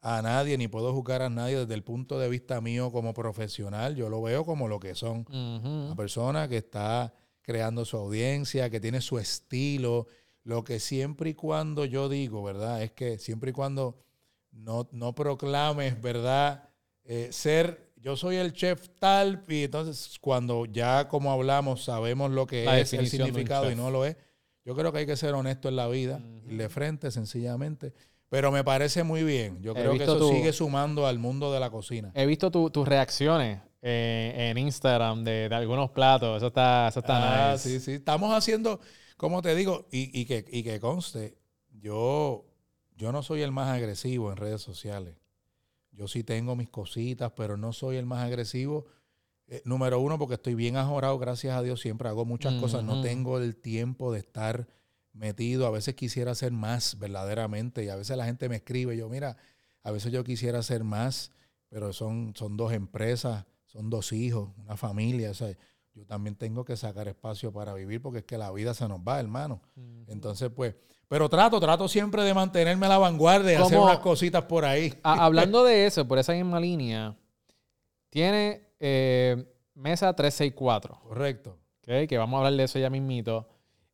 a 0.00 0.20
nadie 0.20 0.58
ni 0.58 0.68
puedo 0.68 0.92
juzgar 0.92 1.22
a 1.22 1.30
nadie 1.30 1.60
desde 1.60 1.74
el 1.74 1.82
punto 1.82 2.18
de 2.18 2.28
vista 2.28 2.60
mío 2.60 2.90
como 2.92 3.14
profesional. 3.14 3.94
Yo 3.94 4.08
lo 4.08 4.20
veo 4.20 4.44
como 4.44 4.68
lo 4.68 4.80
que 4.80 4.94
son. 4.94 5.24
Una 5.30 5.94
persona 5.96 6.48
que 6.48 6.58
está 6.58 7.14
creando 7.42 7.84
su 7.84 7.96
audiencia, 7.96 8.68
que 8.70 8.80
tiene 8.80 9.00
su 9.00 9.18
estilo. 9.18 10.08
Lo 10.42 10.64
que 10.64 10.80
siempre 10.80 11.30
y 11.30 11.34
cuando 11.34 11.84
yo 11.84 12.08
digo, 12.08 12.42
¿verdad? 12.42 12.82
Es 12.82 12.92
que 12.92 13.18
siempre 13.18 13.50
y 13.50 13.52
cuando 13.54 14.04
no, 14.50 14.88
no 14.92 15.14
proclames, 15.14 16.00
¿verdad? 16.02 16.68
Eh, 17.04 17.28
ser, 17.32 17.83
yo 18.04 18.16
soy 18.16 18.36
el 18.36 18.52
chef 18.52 18.90
tal, 18.98 19.42
y 19.48 19.64
entonces 19.64 20.18
cuando 20.20 20.66
ya 20.66 21.08
como 21.08 21.32
hablamos 21.32 21.84
sabemos 21.84 22.30
lo 22.30 22.46
que 22.46 22.64
es 22.80 22.92
el 22.92 23.08
significado 23.08 23.70
y 23.70 23.74
no 23.74 23.90
lo 23.90 24.04
es, 24.04 24.18
yo 24.62 24.74
creo 24.76 24.92
que 24.92 24.98
hay 24.98 25.06
que 25.06 25.16
ser 25.16 25.32
honesto 25.32 25.70
en 25.70 25.76
la 25.76 25.88
vida, 25.88 26.20
y 26.46 26.56
de 26.56 26.68
frente 26.68 27.10
sencillamente. 27.10 27.94
Pero 28.28 28.52
me 28.52 28.62
parece 28.62 29.04
muy 29.04 29.22
bien. 29.22 29.62
Yo 29.62 29.74
creo 29.74 29.96
que 29.96 30.04
eso 30.04 30.28
sigue 30.28 30.52
sumando 30.52 31.06
al 31.06 31.18
mundo 31.18 31.50
de 31.50 31.60
la 31.60 31.70
cocina. 31.70 32.10
He 32.14 32.26
visto 32.26 32.50
tus 32.50 32.86
reacciones 32.86 33.60
eh, 33.80 34.50
en 34.50 34.58
Instagram 34.58 35.24
de, 35.24 35.48
algunos 35.50 35.90
platos. 35.90 36.36
Eso 36.36 36.48
está, 36.48 36.88
eso 36.88 37.00
está 37.00 37.52
ah, 37.52 37.58
Sí, 37.58 37.80
sí. 37.80 37.92
Estamos 37.92 38.34
haciendo, 38.34 38.80
como 39.16 39.40
te 39.40 39.54
digo, 39.54 39.86
y, 39.90 40.20
y, 40.20 40.26
que, 40.26 40.44
y 40.46 40.62
que 40.62 40.78
conste, 40.78 41.38
yo, 41.70 42.44
yo 42.96 43.12
no 43.12 43.22
soy 43.22 43.40
el 43.40 43.52
más 43.52 43.70
agresivo 43.70 44.30
en 44.30 44.36
redes 44.36 44.60
sociales. 44.60 45.14
Yo 45.94 46.08
sí 46.08 46.24
tengo 46.24 46.56
mis 46.56 46.68
cositas, 46.68 47.32
pero 47.36 47.56
no 47.56 47.72
soy 47.72 47.96
el 47.96 48.06
más 48.06 48.24
agresivo. 48.24 48.86
Eh, 49.46 49.62
número 49.64 50.00
uno, 50.00 50.18
porque 50.18 50.34
estoy 50.34 50.54
bien 50.54 50.76
ajorado, 50.76 51.18
gracias 51.18 51.56
a 51.56 51.62
Dios, 51.62 51.80
siempre 51.80 52.08
hago 52.08 52.24
muchas 52.24 52.54
cosas. 52.54 52.82
No 52.82 53.02
tengo 53.02 53.38
el 53.38 53.56
tiempo 53.56 54.12
de 54.12 54.20
estar 54.20 54.66
metido. 55.12 55.66
A 55.66 55.70
veces 55.70 55.94
quisiera 55.94 56.32
hacer 56.32 56.52
más 56.52 56.98
verdaderamente. 56.98 57.84
Y 57.84 57.88
a 57.88 57.96
veces 57.96 58.16
la 58.16 58.24
gente 58.24 58.48
me 58.48 58.56
escribe, 58.56 58.96
yo, 58.96 59.08
mira, 59.08 59.36
a 59.82 59.90
veces 59.90 60.12
yo 60.12 60.24
quisiera 60.24 60.58
hacer 60.58 60.82
más, 60.82 61.30
pero 61.68 61.92
son, 61.92 62.34
son 62.36 62.56
dos 62.56 62.72
empresas, 62.72 63.44
son 63.66 63.90
dos 63.90 64.12
hijos, 64.12 64.50
una 64.56 64.76
familia. 64.76 65.30
O 65.30 65.34
sea, 65.34 65.56
yo 65.94 66.04
también 66.06 66.34
tengo 66.34 66.64
que 66.64 66.76
sacar 66.76 67.06
espacio 67.06 67.52
para 67.52 67.74
vivir 67.74 68.02
porque 68.02 68.18
es 68.18 68.24
que 68.24 68.38
la 68.38 68.50
vida 68.50 68.74
se 68.74 68.88
nos 68.88 69.00
va, 69.00 69.20
hermano. 69.20 69.62
Entonces, 70.08 70.50
pues, 70.54 70.74
pero 71.08 71.28
trato, 71.28 71.60
trato 71.60 71.88
siempre 71.88 72.22
de 72.22 72.34
mantenerme 72.34 72.86
a 72.86 72.90
la 72.90 72.98
vanguardia 72.98 73.52
y 73.52 73.56
hacer 73.56 73.78
unas 73.78 73.98
cositas 73.98 74.44
por 74.44 74.64
ahí. 74.64 74.92
hablando 75.02 75.64
de 75.64 75.86
eso, 75.86 76.06
por 76.06 76.18
esa 76.18 76.32
misma 76.32 76.58
línea, 76.60 77.14
tiene 78.10 78.68
eh, 78.80 79.44
mesa 79.74 80.14
364. 80.14 81.00
Correcto. 81.02 81.58
Que 81.82 82.16
vamos 82.16 82.38
a 82.38 82.38
hablar 82.38 82.54
de 82.54 82.64
eso 82.64 82.78
ya 82.78 82.88
mismito. 82.88 83.46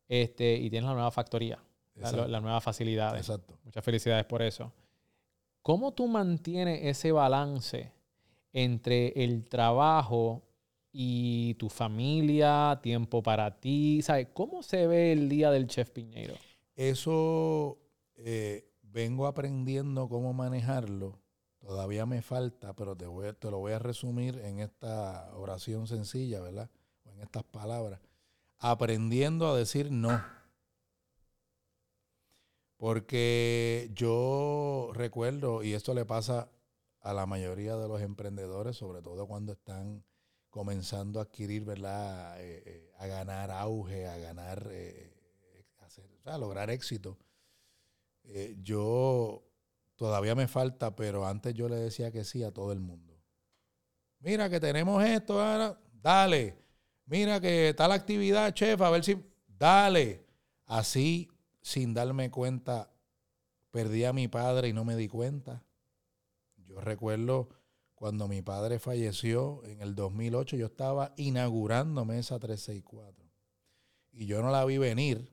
Este, 0.07 0.55
y 0.55 0.69
tienes 0.69 0.87
la 0.87 0.93
nueva 0.93 1.11
factoría, 1.11 1.59
la, 1.95 2.27
la, 2.27 2.41
nueva 2.41 2.59
facilidad. 2.59 3.15
Exacto. 3.15 3.57
Muchas 3.63 3.83
felicidades 3.83 4.25
por 4.25 4.41
eso. 4.41 4.71
¿Cómo 5.61 5.93
tú 5.93 6.07
mantienes 6.07 6.81
ese 6.83 7.11
balance 7.11 7.91
entre 8.51 9.09
el 9.23 9.45
trabajo 9.47 10.41
y 10.91 11.53
tu 11.55 11.69
familia, 11.69 12.79
tiempo 12.81 13.21
para 13.23 13.59
ti? 13.59 14.01
¿Sabes? 14.01 14.27
¿Cómo 14.33 14.63
se 14.63 14.87
ve 14.87 15.11
el 15.11 15.29
día 15.29 15.51
del 15.51 15.67
chef 15.67 15.89
Piñeiro? 15.91 16.35
Eso 16.81 17.77
eh, 18.15 18.67
vengo 18.81 19.27
aprendiendo 19.27 20.09
cómo 20.09 20.33
manejarlo. 20.33 21.21
Todavía 21.59 22.07
me 22.07 22.23
falta, 22.23 22.73
pero 22.73 22.95
te, 22.95 23.05
te 23.33 23.51
lo 23.51 23.59
voy 23.59 23.73
a 23.73 23.77
resumir 23.77 24.39
en 24.39 24.57
esta 24.57 25.29
oración 25.35 25.85
sencilla, 25.85 26.41
¿verdad? 26.41 26.71
O 27.05 27.11
en 27.11 27.21
estas 27.21 27.43
palabras. 27.43 27.99
Aprendiendo 28.57 29.47
a 29.47 29.55
decir 29.55 29.91
no. 29.91 30.23
Porque 32.77 33.91
yo 33.93 34.89
recuerdo, 34.95 35.61
y 35.61 35.73
esto 35.73 35.93
le 35.93 36.05
pasa 36.05 36.49
a 37.01 37.13
la 37.13 37.27
mayoría 37.27 37.75
de 37.75 37.87
los 37.87 38.01
emprendedores, 38.01 38.75
sobre 38.75 39.03
todo 39.03 39.27
cuando 39.27 39.51
están 39.51 40.03
comenzando 40.49 41.19
a 41.19 41.23
adquirir, 41.23 41.63
¿verdad? 41.63 42.41
Eh, 42.41 42.63
eh, 42.65 42.91
a 42.97 43.05
ganar 43.05 43.51
auge, 43.51 44.07
a 44.07 44.17
ganar, 44.17 44.67
a 46.25 46.37
lograr 46.37 46.69
éxito. 46.69 47.17
yo 48.63 49.43
todavía 49.95 50.35
me 50.35 50.47
falta, 50.47 50.95
pero 50.95 51.25
antes 51.25 51.53
yo 51.53 51.67
le 51.69 51.75
decía 51.75 52.11
que 52.11 52.23
sí 52.23 52.43
a 52.43 52.51
todo 52.51 52.71
el 52.71 52.79
mundo. 52.79 53.19
Mira 54.19 54.49
que 54.49 54.59
tenemos 54.59 55.03
esto, 55.03 55.41
ahora, 55.41 55.79
dale. 56.01 56.57
Mira 57.05 57.39
que 57.39 57.75
la 57.77 57.93
actividad, 57.93 58.53
chef, 58.53 58.81
a 58.81 58.89
ver 58.89 59.03
si, 59.03 59.17
dale. 59.47 60.25
Así, 60.65 61.29
sin 61.61 61.93
darme 61.93 62.31
cuenta, 62.31 62.89
perdí 63.71 64.05
a 64.05 64.13
mi 64.13 64.27
padre 64.27 64.69
y 64.69 64.73
no 64.73 64.85
me 64.85 64.95
di 64.95 65.07
cuenta. 65.07 65.63
Yo 66.55 66.79
recuerdo 66.79 67.49
cuando 67.95 68.27
mi 68.27 68.41
padre 68.41 68.79
falleció 68.79 69.63
en 69.65 69.81
el 69.81 69.93
2008, 69.93 70.55
yo 70.55 70.67
estaba 70.67 71.13
inaugurando 71.17 72.05
Mesa 72.05 72.39
364. 72.39 73.29
Y 74.13 74.25
yo 74.25 74.41
no 74.41 74.49
la 74.51 74.65
vi 74.65 74.77
venir. 74.77 75.31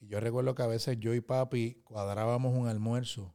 Y 0.00 0.08
yo 0.08 0.18
recuerdo 0.20 0.54
que 0.54 0.62
a 0.62 0.66
veces 0.66 0.98
yo 0.98 1.14
y 1.14 1.20
papi 1.20 1.74
cuadrábamos 1.84 2.54
un 2.54 2.66
almuerzo. 2.66 3.34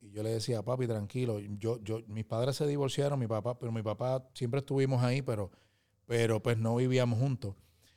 Y 0.00 0.10
yo 0.12 0.22
le 0.22 0.30
decía, 0.30 0.62
papi, 0.62 0.86
tranquilo. 0.86 1.40
Yo, 1.40 1.82
yo, 1.82 2.00
mis 2.06 2.24
padres 2.24 2.56
se 2.56 2.66
divorciaron, 2.66 3.18
mi 3.18 3.26
papá, 3.26 3.58
pero 3.58 3.72
mi 3.72 3.82
papá 3.82 4.28
siempre 4.34 4.60
estuvimos 4.60 5.02
ahí, 5.02 5.20
pero, 5.20 5.50
pero 6.06 6.40
pues 6.42 6.56
no 6.56 6.76
vivíamos 6.76 7.18
juntos. 7.18 7.54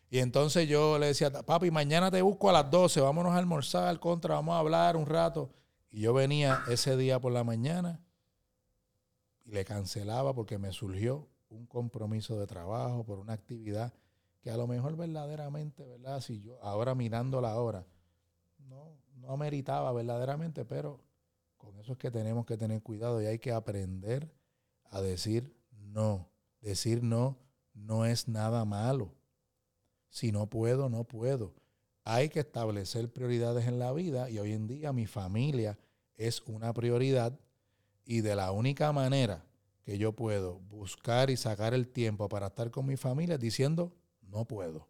Y 0.09 0.17
entonces 0.19 0.67
yo 0.67 0.97
le 0.97 1.07
decía, 1.07 1.31
papi, 1.31 1.69
mañana 1.69 2.09
te 2.09 2.21
busco 2.21 2.49
a 2.49 2.53
las 2.53 2.71
12, 2.71 2.99
vámonos 2.99 3.33
a 3.33 3.37
almorzar, 3.37 3.99
contra, 3.99 4.35
vamos 4.35 4.55
a 4.55 4.59
hablar 4.59 4.97
un 4.97 5.05
rato. 5.05 5.53
Y 5.91 6.01
yo 6.01 6.13
venía 6.13 6.63
ese 6.67 6.97
día 6.97 7.19
por 7.19 7.31
la 7.31 7.43
mañana 7.43 8.01
le 9.51 9.65
cancelaba 9.65 10.33
porque 10.33 10.57
me 10.57 10.71
surgió 10.71 11.27
un 11.49 11.65
compromiso 11.65 12.39
de 12.39 12.47
trabajo 12.47 13.03
por 13.03 13.19
una 13.19 13.33
actividad 13.33 13.93
que 14.41 14.51
a 14.51 14.57
lo 14.57 14.67
mejor 14.67 14.95
verdaderamente, 14.95 15.85
¿verdad? 15.85 16.21
Si 16.21 16.41
yo 16.41 16.61
ahora 16.63 16.95
mirando 16.95 17.41
la 17.41 17.55
hora, 17.59 17.85
no, 18.59 18.97
no 19.15 19.37
meritaba 19.37 19.91
verdaderamente, 19.91 20.65
pero 20.65 21.01
con 21.57 21.77
eso 21.79 21.93
es 21.93 21.97
que 21.97 22.11
tenemos 22.11 22.45
que 22.45 22.57
tener 22.57 22.81
cuidado 22.81 23.21
y 23.21 23.25
hay 23.25 23.39
que 23.39 23.51
aprender 23.51 24.31
a 24.85 25.01
decir 25.01 25.55
no. 25.71 26.29
Decir 26.61 27.03
no 27.03 27.37
no 27.85 28.05
es 28.05 28.27
nada 28.27 28.65
malo. 28.65 29.13
Si 30.09 30.31
no 30.31 30.49
puedo, 30.49 30.89
no 30.89 31.03
puedo. 31.03 31.53
Hay 32.03 32.29
que 32.29 32.39
establecer 32.39 33.11
prioridades 33.11 33.67
en 33.67 33.79
la 33.79 33.93
vida 33.93 34.29
y 34.29 34.39
hoy 34.39 34.53
en 34.53 34.67
día 34.67 34.93
mi 34.93 35.05
familia 35.05 35.77
es 36.15 36.41
una 36.47 36.73
prioridad 36.73 37.39
y 38.05 38.21
de 38.21 38.35
la 38.35 38.51
única 38.51 38.91
manera 38.91 39.45
que 39.83 39.97
yo 39.97 40.13
puedo 40.13 40.59
buscar 40.59 41.29
y 41.29 41.37
sacar 41.37 41.73
el 41.73 41.87
tiempo 41.87 42.27
para 42.27 42.47
estar 42.47 42.71
con 42.71 42.85
mi 42.85 42.97
familia 42.97 43.37
diciendo, 43.37 43.93
no 44.31 44.45
puedo. 44.45 44.87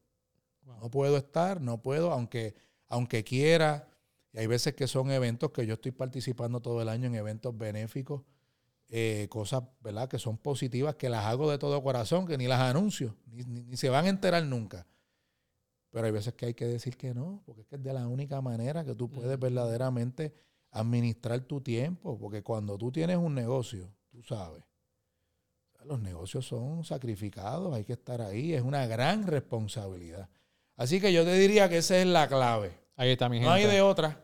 No 0.66 0.92
puedo 0.92 1.18
estar, 1.18 1.62
no 1.62 1.82
puedo, 1.82 2.12
aunque, 2.12 2.56
aunque 2.88 3.24
quiera. 3.24 3.88
Y 4.32 4.40
hay 4.40 4.48
veces 4.48 4.76
que 4.76 4.88
son 4.88 5.12
eventos 5.12 5.52
que 5.52 5.66
yo 5.66 5.76
estoy 5.76 5.92
participando 5.92 6.62
todo 6.62 6.82
el 6.82 6.90
año 6.90 7.08
en 7.08 7.16
eventos 7.16 7.58
benéficos, 7.58 8.22
eh, 8.90 9.28
cosas, 9.30 9.64
¿verdad? 9.82 10.08
Que 10.08 10.20
son 10.20 10.38
positivas, 10.38 10.96
que 10.96 11.10
las 11.10 11.26
hago 11.26 11.50
de 11.50 11.58
todo 11.58 11.82
corazón, 11.82 12.28
que 12.28 12.38
ni 12.38 12.48
las 12.48 12.60
anuncio, 12.60 13.16
ni, 13.26 13.44
ni, 13.44 13.78
se 13.78 13.90
van 13.90 14.06
a 14.06 14.10
enterar 14.10 14.44
nunca. 14.44 14.86
Pero 15.90 16.06
hay 16.06 16.12
veces 16.12 16.34
que 16.36 16.46
hay 16.46 16.54
que 16.54 16.66
decir 16.66 16.98
que 16.98 17.14
no, 17.14 17.42
porque 17.46 17.62
es 17.62 17.68
que 17.68 17.76
es 17.76 17.84
de 17.84 17.94
la 17.94 18.08
única 18.08 18.42
manera 18.42 18.86
que 18.86 18.94
tú 18.94 19.10
puedes 19.10 19.40
verdaderamente 19.40 20.34
administrar 20.72 21.42
tu 21.42 21.62
tiempo, 21.62 22.18
porque 22.20 22.44
cuando 22.44 22.78
tú 22.78 22.92
tienes 22.92 23.18
un 23.18 23.34
negocio, 23.34 23.92
tú 24.12 24.22
sabes, 24.22 24.64
los 25.86 26.00
negocios 26.00 26.46
son 26.46 26.84
sacrificados, 26.84 27.74
hay 27.74 27.84
que 27.84 27.94
estar 27.94 28.22
ahí, 28.22 28.54
es 28.54 28.62
una 28.62 28.86
gran 28.86 29.26
responsabilidad. 29.26 30.30
Así 30.76 31.02
que 31.02 31.12
yo 31.12 31.24
te 31.26 31.34
diría 31.34 31.70
que 31.70 31.78
esa 31.78 31.98
es 31.98 32.08
la 32.08 32.28
clave. 32.28 32.72
Ahí 32.96 33.12
está 33.12 33.30
mi 33.30 33.38
gente. 33.38 33.48
No 33.48 33.54
hay 33.54 33.66
de 33.66 33.82
otra. 33.82 34.24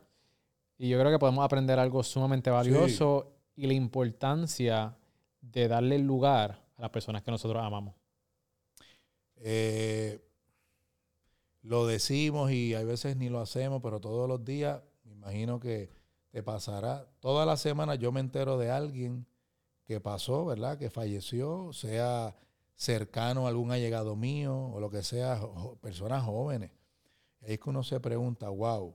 Y 0.78 0.90
yo 0.90 1.00
creo 1.00 1.12
que 1.12 1.20
podemos 1.20 1.44
aprender 1.44 1.80
algo 1.80 2.04
sumamente 2.04 2.50
valioso 2.50 3.34
y 3.56 3.68
la 3.68 3.74
importancia 3.74 4.96
de 5.42 5.68
darle 5.68 6.00
lugar 6.00 6.62
a 6.78 6.82
las 6.82 6.92
personas 6.92 7.24
que 7.24 7.32
nosotros 7.32 7.64
amamos. 7.64 7.96
Eh, 9.38 10.20
lo 11.62 11.88
decimos 11.88 12.52
y 12.52 12.74
hay 12.74 12.86
veces 12.86 13.16
ni 13.18 13.30
lo 13.30 13.40
hacemos, 13.40 13.82
pero 13.82 14.00
todos 14.00 14.28
los 14.28 14.44
días, 14.44 14.82
me 15.04 15.14
imagino 15.14 15.60
que 15.60 15.90
te 16.30 16.44
pasará. 16.44 17.08
Toda 17.20 17.46
la 17.46 17.58
semana 17.58 17.96
yo 17.96 18.12
me 18.12 18.20
entero 18.20 18.58
de 18.58 18.72
alguien 18.72 19.26
que 19.86 20.00
pasó, 20.00 20.46
¿verdad? 20.46 20.78
Que 20.78 20.90
falleció, 20.90 21.72
sea 21.74 22.36
cercano 22.76 23.46
a 23.46 23.50
algún 23.50 23.72
allegado 23.72 24.16
mío 24.16 24.72
o 24.74 24.80
lo 24.80 24.90
que 24.90 25.04
sea, 25.04 25.40
personas 25.82 26.24
jóvenes. 26.24 26.72
Y 27.42 27.46
ahí 27.46 27.54
es 27.54 27.60
que 27.60 27.70
uno 27.70 27.84
se 27.84 28.00
pregunta, 28.00 28.50
wow. 28.50 28.94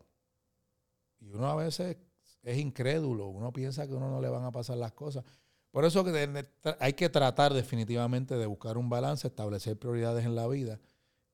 Y 1.20 1.30
uno 1.30 1.48
a 1.48 1.54
veces 1.54 1.96
es 2.42 2.58
incrédulo, 2.58 3.28
uno 3.28 3.52
piensa 3.52 3.86
que 3.86 3.92
a 3.92 3.96
uno 3.96 4.10
no 4.10 4.20
le 4.20 4.28
van 4.28 4.44
a 4.44 4.50
pasar 4.50 4.76
las 4.76 4.92
cosas. 4.92 5.24
Por 5.70 5.84
eso 5.84 6.04
que 6.04 6.44
hay 6.80 6.92
que 6.94 7.08
tratar 7.08 7.54
definitivamente 7.54 8.36
de 8.36 8.46
buscar 8.46 8.76
un 8.76 8.88
balance, 8.88 9.28
establecer 9.28 9.78
prioridades 9.78 10.24
en 10.24 10.34
la 10.34 10.48
vida 10.48 10.80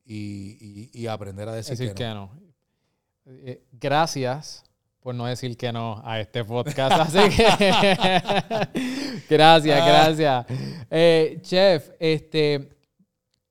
y, 0.05 1.07
aprender 1.07 1.49
a 1.49 1.55
decir, 1.55 1.95
que, 1.95 2.05
no. 2.09 2.31
eh, 3.25 3.65
gracias 3.73 4.66
por 5.07 5.15
no 5.15 5.27
decir 5.27 5.57
que 5.57 5.71
no 5.73 6.03
a 6.05 6.19
este 6.19 6.45
podcast. 6.45 7.15
Así 7.17 7.37
que 7.37 7.45
gracias, 9.31 9.81
Ah. 9.81 9.87
gracias. 9.87 10.47
Eh, 10.91 11.39
Chef, 11.43 11.91
este, 12.01 12.77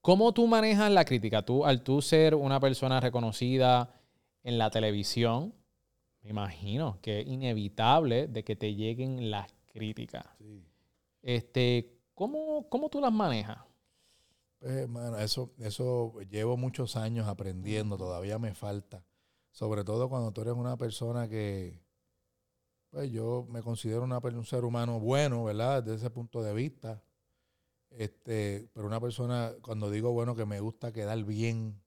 ¿cómo 0.02 0.34
tú 0.34 0.48
manejas 0.48 0.92
la 0.92 1.06
crítica? 1.06 1.44
Tú, 1.44 1.66
al 1.66 1.82
tú 1.82 2.02
ser 2.02 2.36
una 2.36 2.60
persona 2.60 3.00
reconocida 3.00 3.90
en 4.44 4.58
la 4.58 4.70
televisión, 4.70 5.54
me 6.24 6.32
imagino 6.32 7.00
que 7.02 7.22
es 7.22 7.28
inevitable 7.28 8.28
de 8.28 8.44
que 8.44 8.58
te 8.58 8.76
lleguen 8.76 9.32
las 9.32 9.48
críticas. 9.72 10.26
Este, 11.22 12.02
¿cómo, 12.16 12.68
¿Cómo 12.68 12.90
tú 12.90 13.00
las 13.00 13.14
manejas? 13.14 13.60
Pues, 14.60 14.90
mano, 14.90 15.20
eso, 15.20 15.54
eso 15.60 16.20
llevo 16.30 16.58
muchos 16.58 16.98
años 16.98 17.30
aprendiendo, 17.30 17.96
todavía 17.96 18.38
me 18.40 18.54
falta. 18.54 19.06
Sobre 19.56 19.86
todo 19.86 20.10
cuando 20.10 20.34
tú 20.34 20.42
eres 20.42 20.54
una 20.54 20.76
persona 20.76 21.30
que, 21.30 21.82
pues 22.90 23.10
yo 23.10 23.48
me 23.50 23.64
considero 23.64 24.04
una, 24.04 24.18
un 24.18 24.44
ser 24.46 24.66
humano 24.66 25.00
bueno, 25.00 25.46
¿verdad? 25.46 25.82
Desde 25.82 25.96
ese 25.96 26.10
punto 26.10 26.44
de 26.44 26.54
vista. 26.54 27.02
Este, 27.90 28.70
pero 28.74 28.86
una 28.86 29.00
persona, 29.00 29.54
cuando 29.62 29.90
digo 29.90 30.12
bueno, 30.12 30.36
que 30.36 30.46
me 30.46 30.60
gusta 30.60 30.92
quedar 30.92 31.24
bien, 31.24 31.82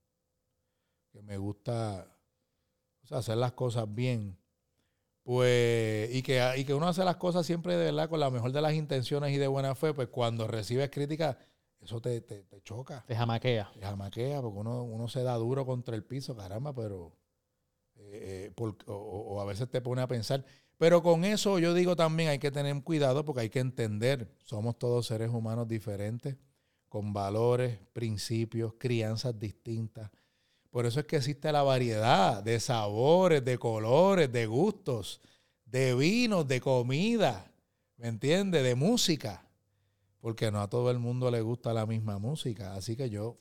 que 1.13 1.21
me 1.21 1.37
gusta 1.37 2.11
o 3.03 3.07
sea, 3.07 3.19
hacer 3.19 3.37
las 3.37 3.53
cosas 3.53 3.95
bien, 3.95 4.39
pues, 5.25 6.09
y 6.15 6.23
que, 6.23 6.43
y 6.57 6.65
que 6.65 6.73
uno 6.73 6.89
hace 6.89 7.05
las 7.05 7.17
cosas 7.17 7.45
siempre 7.45 7.77
de 7.77 7.85
verdad 7.93 8.09
con 8.09 8.21
la 8.21 8.31
mejor 8.31 8.53
de 8.53 8.63
las 8.63 8.73
intenciones 8.73 9.31
y 9.33 9.37
de 9.37 9.47
buena 9.47 9.75
fe, 9.75 9.93
pues 9.93 10.09
cuando 10.09 10.47
recibes 10.49 10.89
críticas, 10.89 11.37
eso 11.81 12.01
te, 12.01 12.23
te, 12.23 12.45
te 12.45 12.63
choca, 12.63 13.05
Te 13.07 13.15
jamaquea. 13.15 13.71
te 13.75 13.83
jamaquea, 13.83 14.41
porque 14.41 14.59
uno, 14.59 14.85
uno 14.85 15.07
se 15.09 15.23
da 15.23 15.35
duro 15.35 15.67
contra 15.67 15.95
el 15.95 16.03
piso, 16.03 16.35
caramba, 16.35 16.73
pero, 16.73 17.13
o 18.87 19.41
a 19.41 19.45
veces 19.45 19.71
te 19.71 19.81
pone 19.81 20.03
a 20.03 20.09
pensar. 20.09 20.45
Pero 20.79 21.03
con 21.03 21.25
eso 21.25 21.59
yo 21.59 21.75
digo 21.75 21.97
también 21.97 22.29
hay 22.31 22.39
que 22.39 22.53
tener 22.53 22.83
cuidado 22.85 23.25
porque 23.25 23.43
hay 23.43 23.51
que 23.51 23.59
entender, 23.59 24.33
somos 24.45 24.79
todos 24.79 25.07
seres 25.07 25.31
humanos 25.31 25.67
diferentes, 25.67 26.37
con 26.89 27.13
valores, 27.13 27.79
principios, 27.93 28.75
crianzas 28.79 29.39
distintas. 29.39 30.11
Por 30.71 30.87
eso 30.87 31.01
es 31.01 31.07
que 31.07 31.17
existe 31.17 31.51
la 31.51 31.63
variedad 31.63 32.43
de 32.43 32.61
sabores, 32.61 33.45
de 33.45 33.59
colores, 33.59 34.31
de 34.31 34.47
gustos, 34.47 35.21
de 35.65 35.95
vinos, 35.95 36.47
de 36.47 36.61
comida, 36.61 37.51
¿me 37.97 38.09
entiendes? 38.09 38.63
De 38.63 38.75
música. 38.75 39.45
Porque 40.21 40.51
no 40.51 40.61
a 40.61 40.69
todo 40.69 40.91
el 40.91 40.99
mundo 40.99 41.31
le 41.31 41.41
gusta 41.41 41.73
la 41.73 41.87
misma 41.87 42.19
música. 42.19 42.75
Así 42.75 42.97
que 42.97 43.09
yo, 43.11 43.39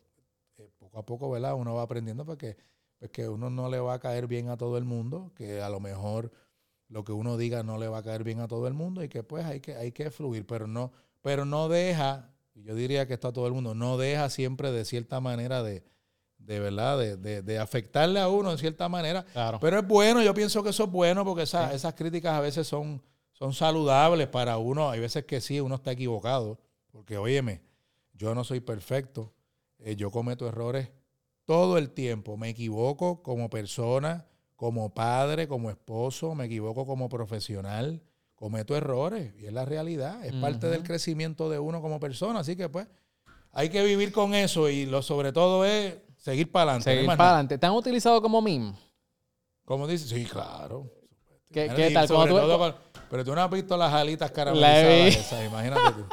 eh, 0.57 0.69
poco 0.77 0.99
a 0.99 1.05
poco, 1.05 1.29
¿verdad? 1.29 1.55
Uno 1.55 1.75
va 1.75 1.83
aprendiendo 1.83 2.25
porque, 2.25 2.57
porque 2.99 3.27
uno 3.29 3.49
no 3.49 3.69
le 3.69 3.79
va 3.79 3.95
a 3.95 3.99
caer 3.99 4.27
bien 4.27 4.49
a 4.49 4.57
todo 4.57 4.77
el 4.77 4.83
mundo, 4.85 5.31
que 5.35 5.61
a 5.61 5.69
lo 5.69 5.79
mejor 5.79 6.31
lo 6.89 7.03
que 7.03 7.11
uno 7.11 7.37
diga 7.37 7.63
no 7.63 7.77
le 7.77 7.87
va 7.87 7.99
a 7.99 8.03
caer 8.03 8.23
bien 8.23 8.39
a 8.39 8.47
todo 8.47 8.67
el 8.67 8.73
mundo 8.73 9.03
y 9.03 9.09
que 9.09 9.23
pues 9.23 9.45
hay 9.45 9.59
que, 9.59 9.75
hay 9.75 9.91
que 9.91 10.09
fluir, 10.09 10.45
pero 10.47 10.67
no, 10.67 10.91
pero 11.21 11.45
no 11.45 11.67
deja, 11.69 12.31
yo 12.55 12.73
diría 12.75 13.05
que 13.07 13.13
está 13.13 13.31
todo 13.31 13.45
el 13.47 13.53
mundo, 13.53 13.75
no 13.75 13.97
deja 13.97 14.29
siempre 14.29 14.71
de 14.71 14.85
cierta 14.85 15.19
manera 15.19 15.61
de, 15.63 15.83
de 16.39 16.59
verdad, 16.59 16.97
de, 16.97 17.17
de- 17.17 17.41
de 17.41 17.59
afectarle 17.59 18.19
a 18.19 18.29
uno 18.29 18.51
en 18.51 18.57
cierta 18.57 18.87
manera. 18.89 19.25
Claro. 19.25 19.59
Pero 19.59 19.79
es 19.79 19.87
bueno, 19.87 20.21
yo 20.23 20.33
pienso 20.33 20.63
que 20.63 20.69
eso 20.69 20.85
es 20.85 20.91
bueno 20.91 21.25
porque 21.25 21.43
esa- 21.43 21.73
esas 21.73 21.93
críticas 21.93 22.33
a 22.33 22.41
veces 22.41 22.67
son, 22.67 23.01
son 23.33 23.53
saludables 23.53 24.27
para 24.27 24.57
uno. 24.57 24.89
Hay 24.89 24.99
veces 25.01 25.25
que 25.25 25.41
sí, 25.41 25.59
uno 25.59 25.75
está 25.75 25.91
equivocado. 25.91 26.57
Porque, 26.91 27.17
óyeme, 27.17 27.61
yo 28.13 28.33
no 28.33 28.43
soy 28.43 28.59
perfecto. 28.61 29.33
eh, 29.79 29.95
yo 29.95 30.09
cometo 30.09 30.47
errores 30.47 30.89
todo 31.47 31.79
el 31.79 31.89
tiempo. 31.89 32.37
Me 32.37 32.49
equivoco 32.49 33.23
como 33.23 33.49
persona, 33.49 34.27
como 34.55 34.93
padre, 34.93 35.47
como 35.47 35.71
esposo, 35.71 36.35
me 36.35 36.45
equivoco 36.45 36.85
como 36.85 37.09
profesional. 37.09 38.03
Cometo 38.35 38.75
errores 38.75 39.33
y 39.39 39.47
es 39.47 39.53
la 39.53 39.65
realidad. 39.65 40.23
Es 40.23 40.31
parte 40.33 40.67
del 40.67 40.83
crecimiento 40.83 41.49
de 41.49 41.57
uno 41.57 41.81
como 41.81 41.99
persona. 41.99 42.41
Así 42.41 42.55
que, 42.55 42.69
pues, 42.69 42.85
hay 43.51 43.69
que 43.69 43.83
vivir 43.83 44.11
con 44.11 44.35
eso 44.35 44.69
y 44.69 44.85
lo 44.85 45.01
sobre 45.01 45.31
todo 45.33 45.65
es 45.65 45.95
seguir 46.17 46.51
para 46.51 46.73
adelante. 46.73 46.91
Seguir 46.91 47.07
para 47.07 47.29
adelante. 47.29 47.57
¿Te 47.57 47.65
han 47.65 47.71
utilizado 47.73 48.21
como 48.21 48.39
meme? 48.39 48.73
¿Cómo 49.65 49.87
dices? 49.87 50.09
Sí, 50.09 50.23
claro. 50.25 50.91
¿Qué, 51.51 51.71
qué 51.75 51.89
tal? 51.89 52.07
sobre 52.07 52.29
Cuando 52.31 52.41
tú- 52.41 52.47
todo 52.47 52.59
con- 52.59 52.75
pero 53.09 53.25
tú 53.25 53.33
no 53.33 53.41
has 53.41 53.49
visto 53.49 53.75
las 53.75 53.91
alitas 53.93 54.29
caramelizadas 54.29 55.15
esas, 55.15 55.45
imagínate 55.45 55.93
tú. 55.93 56.05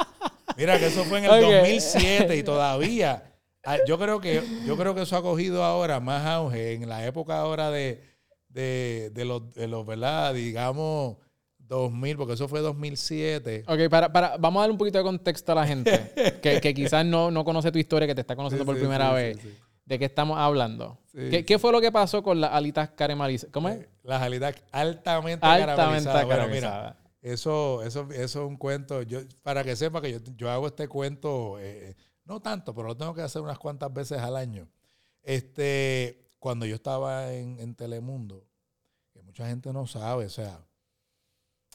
Mira 0.56 0.78
que 0.78 0.86
eso 0.86 1.04
fue 1.04 1.18
en 1.18 1.24
el 1.24 1.30
Ok. 1.44 1.50
2007 1.56 2.36
y 2.36 2.42
todavía. 2.42 3.33
Ah, 3.64 3.78
Yo 3.86 3.98
creo 3.98 4.20
que 4.20 4.42
yo 4.66 4.76
creo 4.76 4.94
que 4.94 5.02
eso 5.02 5.16
ha 5.16 5.22
cogido 5.22 5.64
ahora 5.64 6.00
más 6.00 6.24
auge 6.26 6.74
en 6.74 6.88
la 6.88 7.06
época 7.06 7.38
ahora 7.38 7.70
de, 7.70 8.02
de, 8.48 9.10
de 9.12 9.24
los, 9.24 9.52
de 9.54 9.68
los, 9.68 9.84
¿verdad? 9.86 10.34
Digamos 10.34 11.16
2000, 11.58 12.16
porque 12.16 12.34
eso 12.34 12.46
fue 12.48 12.60
2007. 12.60 13.64
Ok, 13.66 13.88
para, 13.90 14.12
para, 14.12 14.36
vamos 14.36 14.60
a 14.60 14.62
darle 14.62 14.72
un 14.72 14.78
poquito 14.78 14.98
de 14.98 15.04
contexto 15.04 15.52
a 15.52 15.54
la 15.54 15.66
gente 15.66 16.12
que, 16.42 16.60
que 16.60 16.74
quizás 16.74 17.04
no, 17.04 17.30
no 17.30 17.44
conoce 17.44 17.72
tu 17.72 17.78
historia, 17.78 18.06
que 18.06 18.14
te 18.14 18.20
está 18.20 18.36
conociendo 18.36 18.64
Sí, 18.64 18.66
por 18.66 18.76
sí, 18.76 18.80
primera 18.80 19.08
sí, 19.10 19.14
vez. 19.14 19.38
¿De 19.84 19.98
qué 19.98 20.06
estamos 20.06 20.38
hablando? 20.38 20.98
¿Qué, 21.12 21.44
qué 21.44 21.58
fue 21.58 21.70
lo 21.70 21.80
que 21.80 21.92
pasó 21.92 22.22
con 22.22 22.40
las 22.40 22.52
alitas 22.52 22.90
caramelizadas? 22.90 23.52
¿Cómo 23.52 23.68
es? 23.68 23.80
Eh, 23.80 23.88
Las 24.02 24.22
alitas 24.22 24.54
altamente, 24.72 25.44
Altamente 25.46 25.76
caramelizadas. 25.76 26.24
Bueno, 26.26 26.48
mira. 26.48 26.96
Eso, 27.20 27.82
eso, 27.82 28.08
eso 28.10 28.22
es 28.42 28.48
un 28.48 28.56
cuento. 28.56 29.02
Yo, 29.02 29.20
para 29.42 29.62
que 29.62 29.76
sepa 29.76 30.00
que 30.00 30.12
yo, 30.12 30.18
yo 30.36 30.50
hago 30.50 30.66
este 30.66 30.88
cuento, 30.88 31.58
eh, 31.60 31.94
no 32.24 32.40
tanto, 32.40 32.74
pero 32.74 32.88
lo 32.88 32.96
tengo 32.96 33.14
que 33.14 33.22
hacer 33.22 33.42
unas 33.42 33.58
cuantas 33.58 33.92
veces 33.92 34.18
al 34.18 34.36
año. 34.36 34.68
Este, 35.22 36.30
cuando 36.38 36.66
yo 36.66 36.74
estaba 36.74 37.32
en, 37.32 37.58
en 37.60 37.74
Telemundo, 37.74 38.46
que 39.12 39.22
mucha 39.22 39.46
gente 39.46 39.72
no 39.72 39.86
sabe, 39.86 40.26
o 40.26 40.30
sea, 40.30 40.64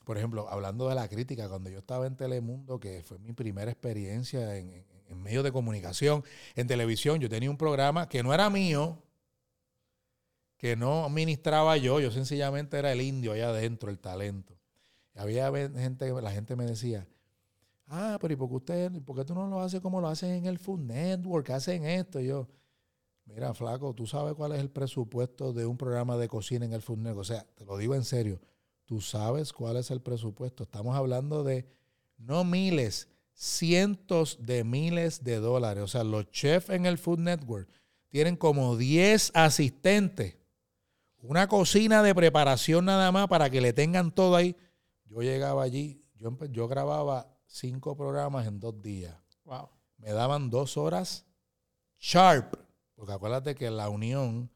por 0.10 0.18
ejemplo, 0.18 0.50
hablando 0.50 0.90
de 0.90 0.96
la 0.96 1.08
crítica, 1.08 1.48
cuando 1.48 1.70
yo 1.70 1.78
estaba 1.78 2.08
en 2.08 2.16
Telemundo, 2.16 2.80
que 2.80 3.04
fue 3.04 3.20
mi 3.20 3.32
primera 3.32 3.70
experiencia 3.70 4.58
en, 4.58 4.84
medios 5.22 5.44
de 5.44 5.52
comunicación, 5.52 6.24
en 6.56 6.66
televisión, 6.66 7.20
yo 7.20 7.30
tenía 7.30 7.48
un 7.48 7.58
programa 7.58 8.10
que 8.10 8.24
no 8.24 8.34
era 8.34 8.50
mío, 8.50 9.04
que 10.58 10.76
no 10.76 11.06
administraba 11.06 11.78
yo, 11.78 12.00
yo 12.00 12.10
sencillamente 12.10 12.80
era 12.80 12.92
el 12.92 13.02
indio 13.02 13.34
allá 13.34 13.50
adentro, 13.50 13.92
el 13.92 14.00
talento. 14.00 14.58
Y 15.14 15.20
había 15.20 15.52
gente, 15.52 16.12
la 16.20 16.32
gente 16.32 16.56
me 16.56 16.66
decía, 16.66 17.08
ah, 17.90 18.18
pero 18.22 18.34
¿y 18.34 18.38
por 18.38 18.50
qué, 18.50 18.56
usted, 18.56 19.02
por 19.04 19.16
qué 19.18 19.26
tú 19.26 19.34
no 19.34 19.48
lo 19.48 19.60
haces 19.60 19.82
como 19.82 20.00
lo 20.00 20.08
hacen 20.08 20.32
en 20.32 20.46
el 20.46 20.60
Food 20.60 20.82
Network? 20.82 21.50
Hacen 21.50 21.84
esto. 21.86 22.20
Y 22.20 22.28
yo, 22.28 22.48
mira, 23.26 23.54
flaco, 23.54 23.94
tú 23.94 24.08
sabes 24.08 24.36
cuál 24.36 24.54
es 24.54 24.60
el 24.60 24.70
presupuesto 24.70 25.52
de 25.52 25.66
un 25.66 25.78
programa 25.78 26.18
de 26.18 26.28
cocina 26.28 26.66
en 26.66 26.74
el 26.74 26.82
Food 26.82 27.00
Network. 27.00 27.20
O 27.20 27.24
sea, 27.24 27.46
te 27.56 27.66
lo 27.66 27.78
digo 27.78 27.96
en 27.96 28.06
serio, 28.06 28.40
tú 28.86 29.02
sabes 29.02 29.52
cuál 29.52 29.78
es 29.78 29.92
el 29.92 30.02
presupuesto. 30.02 30.64
Estamos 30.64 30.96
hablando 30.96 31.44
de 31.44 31.68
no 32.18 32.44
miles, 32.44 33.10
cientos 33.34 34.38
de 34.42 34.64
miles 34.64 35.24
de 35.24 35.38
dólares. 35.38 35.84
O 35.84 35.88
sea, 35.88 36.04
los 36.04 36.30
chefs 36.32 36.70
en 36.70 36.86
el 36.86 36.98
Food 36.98 37.20
Network 37.20 37.70
tienen 38.10 38.36
como 38.36 38.78
10 38.78 39.32
asistentes. 39.34 40.38
Una 41.22 41.48
cocina 41.48 42.02
de 42.02 42.16
preparación 42.16 42.86
nada 42.86 43.12
más 43.12 43.28
para 43.28 43.50
que 43.50 43.62
le 43.62 43.74
tengan 43.74 44.12
todo 44.12 44.36
ahí. 44.36 44.56
Yo 45.06 45.22
llegaba 45.22 45.64
allí, 45.64 46.04
yo, 46.16 46.38
yo 46.52 46.68
grababa 46.68 47.39
cinco 47.50 47.98
programas 47.98 48.48
en 48.48 48.60
dos 48.60 48.82
días. 48.82 49.16
Wow. 49.44 49.70
Me 49.98 50.12
daban 50.12 50.50
dos 50.50 50.78
horas 50.78 51.26
sharp. 52.00 52.56
Porque 52.96 53.14
acuérdate 53.14 53.56
que 53.56 53.70
la 53.72 53.90
unión, 53.90 54.50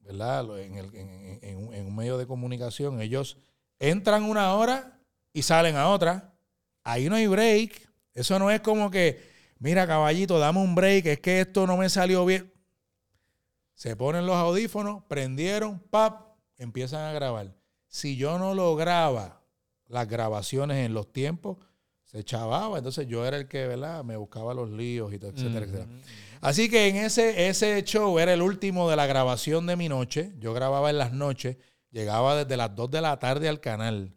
¿verdad? 0.00 0.58
En, 0.60 0.76
el- 0.76 0.94
en- 0.94 1.72
en 1.74 1.86
un 1.86 1.94
medio 1.94 2.16
de 2.18 2.26
comunicación, 2.26 3.00
ellos 3.00 3.36
entran 3.78 4.24
una 4.24 4.54
hora 4.54 5.00
y 5.32 5.42
salen 5.42 5.76
a 5.76 5.88
otra. 5.88 6.34
Ahí 6.82 7.08
no 7.08 7.16
hay 7.16 7.26
break. 7.26 7.88
Eso 8.14 8.38
no 8.38 8.50
es 8.50 8.60
como 8.60 8.90
que, 8.90 9.22
mira, 9.58 9.86
caballito, 9.86 10.38
dame 10.38 10.60
un 10.60 10.74
break, 10.74 11.06
es 11.06 11.20
que 11.20 11.40
esto 11.40 11.66
no 11.66 11.76
me 11.76 11.88
salió 11.90 12.24
bien. 12.24 12.52
Se 13.74 13.94
ponen 13.94 14.26
los 14.26 14.34
audífonos, 14.36 15.04
prendieron, 15.04 15.78
pap, 15.78 16.36
empiezan 16.56 17.02
a 17.04 17.12
grabar. 17.12 17.54
Si 17.86 18.16
yo 18.16 18.38
no 18.38 18.54
lograba 18.54 19.40
las 19.86 20.08
grabaciones 20.08 20.84
en 20.84 20.94
los 20.94 21.12
tiempos, 21.12 21.58
se 22.08 22.24
chavaba. 22.24 22.78
Entonces 22.78 23.06
yo 23.06 23.24
era 23.24 23.36
el 23.36 23.46
que, 23.46 23.66
¿verdad? 23.66 24.02
Me 24.02 24.16
buscaba 24.16 24.54
los 24.54 24.70
líos 24.70 25.12
y 25.12 25.18
todo, 25.18 25.30
etcétera, 25.30 25.64
etcétera. 25.66 25.86
Así 26.40 26.68
que 26.70 26.88
en 26.88 26.96
ese, 26.96 27.48
ese 27.48 27.82
show 27.84 28.18
era 28.18 28.32
el 28.32 28.42
último 28.42 28.88
de 28.88 28.96
la 28.96 29.06
grabación 29.06 29.66
de 29.66 29.76
mi 29.76 29.88
noche. 29.88 30.32
Yo 30.38 30.54
grababa 30.54 30.88
en 30.90 30.98
las 30.98 31.12
noches, 31.12 31.58
llegaba 31.90 32.34
desde 32.36 32.56
las 32.56 32.74
2 32.74 32.90
de 32.90 33.00
la 33.00 33.18
tarde 33.18 33.48
al 33.48 33.60
canal. 33.60 34.14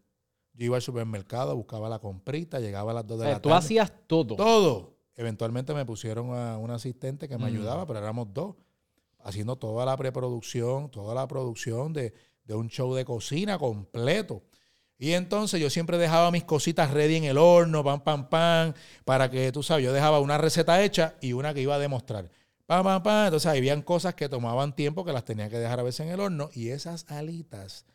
Yo 0.53 0.65
iba 0.65 0.75
al 0.77 0.81
supermercado, 0.81 1.55
buscaba 1.55 1.89
la 1.89 1.99
comprita, 1.99 2.59
llegaba 2.59 2.91
a 2.91 2.95
las 2.95 3.07
2 3.07 3.15
O 3.15 3.19
de 3.19 3.25
sea, 3.25 3.33
la 3.35 3.41
tú 3.41 3.49
tarde. 3.49 3.59
hacías 3.59 3.93
todo. 4.07 4.35
Todo. 4.35 4.97
Eventualmente 5.15 5.73
me 5.73 5.85
pusieron 5.85 6.33
a 6.33 6.57
un 6.57 6.71
asistente 6.71 7.27
que 7.27 7.37
me 7.37 7.45
ayudaba, 7.45 7.85
pero 7.85 7.99
éramos 7.99 8.33
dos, 8.33 8.55
haciendo 9.19 9.55
toda 9.57 9.85
la 9.85 9.97
preproducción, 9.97 10.89
toda 10.89 11.13
la 11.13 11.27
producción 11.27 11.91
de, 11.93 12.13
de 12.45 12.55
un 12.55 12.69
show 12.69 12.93
de 12.95 13.03
cocina 13.05 13.57
completo. 13.59 14.43
Y 15.01 15.13
entonces 15.13 15.59
yo 15.59 15.71
siempre 15.71 15.97
dejaba 15.97 16.29
mis 16.29 16.43
cositas 16.43 16.91
ready 16.91 17.15
en 17.15 17.23
el 17.23 17.39
horno, 17.39 17.83
pam, 17.83 18.03
pam, 18.03 18.29
pam, 18.29 18.75
para 19.03 19.31
que 19.31 19.51
tú 19.51 19.63
sabes, 19.63 19.83
yo 19.83 19.93
dejaba 19.93 20.19
una 20.19 20.37
receta 20.37 20.83
hecha 20.83 21.15
y 21.21 21.33
una 21.33 21.55
que 21.55 21.61
iba 21.61 21.73
a 21.73 21.79
demostrar. 21.79 22.29
Pa, 22.67 22.83
pa, 22.83 23.01
pa. 23.01 23.25
Entonces, 23.25 23.49
habían 23.49 23.81
cosas 23.81 24.13
que 24.13 24.29
tomaban 24.29 24.75
tiempo 24.75 25.03
que 25.03 25.11
las 25.11 25.25
tenía 25.25 25.49
que 25.49 25.57
dejar 25.57 25.79
a 25.79 25.83
veces 25.83 26.01
en 26.01 26.09
el 26.09 26.19
horno. 26.19 26.51
Y 26.53 26.69
esas 26.69 27.09
alitas 27.09 27.87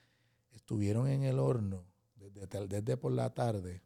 estuvieron 0.51 1.07
en 1.07 1.23
el 1.23 1.39
horno 1.39 1.85
desde, 2.17 2.67
desde 2.67 2.97
por 2.97 3.13
la 3.13 3.33
tarde. 3.33 3.85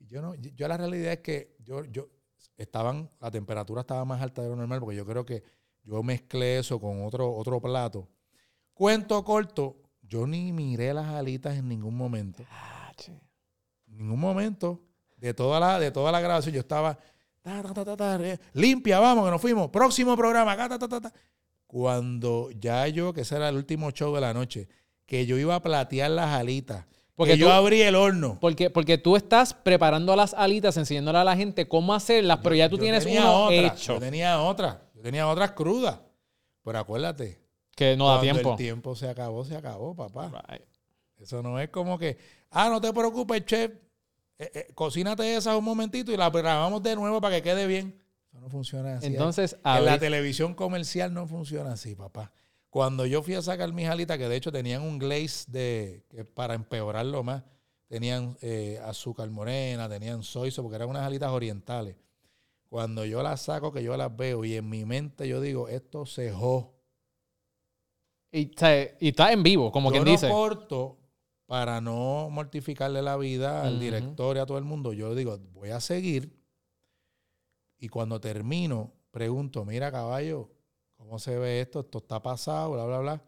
Yo, 0.00 0.20
no, 0.20 0.34
yo 0.34 0.66
la 0.66 0.76
realidad 0.76 1.12
es 1.12 1.20
que 1.20 1.54
yo, 1.60 1.84
yo 1.84 2.08
estaban, 2.56 3.08
la 3.20 3.30
temperatura 3.30 3.82
estaba 3.82 4.04
más 4.04 4.20
alta 4.20 4.42
de 4.42 4.48
lo 4.48 4.56
normal 4.56 4.80
porque 4.80 4.96
yo 4.96 5.06
creo 5.06 5.24
que 5.24 5.44
yo 5.84 6.02
mezclé 6.02 6.58
eso 6.58 6.80
con 6.80 7.04
otro, 7.04 7.32
otro 7.32 7.60
plato. 7.60 8.08
Cuento 8.74 9.22
corto, 9.22 9.81
yo 10.12 10.26
ni 10.26 10.52
miré 10.52 10.92
las 10.92 11.06
alitas 11.06 11.56
en 11.56 11.68
ningún 11.68 11.96
momento. 11.96 12.44
Ah, 12.50 12.92
che. 12.94 13.12
En 13.86 13.96
ningún 13.96 14.20
momento 14.20 14.82
de 15.16 15.32
toda 15.32 15.58
la, 15.58 15.80
de 15.80 15.90
toda 15.90 16.12
la 16.12 16.20
grabación 16.20 16.54
yo 16.54 16.60
estaba 16.60 16.98
ta, 17.40 17.62
ta, 17.62 17.72
ta, 17.72 17.84
ta, 17.84 17.96
ta, 17.96 18.16
eh, 18.22 18.38
limpia, 18.52 19.00
vamos, 19.00 19.24
que 19.24 19.30
nos 19.30 19.40
fuimos. 19.40 19.70
Próximo 19.70 20.14
programa, 20.14 20.52
acá, 20.52 20.68
ta, 20.68 20.78
ta, 20.78 20.86
ta, 20.86 21.00
ta. 21.00 21.12
Cuando 21.66 22.50
ya 22.50 22.86
yo, 22.88 23.14
que 23.14 23.22
ese 23.22 23.36
era 23.36 23.48
el 23.48 23.56
último 23.56 23.90
show 23.90 24.14
de 24.14 24.20
la 24.20 24.34
noche, 24.34 24.68
que 25.06 25.24
yo 25.24 25.38
iba 25.38 25.54
a 25.54 25.62
platear 25.62 26.10
las 26.10 26.28
alitas. 26.28 26.84
Porque 27.14 27.32
Porque 27.32 27.38
yo 27.38 27.50
abrí 27.50 27.80
el 27.80 27.94
horno. 27.94 28.36
Porque, 28.38 28.68
porque 28.68 28.98
tú 28.98 29.16
estás 29.16 29.54
preparando 29.54 30.14
las 30.14 30.34
alitas, 30.34 30.76
enseñándole 30.76 31.18
a 31.20 31.24
la 31.24 31.36
gente 31.36 31.66
cómo 31.68 31.94
hacerlas, 31.94 32.40
pero 32.42 32.54
ya 32.54 32.68
tú 32.68 32.76
tienes 32.76 33.06
uno 33.06 33.44
otra, 33.44 33.56
hecho 33.56 33.94
Yo 33.94 34.00
tenía 34.00 34.40
otra. 34.42 34.90
Yo 34.94 35.00
tenía 35.00 35.26
otras 35.26 35.52
crudas. 35.52 36.00
Pero 36.62 36.78
acuérdate, 36.78 37.41
que 37.74 37.96
no 37.96 38.08
da 38.08 38.20
tiempo. 38.20 38.50
el 38.52 38.56
tiempo 38.56 38.94
se 38.94 39.08
acabó, 39.08 39.44
se 39.44 39.56
acabó, 39.56 39.94
papá. 39.94 40.44
Right. 40.48 40.62
Eso 41.18 41.42
no 41.42 41.58
es 41.60 41.70
como 41.70 41.98
que, 41.98 42.18
ah, 42.50 42.68
no 42.68 42.80
te 42.80 42.92
preocupes, 42.92 43.44
chef, 43.44 43.72
eh, 44.38 44.50
eh, 44.54 44.68
cocínate 44.74 45.36
esas 45.36 45.56
un 45.56 45.64
momentito 45.64 46.12
y 46.12 46.16
la 46.16 46.30
grabamos 46.30 46.82
de 46.82 46.96
nuevo 46.96 47.20
para 47.20 47.36
que 47.36 47.42
quede 47.42 47.66
bien. 47.66 48.02
Eso 48.28 48.40
no 48.40 48.48
funciona 48.48 48.96
así. 48.96 49.06
Entonces, 49.06 49.56
en 49.64 49.84
la 49.84 49.98
televisión 49.98 50.54
comercial 50.54 51.14
no 51.14 51.26
funciona 51.26 51.72
así, 51.72 51.94
papá. 51.94 52.32
Cuando 52.70 53.04
yo 53.04 53.22
fui 53.22 53.34
a 53.34 53.42
sacar 53.42 53.72
mis 53.72 53.86
alitas, 53.86 54.16
que 54.16 54.28
de 54.28 54.36
hecho 54.36 54.50
tenían 54.50 54.82
un 54.82 54.98
glaze 54.98 55.44
de, 55.48 56.04
que 56.08 56.24
para 56.24 56.54
empeorarlo 56.54 57.22
más, 57.22 57.42
tenían 57.86 58.38
eh, 58.40 58.80
azúcar 58.86 59.28
morena, 59.28 59.86
tenían 59.90 60.22
sauce, 60.22 60.62
porque 60.62 60.76
eran 60.76 60.88
unas 60.88 61.02
alitas 61.02 61.30
orientales. 61.30 61.96
Cuando 62.70 63.04
yo 63.04 63.22
las 63.22 63.42
saco, 63.42 63.70
que 63.70 63.82
yo 63.82 63.94
las 63.98 64.16
veo 64.16 64.46
y 64.46 64.56
en 64.56 64.70
mi 64.70 64.86
mente 64.86 65.28
yo 65.28 65.42
digo, 65.42 65.68
esto 65.68 66.06
cejó. 66.06 66.72
Y, 68.32 68.50
está 69.08 69.30
en 69.30 69.42
vivo, 69.42 69.70
como 69.70 69.90
yo 69.90 69.92
quien 69.92 70.04
no 70.04 70.10
dice. 70.10 70.28
corto 70.28 70.98
para 71.46 71.82
no 71.82 72.30
mortificarle 72.30 73.02
la 73.02 73.18
vida 73.18 73.62
al 73.62 73.78
director 73.78 74.36
y 74.36 74.40
a 74.40 74.46
todo 74.46 74.56
el 74.56 74.64
mundo. 74.64 74.94
Yo 74.94 75.14
digo, 75.14 75.38
voy 75.52 75.68
a 75.68 75.80
seguir. 75.80 76.34
Y 77.78 77.88
cuando 77.88 78.20
termino, 78.20 78.94
pregunto, 79.10 79.64
mira 79.66 79.92
caballo, 79.92 80.50
¿cómo 80.96 81.18
se 81.18 81.36
ve 81.36 81.60
esto? 81.60 81.80
Esto 81.80 81.98
está 81.98 82.22
pasado, 82.22 82.72
bla, 82.72 82.86
bla, 82.86 82.98
bla. 83.00 83.22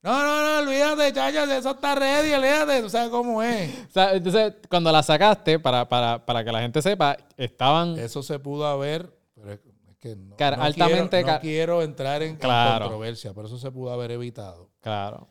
No, 0.00 0.22
no, 0.22 0.62
no, 0.62 0.66
olvídate, 0.66 1.12
chachas, 1.12 1.50
eso 1.50 1.72
está 1.72 1.94
ready, 1.96 2.32
olvídate, 2.32 2.80
tú 2.80 2.88
sabes 2.88 3.10
cómo 3.10 3.42
es. 3.42 3.76
O 3.88 3.92
sea, 3.92 4.14
entonces, 4.14 4.54
cuando 4.70 4.90
la 4.90 5.02
sacaste, 5.02 5.58
para, 5.58 5.86
para, 5.88 6.24
para 6.24 6.44
que 6.44 6.52
la 6.52 6.62
gente 6.62 6.80
sepa, 6.80 7.18
estaban... 7.36 7.98
Eso 7.98 8.22
se 8.22 8.38
pudo 8.38 8.66
haber, 8.66 9.12
pero 9.34 9.58
que 9.98 10.14
no, 10.16 10.36
Cara, 10.36 10.56
no 10.56 10.62
altamente 10.64 11.10
quiero, 11.18 11.26
no 11.26 11.32
ca- 11.34 11.40
quiero 11.40 11.82
entrar 11.82 12.22
en, 12.22 12.36
Claro. 12.36 12.84
controversia, 12.86 13.34
pero 13.34 13.46
eso 13.48 13.58
se 13.58 13.70
pudo 13.70 13.92
haber 13.92 14.10
evitado. 14.12 14.70
Claro. 14.80 15.28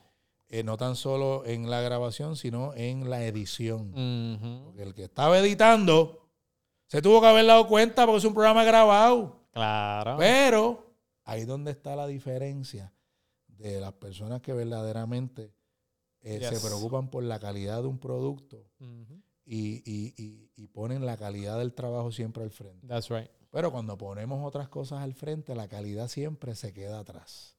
Eh, 0.49 0.63
no 0.63 0.77
tan 0.77 0.95
solo 0.95 1.43
en 1.45 1.69
la 1.69 1.81
grabación, 1.81 2.35
sino 2.35 2.73
en 2.75 3.09
la 3.09 3.23
edición. 3.25 3.91
Porque 4.65 4.83
el 4.83 4.93
que 4.93 5.03
estaba 5.05 5.37
editando 5.39 6.29
se 6.87 7.01
tuvo 7.01 7.19
que 7.21 7.27
haber 7.27 7.45
dado 7.45 7.67
cuenta 7.67 8.05
porque 8.05 8.19
es 8.19 8.25
un 8.25 8.33
programa 8.33 8.63
grabado. 8.63 9.41
Claro. 9.51 10.15
Pero 10.17 10.93
ahí 11.25 11.43
donde 11.45 11.71
está 11.71 11.95
la 11.97 12.07
diferencia 12.07 12.93
de 13.47 13.81
las 13.81 13.93
personas 13.93 14.41
que 14.41 14.53
verdaderamente 14.53 15.53
eh, 16.21 16.39
Yes. 16.39 16.59
se 16.59 16.67
preocupan 16.67 17.09
por 17.09 17.23
la 17.23 17.39
calidad 17.39 17.81
de 17.81 17.87
un 17.87 17.99
producto 17.99 18.65
Ujú. 18.79 19.21
y, 19.45 19.81
y- 19.85 20.13
y- 20.17 20.51
y 20.55 20.67
ponen 20.67 21.05
la 21.05 21.15
calidad 21.17 21.57
del 21.59 21.73
trabajo 21.73 22.11
siempre 22.11 22.43
al 22.43 22.51
frente. 22.51 22.85
That's 22.87 23.09
right. 23.09 23.29
Pero 23.57 23.71
cuando 23.71 23.97
ponemos 23.97 24.45
otras 24.45 24.67
cosas 24.69 25.01
al 25.01 25.15
frente, 25.15 25.55
la 25.55 25.67
calidad 25.67 26.09
siempre 26.09 26.53
se 26.53 26.73
queda 26.73 26.99
atrás. 26.99 27.55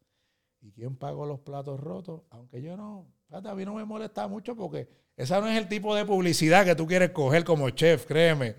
¿Y 0.60 0.70
quién 0.70 0.94
pagó 0.94 1.26
los 1.26 1.40
platos 1.40 1.80
rotos? 1.80 2.20
Aunque 2.30 2.62
yo 2.62 2.76
no, 2.76 3.08
a 3.32 3.54
mí 3.56 3.64
no 3.64 3.74
me 3.74 3.84
molesta 3.84 4.28
mucho 4.28 4.54
porque 4.54 4.88
esa 5.16 5.40
no 5.40 5.48
es 5.48 5.58
el 5.58 5.66
tipo 5.66 5.96
de 5.96 6.04
publicidad 6.04 6.64
que 6.64 6.76
tú 6.76 6.86
quieres 6.86 7.10
coger 7.10 7.42
como 7.42 7.68
chef, 7.70 8.06
créeme. 8.06 8.54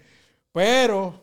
Pero... 0.51 1.13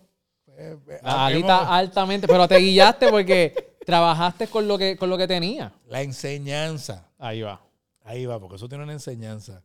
eh, 0.56 0.78
eh, 0.88 1.00
La 1.02 1.30
hemos- 1.30 1.50
altamente, 1.50 2.26
pero 2.26 2.48
te 2.48 2.56
guiaste 2.56 3.10
porque 3.10 3.76
trabajaste 3.84 4.46
con 4.48 4.66
lo 4.66 4.78
que, 4.78 4.96
con 4.96 5.10
lo 5.10 5.18
que 5.18 5.28
tenía. 5.28 5.70
la 5.86 6.00
enseñanza. 6.00 7.10
Ahí 7.18 7.42
va. 7.42 7.60
Ahí 8.04 8.24
va, 8.24 8.40
porque 8.40 8.56
eso 8.56 8.70
tiene 8.70 8.84
una 8.84 8.94
enseñanza. 8.94 9.62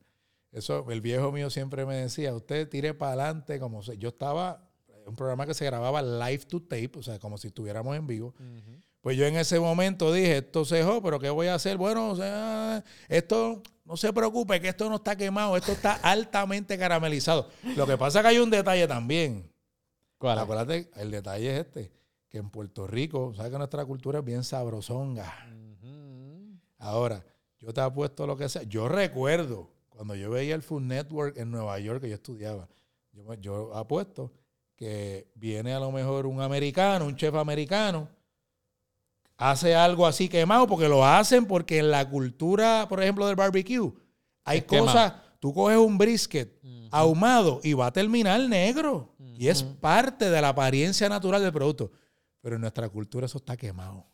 Eso, 0.52 0.86
el 0.91 0.99
viejo 0.99 1.32
mío 1.32 1.49
siempre 1.49 1.86
me 1.86 1.95
decía, 1.95 2.36
usted 2.36 2.68
tire 2.68 2.93
para 2.93 3.14
adelante 3.14 3.58
como 3.58 3.84
se... 3.84 3.97
Yo 3.97 4.10
estaba, 4.10 4.68
un 5.06 5.16
programa 5.16 5.45
que 5.45 5.54
se 5.54 5.66
grababa 5.66 6.02
live 6.02 6.45
to 6.45 6.62
tape, 6.62 6.91
o 6.95 7.04
sea, 7.04 7.20
como 7.20 7.38
si 7.38 7.47
estuviéramos 7.47 7.95
en 7.95 8.08
vivo. 8.08 8.34
Pues 9.02 9.18
yo 9.18 9.26
en 9.26 9.36
ese 9.36 9.60
momento 9.60 10.14
dije, 10.14 10.38
esto 10.38 10.64
se 10.64 10.78
dejó, 10.78 11.02
pero 11.02 11.20
¿qué 11.20 11.30
voy 11.30 11.47
a 11.47 11.56
hacer? 11.56 11.78
Bueno, 11.78 12.12
o 12.12 12.16
sea, 12.16 12.84
esto, 13.10 13.64
no 13.84 13.97
se 13.97 14.14
preocupe, 14.14 14.62
que 14.62 14.70
esto 14.70 14.89
no 14.89 14.97
está 14.97 15.16
quemado, 15.16 15.58
esto 15.58 15.72
está 15.72 15.93
altamente 16.04 16.78
caramelizado. 16.78 17.49
Lo 17.76 17.88
que 17.88 17.97
pasa 17.97 18.20
es 18.20 18.24
que 18.24 18.30
hay 18.30 18.38
un 18.38 18.52
detalle 18.52 18.88
también. 18.88 19.52
¿Cuál? 20.20 20.38
Acuérdate, 20.38 20.91
el 20.97 21.10
detalle 21.10 21.52
es 21.52 21.66
este, 21.66 21.91
que 22.30 22.38
en 22.38 22.52
Puerto 22.52 22.86
Rico, 22.86 23.34
sabes 23.36 23.52
que 23.52 23.58
nuestra 23.58 23.84
cultura 23.86 24.20
es 24.20 24.26
bien 24.26 24.43
sabrosonga. 24.43 25.47
Ahora, 26.78 27.24
yo 27.60 27.74
te 27.74 27.82
apuesto 27.82 28.28
lo 28.28 28.38
que 28.38 28.49
sea. 28.49 28.64
Yo 28.64 28.88
recuerdo 28.88 29.72
cuando 29.89 30.16
yo 30.16 30.30
veía 30.30 30.54
el 30.54 30.62
Food 30.62 30.82
Network 30.82 31.38
en 31.38 31.49
Nueva 31.49 31.80
York, 31.80 32.02
que 32.02 32.10
yo 32.10 32.16
estudiaba, 32.16 32.68
yo, 33.14 33.34
yo 33.36 33.76
apuesto 33.76 34.32
que 34.82 35.27
viene 35.36 35.75
a 35.75 35.79
lo 35.79 35.91
mejor 35.91 36.25
un 36.25 36.41
americano, 36.41 37.05
un 37.05 37.15
chef 37.15 37.36
americano, 37.36 38.09
hace 39.38 39.75
algo 39.75 40.07
así 40.07 40.27
quemado, 40.27 40.65
porque 40.65 40.89
lo 40.89 41.05
hacen 41.05 41.45
porque 41.45 41.77
en 41.77 41.91
la 41.91 42.09
cultura, 42.09 42.88
por 42.89 42.99
ejemplo, 42.99 43.27
del 43.27 43.36
barbecue, 43.36 43.93
hay 44.43 44.57
Es 44.57 44.63
quemado. 44.65 44.88
cosas, 44.88 45.13
tú 45.39 45.53
coges 45.53 45.77
un 45.77 45.99
brisket 45.99 46.59
ahumado 46.89 47.61
y 47.63 47.73
va 47.73 47.86
a 47.86 47.93
terminar 47.93 48.41
negro. 48.41 49.13
Y 49.38 49.49
es 49.49 49.61
parte 49.61 50.32
de 50.32 50.41
la 50.41 50.49
apariencia 50.49 51.07
natural 51.07 51.43
del 51.43 51.53
producto. 51.53 51.91
Pero 52.41 52.55
en 52.55 52.61
nuestra 52.61 52.89
cultura 52.89 53.27
eso 53.27 53.38
está 53.38 53.55
quemado. 53.55 54.07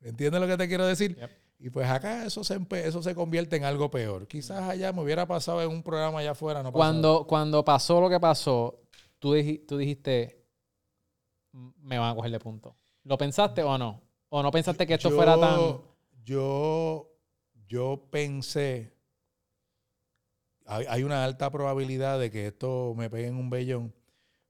¿Entiendes 0.00 0.40
lo 0.40 0.46
que 0.46 0.56
te 0.56 0.68
quiero 0.68 0.86
decir? 0.86 1.16
Yep. 1.16 1.30
Y 1.58 1.70
pues 1.70 1.90
acá 1.90 2.24
eso 2.24 2.44
se, 2.44 2.60
eso 2.84 3.02
se 3.02 3.16
convierte 3.16 3.56
en 3.56 3.64
algo 3.64 3.90
peor. 3.90 4.28
Quizás 4.28 4.62
allá 4.62 4.92
me 4.92 5.02
hubiera 5.02 5.26
pasado 5.26 5.60
en 5.60 5.70
un 5.70 5.82
programa 5.82 6.20
allá 6.20 6.32
afuera. 6.32 6.62
No. 6.62 6.70
Cuando, 6.70 7.26
cuando 7.26 7.64
pasó 7.64 8.00
lo 8.00 8.08
que 8.08 8.20
pasó, 8.20 8.78
tú, 9.22 9.34
dij- 9.36 9.64
tú 9.66 9.76
dijiste, 9.78 10.44
"M- 11.54 11.72
me 11.78 11.96
van 11.98 12.10
a 12.10 12.14
coger 12.16 12.32
de 12.32 12.40
punto. 12.40 12.74
¿Lo 13.04 13.16
pensaste 13.16 13.62
o 13.62 13.78
no? 13.78 14.02
¿O 14.30 14.42
no 14.42 14.50
pensaste 14.50 14.84
que 14.84 14.94
esto 14.94 15.10
Yo- 15.10 15.16
fuera 15.16 15.38
tan... 15.38 15.80
Yo, 16.24 17.08
yo 17.66 18.08
pensé, 18.10 18.96
hay, 20.66 20.86
hay 20.88 21.02
una 21.04 21.24
alta 21.24 21.50
probabilidad 21.50 22.18
de 22.18 22.30
que 22.30 22.46
esto 22.48 22.94
me 22.96 23.10
pegue 23.10 23.26
en 23.26 23.36
un 23.36 23.50
vellón, 23.50 23.92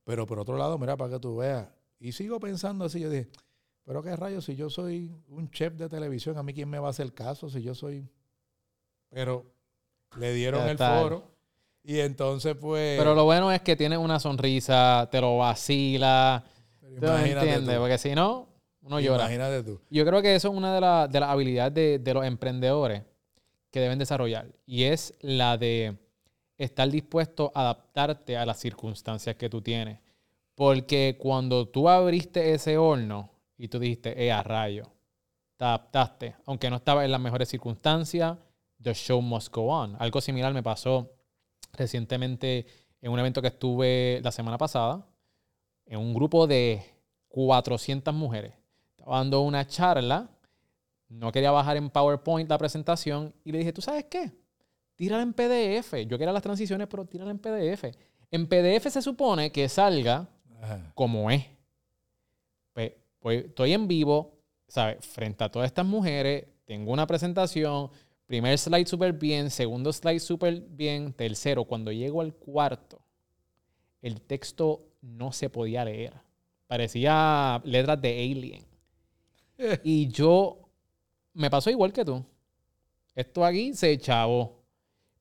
pero 0.04 0.26
por 0.26 0.38
otro 0.38 0.56
lado, 0.58 0.78
mira, 0.78 0.96
para 0.96 1.12
que 1.14 1.18
tú 1.20 1.36
veas, 1.36 1.68
y 1.98 2.12
sigo 2.12 2.38
pensando 2.40 2.84
así, 2.84 3.00
yo 3.00 3.08
dije, 3.08 3.30
pero 3.84 4.02
qué 4.02 4.14
rayos, 4.16 4.44
si 4.44 4.54
yo 4.54 4.68
soy 4.70 5.10
un 5.28 5.50
chef 5.50 5.74
de 5.74 5.88
televisión, 5.88 6.36
a 6.36 6.42
mí 6.42 6.52
quién 6.52 6.68
me 6.68 6.78
va 6.78 6.88
a 6.88 6.90
hacer 6.90 7.12
caso 7.14 7.48
si 7.48 7.62
yo 7.62 7.74
soy... 7.74 8.06
Pero 9.08 9.46
le 10.18 10.32
dieron 10.34 10.60
Ya 10.60 10.66
el 10.66 10.72
está. 10.72 11.00
foro 11.00 11.31
y 11.84 11.98
entonces 12.00 12.54
pues... 12.60 12.98
Pero 12.98 13.14
lo 13.14 13.24
bueno 13.24 13.50
es 13.52 13.60
que 13.62 13.76
tienes 13.76 13.98
una 13.98 14.18
sonrisa, 14.20 15.08
te 15.10 15.20
lo 15.20 15.38
vacila, 15.38 16.44
pero 16.80 16.94
¿tú 16.94 17.00
me 17.00 17.08
imagínate 17.18 17.46
entiendes? 17.48 17.74
tú, 17.76 17.80
Porque 17.80 17.98
si 17.98 18.14
no, 18.14 18.48
uno 18.82 19.00
llora. 19.00 19.24
Imagínate 19.24 19.62
tú. 19.62 19.80
Yo 19.90 20.04
creo 20.04 20.22
que 20.22 20.34
eso 20.34 20.48
es 20.50 20.54
una 20.54 20.74
de, 20.74 20.80
la- 20.80 21.08
de 21.08 21.20
las 21.20 21.30
habilidades 21.30 21.74
de, 21.74 21.98
de 21.98 22.14
los 22.14 22.24
emprendedores 22.24 23.02
que 23.70 23.80
deben 23.80 23.98
desarrollar. 23.98 24.46
Y 24.66 24.84
es 24.84 25.14
la 25.20 25.56
de 25.56 25.96
estar 26.58 26.88
dispuesto 26.90 27.50
a 27.54 27.62
adaptarte 27.62 28.36
a 28.36 28.44
las 28.46 28.58
circunstancias 28.58 29.34
que 29.36 29.48
tú 29.48 29.62
tienes. 29.62 29.98
Porque 30.54 31.16
cuando 31.18 31.66
tú 31.66 31.88
abriste 31.88 32.52
ese 32.54 32.76
horno 32.76 33.30
y 33.56 33.68
tú 33.68 33.78
dijiste, 33.78 34.22
eh, 34.22 34.30
a 34.30 34.42
rayo, 34.42 34.84
te 35.56 35.64
adaptaste. 35.64 36.36
Aunque 36.46 36.68
no 36.70 36.76
estaba 36.76 37.04
en 37.04 37.10
las 37.10 37.20
mejores 37.20 37.48
circunstancias, 37.48 38.36
the 38.80 38.92
show 38.94 39.20
must 39.22 39.52
go 39.52 39.68
on. 39.68 39.96
Algo 39.98 40.20
similar 40.20 40.52
me 40.52 40.62
pasó 40.62 41.10
recientemente 41.72 42.66
en 43.00 43.10
un 43.10 43.18
evento 43.18 43.42
que 43.42 43.48
estuve 43.48 44.20
la 44.22 44.30
semana 44.30 44.58
pasada, 44.58 45.06
en 45.86 45.98
un 45.98 46.14
grupo 46.14 46.46
de 46.46 46.82
400 47.28 48.14
mujeres. 48.14 48.52
Estaba 48.90 49.18
dando 49.18 49.40
una 49.40 49.66
charla, 49.66 50.30
no 51.08 51.32
quería 51.32 51.50
bajar 51.50 51.76
en 51.76 51.90
PowerPoint 51.90 52.48
la 52.48 52.58
presentación 52.58 53.34
y 53.44 53.52
le 53.52 53.58
dije, 53.58 53.72
¿tú 53.72 53.82
sabes 53.82 54.04
qué? 54.04 54.32
Tírala 54.94 55.22
en 55.22 55.32
PDF. 55.32 55.94
Yo 56.06 56.18
quería 56.18 56.32
las 56.32 56.42
transiciones, 56.42 56.86
pero 56.88 57.04
tírala 57.04 57.30
en 57.30 57.38
PDF. 57.38 57.84
En 58.30 58.46
PDF 58.46 58.88
se 58.90 59.02
supone 59.02 59.50
que 59.50 59.68
salga 59.68 60.28
Ajá. 60.60 60.92
como 60.94 61.30
es. 61.30 61.44
Pues, 62.72 62.92
pues 63.18 63.46
estoy 63.46 63.72
en 63.72 63.88
vivo, 63.88 64.38
¿sabes? 64.68 65.04
Frente 65.04 65.44
a 65.44 65.50
todas 65.50 65.66
estas 65.66 65.84
mujeres, 65.84 66.46
tengo 66.64 66.92
una 66.92 67.06
presentación, 67.06 67.90
primer 68.32 68.58
slide 68.58 68.86
súper 68.86 69.12
bien, 69.12 69.50
segundo 69.50 69.92
slide 69.92 70.18
súper 70.18 70.58
bien, 70.58 71.12
tercero, 71.12 71.66
cuando 71.66 71.92
llego 71.92 72.22
al 72.22 72.32
cuarto, 72.32 72.98
el 74.00 74.22
texto 74.22 74.86
no 75.02 75.32
se 75.32 75.50
podía 75.50 75.84
leer. 75.84 76.14
Parecía 76.66 77.60
letras 77.62 78.00
de 78.00 78.08
alien. 78.08 78.64
Y 79.84 80.08
yo 80.08 80.66
me 81.34 81.50
pasó 81.50 81.68
igual 81.68 81.92
que 81.92 82.06
tú. 82.06 82.24
Esto 83.14 83.44
aquí 83.44 83.74
se 83.74 83.90
echavó. 83.90 84.64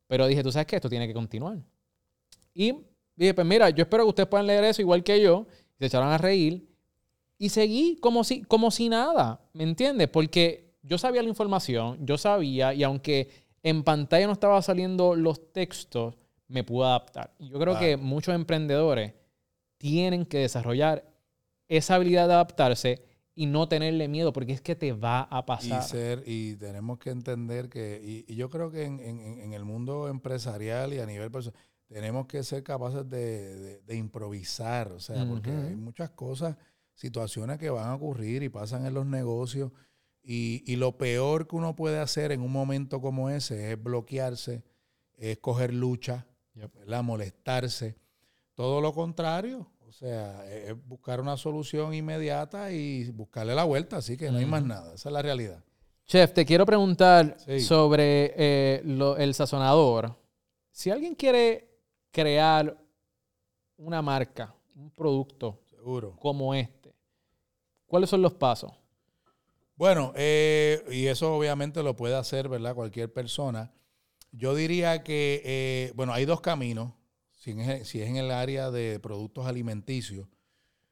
Pero 0.07 0.25
dije, 0.25 0.41
tú 0.41 0.49
sabes 0.49 0.67
que 0.67 0.77
esto 0.77 0.89
tiene 0.89 1.05
que 1.05 1.13
continuar. 1.13 1.57
Y 2.53 2.73
dije, 3.13 3.33
pues 3.33 3.45
mira, 3.45 3.69
yo 3.71 3.81
espero 3.83 4.05
que 4.05 4.09
ustedes 4.09 4.29
puedan 4.29 4.47
leer 4.47 4.63
eso 4.63 4.81
igual 4.81 5.03
que 5.03 5.21
yo. 5.21 5.47
Se 5.77 5.87
echaron 5.87 6.07
a 6.07 6.17
reír. 6.17 6.65
Y 7.37 7.49
seguí 7.49 7.97
como 7.97 8.23
si, 8.23 8.43
como 8.43 8.71
si 8.71 8.87
nada. 8.87 9.41
¿Me 9.51 9.65
entiendes? 9.65 10.07
Porque 10.07 10.70
yo 10.83 10.97
sabía 10.97 11.21
la 11.21 11.29
información, 11.29 12.05
yo 12.05 12.17
sabía, 12.17 12.73
y 12.73 12.83
aunque 12.83 13.29
en 13.63 13.83
pantalla 13.83 14.27
no 14.27 14.33
estaba 14.33 14.61
saliendo 14.61 15.15
los 15.15 15.51
textos, 15.51 16.15
me 16.47 16.63
pude 16.63 16.85
adaptar. 16.85 17.33
Y 17.39 17.49
yo 17.49 17.59
creo 17.59 17.79
que 17.79 17.97
muchos 17.97 18.35
emprendedores 18.35 19.13
tienen 19.77 20.25
que 20.25 20.39
desarrollar 20.39 21.05
esa 21.67 21.95
habilidad 21.95 22.27
de 22.27 22.33
adaptarse 22.33 23.03
y 23.33 23.45
no 23.45 23.67
tenerle 23.67 24.07
miedo, 24.07 24.33
porque 24.33 24.51
es 24.51 24.61
que 24.61 24.75
te 24.75 24.91
va 24.91 25.21
a 25.21 25.45
pasar. 25.45 25.81
Y, 25.81 25.87
ser, 25.87 26.23
y 26.25 26.55
tenemos 26.55 26.99
que 26.99 27.11
entender 27.11 27.69
que, 27.69 28.25
y, 28.27 28.35
yo 28.35 28.49
creo 28.49 28.69
que 28.69 28.83
en, 28.83 29.53
el 29.53 29.63
mundo 29.63 30.09
empresarial 30.09 30.93
y 30.93 30.99
a 30.99 31.05
nivel 31.05 31.31
personal, 31.31 31.59
tenemos 31.87 32.27
que 32.27 32.43
ser 32.43 32.63
capaces 32.63 33.09
de, 33.09 33.81
improvisar, 33.89 34.91
o 34.91 34.99
sea, 34.99 35.25
porque 35.25 35.51
hay 35.51 35.75
muchas 35.75 36.09
cosas, 36.11 36.57
situaciones 36.93 37.57
que 37.57 37.69
van 37.69 37.87
a 37.87 37.95
ocurrir 37.95 38.43
y 38.43 38.49
pasan 38.49 38.85
en 38.85 38.93
los 38.93 39.05
negocios, 39.05 39.71
y, 40.23 40.75
lo 40.75 40.97
peor 40.97 41.47
que 41.47 41.55
uno 41.55 41.75
puede 41.75 41.99
hacer 41.99 42.31
en 42.31 42.41
un 42.41 42.51
momento 42.51 43.01
como 43.01 43.29
ese 43.29 43.71
es 43.71 43.81
bloquearse, 43.81 44.63
es 45.17 45.37
coger 45.39 45.73
lucha, 45.73 46.27
molestarse. 47.03 47.95
Todo 48.53 48.81
lo 48.81 48.93
contrario, 48.93 49.71
o 49.87 49.91
sea, 49.91 50.45
es 50.47 50.75
buscar 50.87 51.19
una 51.19 51.37
solución 51.37 51.93
inmediata 51.93 52.71
y 52.71 53.09
buscarle 53.11 53.55
la 53.55 53.63
vuelta, 53.63 53.97
así 53.97 54.17
que 54.17 54.29
no 54.31 54.37
hay 54.37 54.45
más 54.45 54.63
nada. 54.63 54.93
Esa 54.93 55.09
es 55.09 55.13
la 55.13 55.21
realidad. 55.21 55.63
Chef, 56.05 56.33
te 56.33 56.45
quiero 56.45 56.65
preguntar 56.65 57.37
sobre 57.59 58.33
eh, 58.35 58.83
el 59.17 59.33
sazonador. 59.33 60.15
Si 60.71 60.89
alguien 60.89 61.15
quiere 61.15 61.69
crear 62.11 62.77
una 63.77 64.01
marca, 64.01 64.53
un 64.75 64.91
producto 64.91 65.61
como 66.19 66.53
este, 66.53 66.93
¿cuáles 67.87 68.09
son 68.09 68.21
los 68.21 68.33
pasos? 68.33 68.71
Bueno, 69.81 70.13
eh, 70.15 70.83
y 70.91 71.07
eso 71.07 71.35
obviamente 71.35 71.81
lo 71.81 71.95
puede 71.95 72.15
hacer, 72.15 72.47
¿verdad? 72.47 72.75
Cualquier 72.75 73.11
persona. 73.11 73.71
Yo 74.31 74.53
diría 74.53 75.01
que, 75.01 75.41
eh, 75.43 75.91
bueno, 75.95 76.13
hay 76.13 76.25
dos 76.25 76.39
caminos. 76.39 76.93
Si 77.31 77.59
es, 77.59 77.95
en 77.95 78.17
el 78.17 78.29
área 78.29 78.69
de 78.69 78.99
productos 78.99 79.47
alimenticios, 79.47 80.27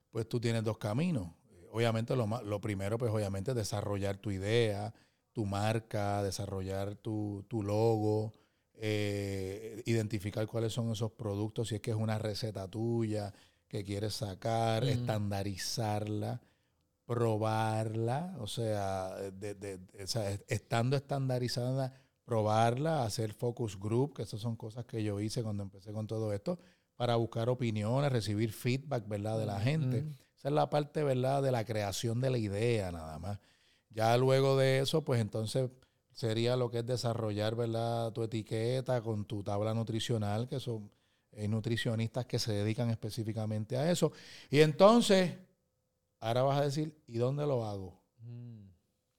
pues 0.09 0.27
tú 0.27 0.39
tienes 0.39 0.63
dos 0.63 0.79
caminos. 0.79 1.27
Obviamente 1.71 2.15
lo, 2.15 2.25
lo 2.41 2.61
primero, 2.61 2.97
pues 2.97 3.11
obviamente 3.11 3.53
desarrollar 3.53 4.17
tu 4.17 4.31
idea, 4.31 4.91
tu 5.33 5.45
marca, 5.45 6.23
desarrollar 6.23 6.95
tu, 6.95 7.45
logo, 7.51 8.33
eh, 8.73 9.83
identificar 9.85 10.47
cuáles 10.47 10.73
son 10.73 10.91
esos 10.91 11.11
productos, 11.11 11.67
si 11.67 11.75
es 11.75 11.81
que 11.81 11.91
es 11.91 11.97
una 11.97 12.17
receta 12.17 12.67
tuya 12.67 13.35
que 13.67 13.83
quieres 13.83 14.15
sacar, 14.15 14.83
estandarizarla, 14.83 16.41
probarla, 17.09 18.35
o 18.39 18.45
sea, 18.45 19.15
estando 20.47 20.95
estandarizada 20.95 21.91
probarla, 22.23 23.03
hacer 23.03 23.33
focus 23.33 23.79
group, 23.79 24.13
que 24.13 24.21
esas 24.21 24.39
son 24.39 24.55
cosas 24.55 24.85
que 24.85 25.03
yo 25.03 25.19
hice 25.19 25.41
cuando 25.41 25.63
empecé 25.63 25.91
con 25.91 26.05
todo 26.05 26.31
esto, 26.33 26.59
para 26.95 27.15
buscar 27.15 27.49
opiniones, 27.49 28.11
recibir 28.11 28.53
feedback, 28.53 29.07
¿verdad?, 29.07 29.39
de 29.39 29.47
la 29.47 29.59
gente. 29.59 30.05
Esa 30.37 30.49
es 30.49 30.53
la 30.53 30.69
parte, 30.69 31.03
¿verdad?, 31.03 31.41
de 31.41 31.51
la 31.51 31.65
creación 31.65 32.21
de 32.21 32.29
la 32.29 32.37
idea, 32.37 32.91
nada 32.91 33.17
más. 33.17 33.39
Ya 33.89 34.15
luego 34.15 34.55
de 34.55 34.77
eso, 34.77 35.03
pues 35.03 35.19
entonces 35.19 35.71
sería 36.11 36.55
lo 36.55 36.69
que 36.69 36.79
es 36.79 36.85
desarrollar, 36.85 37.55
¿verdad?, 37.55 38.11
tu 38.11 38.21
etiqueta 38.21 39.01
con 39.01 39.25
tu 39.25 39.41
tabla 39.41 39.73
nutricional, 39.73 40.47
que 40.47 40.59
son 40.59 40.91
hay 41.35 41.47
nutricionistas 41.47 42.27
que 42.27 42.37
se 42.37 42.53
dedican 42.53 42.91
específicamente 42.91 43.77
a 43.77 43.89
eso. 43.89 44.11
Y 44.51 44.59
entonces, 44.59 45.33
ahora 46.19 46.43
vas 46.43 46.59
a 46.59 46.65
decir, 46.65 46.95
¿y 47.07 47.17
dónde 47.17 47.45
lo 47.45 47.65
hago? 47.65 48.01
Mm. 48.19 48.67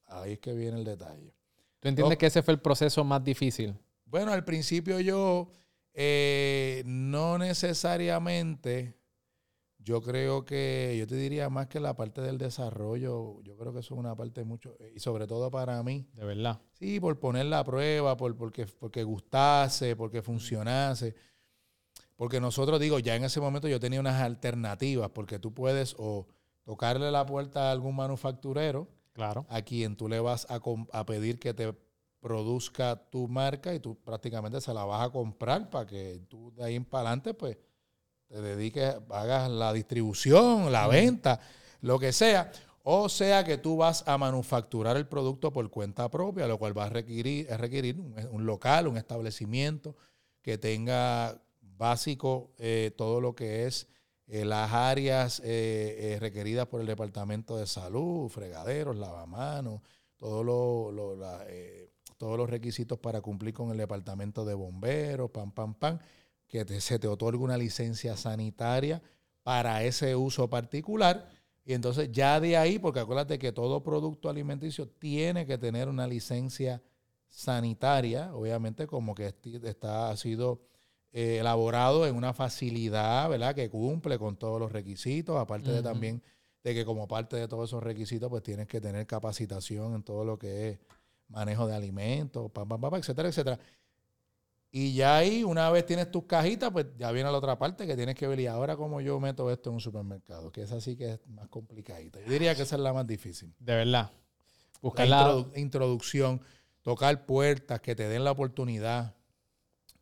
Ahí 0.06 0.32
es 0.32 0.38
que 0.38 0.52
viene 0.52 0.78
el 0.78 0.84
detalle. 0.84 1.34
¿Tú 1.80 1.88
entiendes 1.88 2.18
que 2.18 2.26
ese 2.26 2.42
fue 2.42 2.54
el 2.54 2.60
proceso 2.60 3.04
más 3.04 3.24
difícil? 3.24 3.74
Bueno, 4.04 4.32
al 4.32 4.44
principio 4.44 5.00
yo 5.00 5.50
eh, 5.94 6.82
no 6.84 7.38
necesariamente, 7.38 8.98
yo 9.78 10.02
creo 10.02 10.44
que, 10.44 10.96
yo 10.98 11.06
te 11.06 11.14
diría 11.14 11.48
más 11.48 11.68
que 11.68 11.80
la 11.80 11.96
parte 11.96 12.20
del 12.20 12.38
desarrollo, 12.38 13.40
yo 13.42 13.56
creo 13.56 13.72
que 13.72 13.80
eso 13.80 13.94
es 13.94 14.00
una 14.00 14.14
parte 14.14 14.44
mucho, 14.44 14.76
y 14.94 15.00
sobre 15.00 15.26
todo 15.26 15.50
para 15.50 15.82
mí. 15.82 16.06
De 16.12 16.24
verdad. 16.24 16.60
Sí, 16.72 17.00
por 17.00 17.18
poner 17.18 17.46
la 17.46 17.64
prueba, 17.64 18.16
por, 18.16 18.36
porque, 18.36 18.66
porque 18.66 19.04
gustase, 19.04 19.96
porque 19.96 20.22
funcionase. 20.22 21.14
Porque 22.16 22.40
nosotros, 22.40 22.78
digo, 22.78 22.98
ya 22.98 23.16
en 23.16 23.24
ese 23.24 23.40
momento 23.40 23.68
yo 23.68 23.80
tenía 23.80 24.00
unas 24.00 24.20
alternativas, 24.20 25.10
porque 25.10 25.38
tú 25.38 25.54
puedes 25.54 25.94
o 25.98 26.26
tocarle 26.70 27.10
la 27.10 27.26
puerta 27.26 27.68
a 27.68 27.72
algún 27.72 27.96
manufacturero, 27.96 28.86
Claro. 29.12 29.44
A 29.48 29.60
quien 29.62 29.96
tú 29.96 30.08
le 30.08 30.20
vas 30.20 30.46
a, 30.48 31.04
pedir 31.04 31.40
que 31.40 31.52
te 31.52 31.74
produzca 32.20 32.94
tu 33.10 33.26
marca 33.26 33.74
y 33.74 33.80
tú 33.80 33.96
prácticamente 33.96 34.60
se 34.60 34.72
la 34.72 34.84
vas 34.84 35.04
a 35.04 35.10
comprar 35.10 35.68
para 35.68 35.84
que 35.84 36.22
tú 36.28 36.52
de 36.54 36.62
ahí 36.62 36.76
en 36.76 36.84
para 36.84 37.08
adelante 37.08 37.34
pues 37.34 37.58
te 38.28 38.40
dediques, 38.40 38.94
hagas 39.10 39.50
la 39.50 39.72
distribución, 39.72 40.70
la 40.70 40.86
venta, 40.86 41.40
lo 41.80 41.98
que 41.98 42.12
sea. 42.12 42.52
O 42.84 43.08
sea 43.08 43.42
que 43.42 43.58
tú 43.58 43.76
vas 43.76 44.06
a 44.06 44.16
manufacturar 44.16 44.96
el 44.96 45.08
producto 45.08 45.52
por 45.52 45.68
cuenta 45.70 46.08
propia, 46.08 46.46
lo 46.46 46.56
cual 46.56 46.78
va 46.78 46.84
a 46.84 46.90
requerir, 46.90 47.48
requerir 47.48 47.98
un, 48.30 48.46
local, 48.46 48.86
un 48.86 48.96
establecimiento 48.96 49.96
que 50.40 50.56
tenga 50.56 51.42
básico 51.60 52.52
eh, 52.58 52.94
todo 52.96 53.20
lo 53.20 53.34
que 53.34 53.66
es 53.66 53.88
eh, 54.32 54.44
las 54.44 54.72
áreas 54.72 55.40
eh, 55.40 56.14
eh, 56.14 56.18
requeridas 56.20 56.68
por 56.68 56.80
el 56.80 56.86
Departamento 56.86 57.56
de 57.56 57.66
Salud, 57.66 58.28
fregaderos, 58.28 58.96
lavamanos, 58.96 59.80
todo 60.16 60.44
lo, 60.44 61.18
todos 62.16 62.38
los 62.38 62.48
requisitos 62.48 62.96
para 63.00 63.20
cumplir 63.20 63.54
con 63.54 63.72
el 63.72 63.76
Departamento 63.76 64.44
de 64.44 64.54
Bomberos, 64.54 65.32
pam, 65.32 65.50
pam, 65.50 65.74
pam, 65.74 65.98
que 66.46 66.64
se 66.80 67.00
te 67.00 67.08
otorga 67.08 67.42
una 67.42 67.56
licencia 67.56 68.16
sanitaria 68.16 69.02
para 69.42 69.82
ese 69.82 70.14
uso 70.14 70.48
particular. 70.48 71.28
Y 71.64 71.72
entonces 71.72 72.12
ya 72.12 72.38
de 72.38 72.56
ahí, 72.56 72.78
porque 72.78 73.00
acuérdate 73.00 73.36
que 73.36 73.50
todo 73.50 73.82
producto 73.82 74.28
alimenticio 74.28 74.86
tiene 74.86 75.44
que 75.44 75.58
tener 75.58 75.88
una 75.88 76.06
licencia 76.06 76.80
sanitaria, 77.28 78.32
obviamente 78.32 78.86
como 78.86 79.12
que 79.12 79.34
está, 79.64 80.10
ha 80.10 80.16
sido 80.16 80.60
eh, 81.12 81.38
elaborado 81.38 82.06
en 82.06 82.14
una 82.14 82.32
facilidad, 82.32 83.28
¿verdad? 83.28 83.54
Que 83.54 83.68
cumple 83.68 84.18
con 84.18 84.36
todos 84.36 84.60
los 84.60 84.72
requisitos, 84.72 85.36
aparte 85.36 85.70
de 85.70 85.82
también 85.82 86.22
de 86.62 86.74
que 86.74 86.84
como 86.84 87.08
parte 87.08 87.36
de 87.36 87.48
todos 87.48 87.70
esos 87.70 87.82
requisitos, 87.82 88.28
pues 88.28 88.42
tienes 88.42 88.66
que 88.66 88.80
tener 88.80 89.06
capacitación 89.06 89.94
en 89.94 90.02
todo 90.02 90.24
lo 90.24 90.38
que 90.38 90.70
es 90.70 90.78
manejo 91.28 91.66
de 91.66 91.74
alimentos, 91.74 92.50
pam, 92.50 92.68
pam, 92.68 92.80
pam, 92.80 92.94
etcétera, 92.96 93.28
etcétera. 93.28 93.58
Y 94.72 94.94
ya 94.94 95.16
ahí, 95.16 95.42
una 95.42 95.68
vez 95.70 95.84
tienes 95.84 96.10
tus 96.10 96.24
cajitas, 96.24 96.70
pues 96.70 96.86
ya 96.96 97.10
viene 97.10 97.30
la 97.30 97.38
otra 97.38 97.58
parte 97.58 97.86
que 97.86 97.96
tienes 97.96 98.14
que 98.14 98.28
ver. 98.28 98.38
Y 98.38 98.46
ahora, 98.46 98.76
como 98.76 99.00
yo 99.00 99.18
meto 99.18 99.50
esto 99.50 99.70
en 99.70 99.74
un 99.74 99.80
supermercado, 99.80 100.52
que 100.52 100.62
es 100.62 100.70
así 100.70 100.96
que 100.96 101.14
es 101.14 101.26
más 101.26 101.48
complicadita. 101.48 102.20
Yo 102.20 102.30
diría 102.30 102.54
que 102.54 102.62
esa 102.62 102.76
es 102.76 102.82
la 102.82 102.92
más 102.92 103.06
difícil. 103.06 103.52
De 103.58 103.74
verdad. 103.74 104.12
Buscar 104.80 105.08
la, 105.08 105.44
introducción, 105.56 106.40
tocar 106.82 107.26
puertas, 107.26 107.80
que 107.80 107.96
te 107.96 108.08
den 108.08 108.22
la 108.22 108.30
oportunidad. 108.30 109.16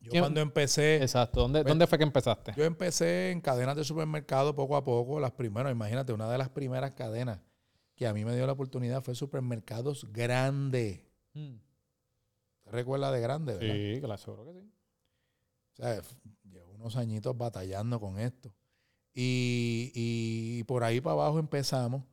Yo 0.01 0.11
cuando 0.21 0.39
empecé... 0.39 1.01
Exacto. 1.01 1.41
¿Dónde, 1.41 1.61
pues, 1.61 1.71
¿Dónde 1.71 1.87
fue 1.87 1.97
que 1.97 2.03
empezaste? 2.03 2.53
Yo 2.55 2.63
empecé 2.63 3.31
en 3.31 3.41
cadenas 3.41 3.75
de 3.75 3.83
supermercado 3.83 4.55
poco 4.55 4.75
a 4.75 4.83
poco. 4.83 5.19
Las 5.19 5.31
primeras, 5.31 5.71
imagínate, 5.71 6.13
una 6.13 6.29
de 6.31 6.37
las 6.37 6.49
primeras 6.49 6.91
cadenas 6.91 7.39
que 7.95 8.07
a 8.07 8.13
mí 8.13 8.23
me 8.23 8.33
dio 8.33 8.45
la 8.45 8.53
oportunidad 8.53 9.03
fue 9.03 9.13
supermercados 9.13 10.07
grande. 10.11 11.05
Mm. 11.33 11.55
¿Te 12.63 12.71
recuerdas 12.71 13.11
de 13.11 13.19
grande? 13.19 13.53
¿verdad? 13.55 13.75
Sí, 13.75 14.01
claro, 14.01 14.45
que 14.45 14.53
sí. 14.53 14.71
O 15.73 15.75
sea, 15.75 16.01
llevo 16.49 16.71
unos 16.71 16.95
añitos 16.95 17.37
batallando 17.37 17.99
con 17.99 18.19
esto. 18.19 18.53
Y, 19.13 19.91
y 19.93 20.63
por 20.63 20.83
ahí 20.83 21.01
para 21.01 21.13
abajo 21.13 21.39
empezamos. 21.39 22.03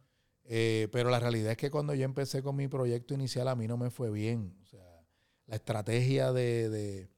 Eh, 0.49 0.89
pero 0.93 1.11
la 1.11 1.21
realidad 1.21 1.53
es 1.53 1.57
que 1.57 1.71
cuando 1.71 1.95
yo 1.95 2.05
empecé 2.05 2.43
con 2.43 2.57
mi 2.57 2.69
proyecto 2.69 3.15
inicial, 3.15 3.47
a 3.49 3.55
mí 3.55 3.69
no 3.69 3.77
me 3.77 3.91
fue 3.91 4.11
bien. 4.11 4.57
O 4.63 4.67
sea, 4.67 5.05
la 5.47 5.57
estrategia 5.57 6.33
de 6.33 7.09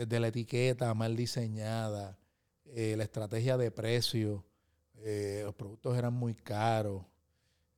desde 0.00 0.18
la 0.18 0.28
etiqueta 0.28 0.94
mal 0.94 1.14
diseñada, 1.14 2.18
eh, 2.64 2.94
la 2.96 3.04
estrategia 3.04 3.58
de 3.58 3.70
precio, 3.70 4.46
eh, 4.94 5.42
los 5.44 5.54
productos 5.54 5.98
eran 5.98 6.14
muy 6.14 6.34
caros. 6.34 7.04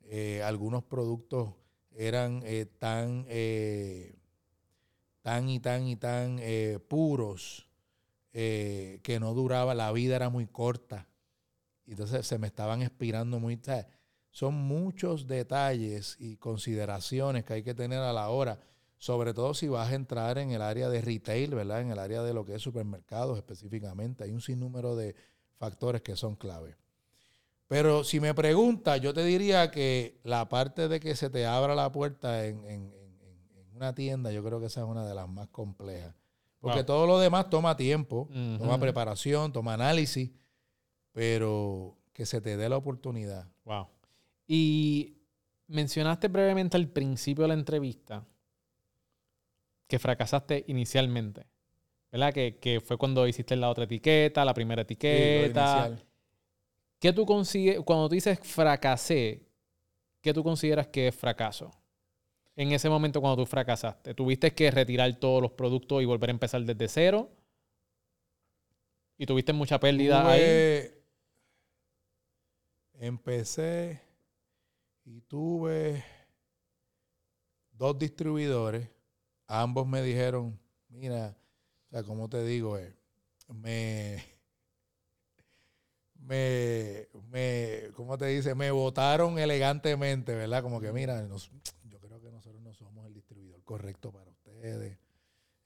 eh, 0.04 0.42
algunos 0.42 0.84
productos 0.84 1.54
eran 1.90 2.42
eh, 2.44 2.66
tan, 2.66 3.24
eh, 3.28 4.14
tan 5.22 5.48
y 5.48 5.58
tan 5.58 5.86
y 5.86 5.96
tan 5.96 6.38
puros 6.88 7.68
que 8.32 9.18
no 9.20 9.34
duraba, 9.34 9.74
la 9.74 9.90
vida 9.92 10.16
era 10.16 10.30
muy 10.30 10.46
corta. 10.46 11.08
Entonces 11.86 12.26
se 12.26 12.38
me 12.38 12.46
estaban 12.46 12.82
expirando 12.82 13.40
muy... 13.40 13.60
Son 14.30 14.54
muchos 14.54 15.26
detalles 15.26 16.16
y 16.18 16.36
consideraciones 16.36 17.44
que 17.44 17.54
hay 17.54 17.62
que 17.62 17.74
tener 17.74 17.98
a 17.98 18.12
la 18.12 18.30
hora, 18.30 18.58
sobre 19.02 19.34
todo 19.34 19.52
si 19.52 19.66
vas 19.66 19.90
a 19.90 19.96
entrar 19.96 20.38
en 20.38 20.52
el 20.52 20.62
área 20.62 20.88
de 20.88 21.00
retail, 21.00 21.56
¿verdad? 21.56 21.80
En 21.80 21.90
el 21.90 21.98
área 21.98 22.22
de 22.22 22.32
lo 22.32 22.44
que 22.44 22.54
es 22.54 22.62
supermercados 22.62 23.36
específicamente. 23.36 24.22
Hay 24.22 24.30
un 24.30 24.40
sinnúmero 24.40 24.94
de 24.94 25.16
factores 25.58 26.02
que 26.02 26.14
son 26.14 26.36
clave. 26.36 26.76
Pero 27.66 28.04
si 28.04 28.20
me 28.20 28.32
preguntas, 28.32 29.00
yo 29.00 29.12
te 29.12 29.24
diría 29.24 29.72
que 29.72 30.20
la 30.22 30.48
parte 30.48 30.86
de 30.86 31.00
que 31.00 31.16
se 31.16 31.30
te 31.30 31.46
abra 31.46 31.74
la 31.74 31.90
puerta 31.90 32.46
en, 32.46 32.94
una 33.74 33.92
tienda, 33.92 34.30
yo 34.30 34.44
creo 34.44 34.60
que 34.60 34.66
esa 34.66 34.82
es 34.82 34.86
una 34.86 35.04
de 35.04 35.16
las 35.16 35.28
más 35.28 35.48
complejas. 35.48 36.14
Porque 36.60 36.84
todo 36.84 37.08
lo 37.08 37.18
demás 37.18 37.50
toma 37.50 37.76
tiempo, 37.76 38.28
toma 38.60 38.78
preparación, 38.78 39.52
toma 39.52 39.74
análisis, 39.74 40.30
pero 41.10 41.98
que 42.12 42.24
se 42.24 42.40
te 42.40 42.56
dé 42.56 42.68
la 42.68 42.76
oportunidad. 42.76 43.48
Wow. 43.64 43.88
Y 44.46 45.16
mencionaste 45.66 46.28
brevemente 46.28 46.76
al 46.76 46.86
principio 46.86 47.42
de 47.42 47.48
la 47.48 47.54
entrevista 47.54 48.24
que 49.92 49.98
fracasaste 49.98 50.64
inicialmente. 50.68 51.44
¿Verdad? 52.10 52.32
Que, 52.32 52.82
fue 52.82 52.96
cuando 52.96 53.26
hiciste 53.28 53.54
la 53.56 53.68
otra 53.68 53.84
etiqueta, 53.84 54.42
la 54.42 54.54
primera 54.54 54.80
etiqueta. 54.80 55.98
¿Qué 56.98 57.12
tú 57.12 57.26
consigues, 57.26 57.78
cuando 57.84 58.08
tú 58.08 58.14
dices 58.14 58.40
fracasé, 58.42 59.46
qué 60.22 60.32
tú 60.32 60.42
consideras 60.42 60.86
que 60.86 61.08
es 61.08 61.14
fracaso? 61.14 61.70
En 62.56 62.72
ese 62.72 62.88
momento 62.88 63.20
cuando 63.20 63.42
tú 63.42 63.46
fracasaste, 63.46 64.14
¿tuviste 64.14 64.54
que 64.54 64.70
retirar 64.70 65.14
todos 65.16 65.42
los 65.42 65.50
productos 65.50 66.00
y 66.00 66.06
volver 66.06 66.30
a 66.30 66.32
empezar 66.32 66.62
desde 66.62 66.88
cero? 66.88 67.30
¿Y 69.18 69.26
tuviste 69.26 69.52
mucha 69.52 69.78
pérdida 69.78 70.26
ahí? 70.26 70.90
Empecé 72.94 74.00
y 75.04 75.20
tuve 75.20 76.02
dos 77.72 77.98
distribuidores. 77.98 79.01
Ambos 79.46 79.86
me 79.86 80.02
dijeron, 80.02 80.58
mira, 80.88 81.36
o 81.86 81.90
sea, 81.90 82.02
como 82.02 82.28
te 82.28 82.44
digo, 82.44 82.78
eh, 82.78 82.94
me 83.48 84.22
me, 86.22 87.08
me, 87.30 87.90
¿cómo 87.94 88.16
te 88.16 88.26
dice? 88.26 88.54
Me 88.54 88.70
votaron 88.70 89.38
elegantemente, 89.38 90.34
¿verdad? 90.34 90.62
Como 90.62 90.80
que, 90.80 90.92
mira, 90.92 91.26
yo 91.84 92.00
creo 92.00 92.20
que 92.20 92.30
nosotros 92.30 92.62
no 92.62 92.72
somos 92.74 93.06
el 93.06 93.14
distribuidor 93.14 93.62
correcto 93.64 94.12
para 94.12 94.30
ustedes, 94.30 94.98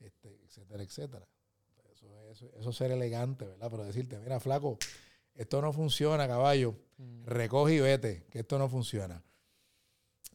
este, 0.01 0.39
etcétera, 0.45 0.83
etcétera. 0.83 1.29
Eso, 1.93 2.31
eso, 2.31 2.51
eso 2.59 2.73
ser 2.73 2.91
elegante, 2.91 3.47
¿verdad? 3.47 3.71
Pero 3.71 3.85
decirte, 3.85 4.19
mira, 4.19 4.41
flaco, 4.41 4.79
esto 5.35 5.61
no 5.61 5.73
funciona, 5.73 6.27
caballo. 6.27 6.75
Mm. 6.99 7.27
Recoge 7.27 7.75
y 7.75 7.81
vete, 7.81 8.25
que 8.31 8.41
esto 8.41 8.59
no 8.59 8.69
funciona. 8.69 9.23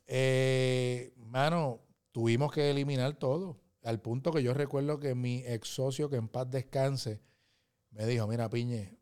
Eh, 0.06 1.14
mano, 1.18 1.80
tuvimos 2.12 2.52
que 2.52 2.70
eliminar 2.70 3.16
todo. 3.16 3.60
Al 3.84 4.00
punto 4.00 4.32
que 4.32 4.44
yo 4.44 4.54
recuerdo 4.54 5.00
que 5.00 5.16
mi 5.16 5.44
ex 5.46 5.68
socio, 5.68 6.10
que 6.10 6.18
en 6.18 6.28
paz 6.28 6.50
descanse, 6.50 7.22
me 7.90 8.06
dijo, 8.06 8.28
mira, 8.28 8.50
Piñe, 8.50 8.98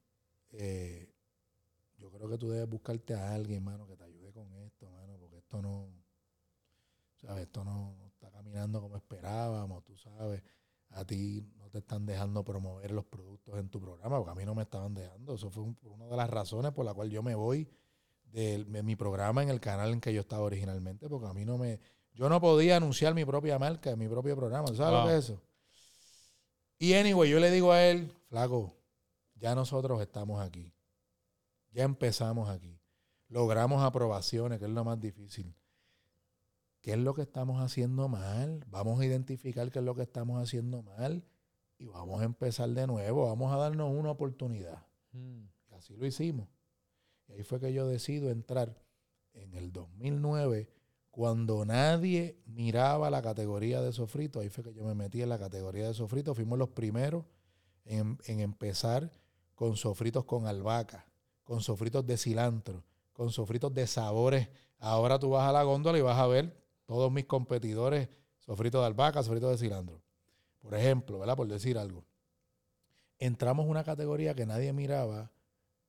eh, 0.52 1.10
creo 2.20 2.30
que 2.30 2.38
tú 2.38 2.50
debes 2.50 2.70
buscarte 2.70 3.14
a 3.14 3.34
alguien, 3.34 3.64
mano, 3.64 3.88
que 3.88 3.96
te 3.96 4.04
ayude 4.04 4.34
con 4.34 4.54
esto, 4.56 4.90
mano, 4.90 5.18
porque 5.18 5.38
esto 5.38 5.62
no, 5.62 5.88
¿sabes? 7.16 7.44
Esto 7.44 7.64
no, 7.64 7.96
está 8.08 8.30
caminando 8.30 8.82
como 8.82 8.98
esperábamos, 8.98 9.86
tú 9.86 9.96
sabes. 9.96 10.44
A 10.90 11.06
ti 11.06 11.42
no 11.56 11.70
te 11.70 11.78
están 11.78 12.06
dejando 12.06 12.44
promover 12.44 12.92
los 12.92 13.06
productos 13.06 13.58
en 13.58 13.70
tu 13.70 13.80
programa, 13.80 14.18
porque 14.18 14.32
a 14.32 14.36
mí 14.36 14.44
no 14.44 14.54
me 14.54 14.64
estaban 14.64 14.94
dejando. 14.94 15.36
Eso 15.36 15.50
fue 15.50 15.64
una 15.84 16.08
de 16.08 16.18
las 16.18 16.30
razones 16.30 16.74
por 16.74 16.84
la 16.84 16.94
cual 16.94 17.10
yo 17.10 17.24
me 17.24 17.36
voy 17.36 17.70
de, 18.24 18.66
mi 18.84 18.98
programa 18.98 19.42
en 19.42 19.50
el 19.50 19.62
canal 19.62 19.94
en 19.94 20.02
que 20.02 20.14
yo 20.14 20.20
estaba 20.20 20.44
originalmente, 20.44 21.08
porque 21.08 21.28
a 21.28 21.34
mí 21.34 21.46
no 21.46 21.58
me... 21.58 21.80
Yo 22.14 22.30
no 22.30 22.42
podía 22.42 22.78
anunciar 22.78 23.14
mi 23.14 23.26
propia 23.26 23.58
marca, 23.58 23.96
mi 23.96 24.08
propio 24.08 24.36
programa. 24.36 24.68
¿Sabes 24.68 25.00
lo 25.00 25.08
que 25.08 25.18
es 25.18 25.24
eso? 25.26 25.42
Y 26.78 26.94
anyway, 26.94 27.30
yo 27.30 27.40
le 27.40 27.52
digo 27.52 27.72
a 27.72 27.84
él, 27.84 28.14
flaco, 28.30 28.76
ya 29.36 29.56
nosotros 29.56 30.02
estamos 30.02 30.42
aquí. 30.42 30.74
Ya 31.72 31.84
empezamos 31.84 32.50
aquí. 32.50 32.80
Logramos 33.28 33.84
aprobaciones, 33.84 34.60
que 34.60 34.66
es 34.66 34.72
lo 34.72 34.84
más 34.84 35.00
difícil. 35.00 35.54
¿Qué 36.82 36.92
es 36.92 36.98
lo 36.98 37.14
que 37.14 37.22
estamos 37.22 37.62
haciendo 37.62 38.08
mal? 38.08 38.64
Vamos 38.68 39.00
a 39.00 39.06
identificar 39.06 39.70
qué 39.70 39.80
es 39.80 39.86
lo 39.86 39.96
que 39.96 40.04
estamos 40.04 40.42
haciendo 40.42 40.82
mal 40.82 41.24
y 41.78 41.88
vamos 41.88 42.22
a 42.22 42.26
empezar 42.26 42.70
de 42.70 42.88
nuevo. 42.88 43.28
Vamos 43.28 43.54
a 43.54 43.58
darnos 43.58 43.92
una 43.92 44.12
oportunidad. 44.12 44.86
Mm. 45.12 45.44
Y 45.70 45.74
así 45.74 45.96
lo 45.96 46.06
hicimos. 46.06 46.48
Y 47.28 47.34
ahí 47.34 47.44
fue 47.44 47.60
que 47.60 47.74
yo 47.74 47.88
decido 47.88 48.30
entrar 48.32 48.82
en 49.34 49.54
el 49.54 49.72
2009, 49.72 50.70
cuando 51.20 51.66
nadie 51.66 52.40
miraba 52.46 53.10
la 53.10 53.22
categoría 53.22 53.82
de 53.82 53.92
sofrito. 53.92 54.40
Ahí 54.40 54.48
fue 54.48 54.64
que 54.64 54.74
yo 54.74 54.86
me 54.86 54.96
metí 54.96 55.22
en 55.22 55.28
la 55.28 55.38
categoría 55.38 55.86
de 55.86 55.94
sofrito. 55.94 56.34
Fuimos 56.34 56.58
los 56.58 56.70
primeros 56.70 57.26
en, 57.84 58.18
en 58.24 58.40
empezar 58.40 59.12
con 59.54 59.76
sofritos 59.76 60.24
con 60.24 60.48
albahaca 60.48 61.10
con 61.50 61.62
sofritos 61.62 62.06
de 62.06 62.16
cilantro, 62.16 62.86
con 63.12 63.32
sofritos 63.32 63.74
de 63.74 63.88
sabores. 63.88 64.48
Ahora 64.78 65.18
tú 65.18 65.32
vas 65.32 65.50
a 65.50 65.52
la 65.52 65.64
góndola 65.64 65.98
y 65.98 66.02
vas 66.02 66.20
a 66.20 66.28
ver 66.28 66.56
todos 66.86 67.12
mis 67.12 67.26
competidores, 67.26 68.08
sofritos 68.38 68.82
de 68.82 68.86
albahaca, 68.86 69.24
sofritos 69.24 69.52
de 69.52 69.58
cilantro. 69.58 70.00
Por 70.60 70.76
ejemplo, 70.76 71.18
¿verdad? 71.18 71.36
Por 71.36 71.48
decir 71.48 71.80
algo. 71.80 72.06
Entramos 73.18 73.66
en 73.66 73.72
una 73.72 73.84
categoría 73.84 74.36
que 74.36 74.46
nadie 74.46 74.72
miraba 74.72 75.32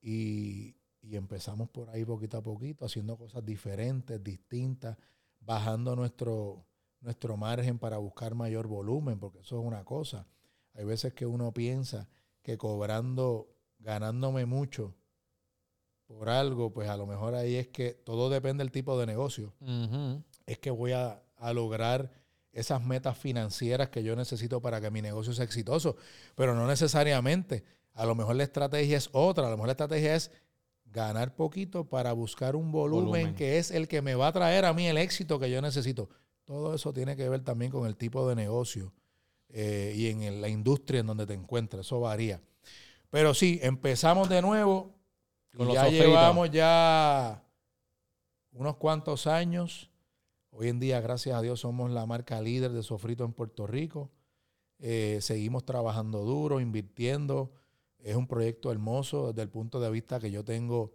y, 0.01 0.77
empezamos 1.03 1.69
por 1.69 1.91
ahí 1.91 2.07
poquito 2.07 2.39
a 2.39 2.43
poquito, 2.43 2.87
haciendo 2.87 3.19
cosas 3.19 3.45
diferentes, 3.45 4.25
distintas, 4.25 4.97
bajando 5.41 5.97
nuestro, 5.97 6.65
nuestro 7.01 7.37
margen 7.37 7.79
para 7.79 7.99
buscar 7.99 8.35
mayor 8.35 8.67
volumen, 8.67 9.19
porque 9.19 9.41
eso 9.41 9.59
es 9.59 9.67
una 9.67 9.85
cosa. 9.85 10.27
Hay 10.75 10.85
veces 10.85 11.13
que 11.15 11.27
uno 11.27 11.53
piensa 11.53 12.09
que 12.43 12.57
cobrando, 12.57 13.49
ganándome 13.79 14.47
mucho, 14.47 14.95
por 16.07 16.29
algo, 16.29 16.73
pues 16.73 16.89
a 16.89 16.97
lo 16.97 17.07
mejor 17.07 17.35
ahí 17.35 17.55
es 17.55 17.69
que 17.69 17.93
todo 17.93 18.31
depende 18.31 18.65
del 18.65 18.73
tipo 18.73 18.99
de 18.99 19.07
negocio. 19.07 19.55
Es 20.45 20.59
que 20.59 20.71
voy 20.71 20.93
a, 20.93 21.23
lograr 21.55 22.11
esas 22.53 22.85
metas 22.85 23.17
financieras 23.17 23.89
que 23.91 24.03
yo 24.03 24.17
necesito 24.17 24.61
para 24.61 24.81
que 24.81 24.91
mi 24.91 25.01
negocio 25.01 25.33
sea 25.33 25.45
exitoso. 25.45 25.97
Pero 26.35 26.55
no 26.55 26.67
necesariamente. 26.67 27.65
A 27.95 28.05
lo 28.05 28.15
mejor 28.15 28.37
la 28.37 28.43
estrategia 28.43 28.99
es 28.99 29.09
otra. 29.13 29.47
A 29.47 29.51
lo 29.51 29.57
mejor 29.57 29.69
la 29.69 29.73
estrategia 29.73 30.17
es 30.17 30.33
ganar 30.93 31.35
poquito 31.35 31.89
para 31.89 32.13
buscar 32.13 32.57
un 32.57 32.73
volumen, 32.73 33.35
que 33.35 33.59
es 33.59 33.71
el 33.71 33.89
que 33.89 34.03
me 34.03 34.15
va 34.15 34.29
a 34.29 34.33
traer 34.33 34.65
a 34.65 34.73
mí 34.73 34.87
el 34.87 34.99
éxito 34.99 35.39
que 35.39 35.51
yo 35.51 35.63
necesito. 35.63 36.09
Todo 36.45 36.75
eso 36.75 36.93
tiene 36.93 37.17
que 37.17 37.29
ver 37.29 37.43
también 37.43 37.71
con 37.71 37.87
el 37.87 37.97
tipo 37.97 38.29
de 38.29 38.35
negocio 38.35 38.93
eh, 39.49 39.95
y 39.97 40.09
en 40.09 40.41
la 40.41 40.49
industria 40.49 41.01
en 41.01 41.07
donde 41.07 41.27
te 41.27 41.35
encuentres. 41.35 41.87
Eso 41.87 42.01
varía. 42.01 42.41
Pero 43.11 43.35
sí, 43.35 43.61
empezamos 43.63 44.29
de 44.29 44.43
nuevo 44.43 45.01
ya 45.53 45.89
llevamos 45.89 46.51
ya 46.51 47.43
unos 48.53 48.77
cuantos 48.77 49.27
años. 49.27 49.91
Hoy 50.51 50.69
en 50.69 50.81
día, 50.81 51.01
gracias 51.01 51.37
a 51.37 51.43
Dios, 51.43 51.61
somos 51.61 51.91
la 51.91 52.07
marca 52.07 52.41
líder 52.41 52.73
de 52.73 52.83
sofrito 52.83 53.25
en 53.25 53.33
Puerto 53.33 53.67
Rico. 53.67 54.11
Eh, 54.79 55.19
seguimos 55.21 55.65
trabajando 55.65 56.25
duro, 56.25 56.61
invirtiendo. 56.61 57.53
Es 58.03 58.17
un 58.17 58.27
proyecto 58.27 58.73
hermoso 58.73 59.29
desde 59.29 59.43
el 59.43 59.51
punto 59.51 59.81
de 59.81 59.91
vista 59.91 60.19
que 60.21 60.31
yo 60.31 60.45
tengo 60.45 60.93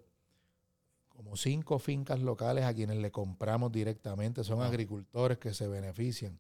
como 1.08 1.38
cinco 1.38 1.80
fincas 1.80 2.20
locales 2.20 2.66
a 2.66 2.74
quienes 2.74 2.98
le 2.98 3.12
compramos 3.12 3.72
directamente. 3.72 4.44
Son 4.44 4.62
agricultores 4.62 5.38
que 5.38 5.54
se 5.54 5.68
benefician. 5.68 6.40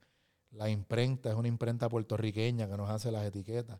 La 0.51 0.69
imprenta 0.69 1.29
es 1.29 1.35
una 1.35 1.47
imprenta 1.47 1.89
puertorriqueña 1.89 2.67
que 2.67 2.77
nos 2.77 2.89
hace 2.89 3.11
las 3.11 3.25
etiquetas. 3.25 3.79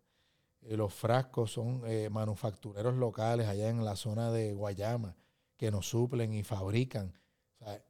Eh, 0.61 0.77
los 0.77 0.93
frascos 0.93 1.51
son 1.51 1.81
eh, 1.85 2.09
manufactureros 2.09 2.95
locales 2.95 3.47
allá 3.47 3.69
en 3.69 3.83
la 3.83 3.95
zona 3.95 4.31
de 4.31 4.53
Guayama 4.53 5.15
que 5.57 5.71
nos 5.71 5.87
suplen 5.87 6.33
y 6.33 6.43
fabrican. 6.43 7.13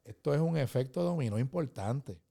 esto 0.03 0.33
es 0.33 0.39
un 0.39 0.57
efecto 0.57 1.03
dominó 1.03 1.39
importante. 1.39 2.21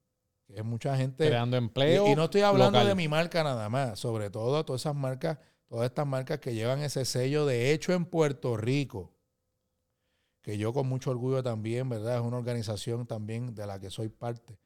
Que 0.46 0.56
es 0.56 0.64
mucha 0.64 0.96
gente. 0.96 1.26
Creando 1.26 1.56
empleo. 1.56 2.06
Y, 2.06 2.14
no 2.14 2.24
estoy 2.24 2.42
hablando 2.42 2.84
de 2.84 2.94
mi 2.94 3.08
marca 3.08 3.42
nada 3.42 3.68
más. 3.68 3.98
Sobre 3.98 4.28
todo 4.30 4.64
todas 4.64 4.82
esas 4.82 4.94
marcas, 4.94 5.38
todas 5.66 5.86
estas 5.86 6.06
marcas 6.06 6.38
que 6.40 6.54
llevan 6.54 6.80
ese 6.80 7.04
sello 7.04 7.46
de 7.46 7.72
hecho 7.72 7.92
en 7.92 8.04
Puerto 8.04 8.56
Rico. 8.56 9.12
Que 10.42 10.58
yo 10.58 10.72
con 10.72 10.86
mucho 10.86 11.10
orgullo 11.10 11.42
también, 11.42 11.88
¿verdad? 11.88 12.16
Es 12.16 12.22
una 12.22 12.36
organización 12.36 13.06
también 13.06 13.54
de 13.54 13.66
la 13.66 13.80
que 13.80 13.90
soy 13.90 14.08
parte. 14.08 14.58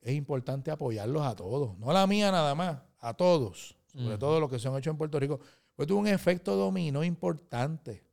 Es 0.00 0.14
importante 0.14 0.70
apoyarlos 0.70 1.22
a 1.24 1.36
todos. 1.36 1.78
No 1.78 1.90
a 1.90 1.94
la 1.94 2.06
mía 2.06 2.32
nada 2.32 2.54
más, 2.54 2.82
a 2.98 3.14
todos 3.14 3.76
sobre 3.96 4.18
todo 4.18 4.40
lo 4.40 4.48
que 4.48 4.58
se 4.58 4.68
han 4.68 4.76
hecho 4.76 4.90
en 4.90 4.98
Puerto 4.98 5.18
Rico, 5.18 5.40
pues 5.74 5.88
tuvo 5.88 6.00
un 6.00 6.06
efecto 6.06 6.56
dominó 6.56 7.02
importante. 7.02 8.04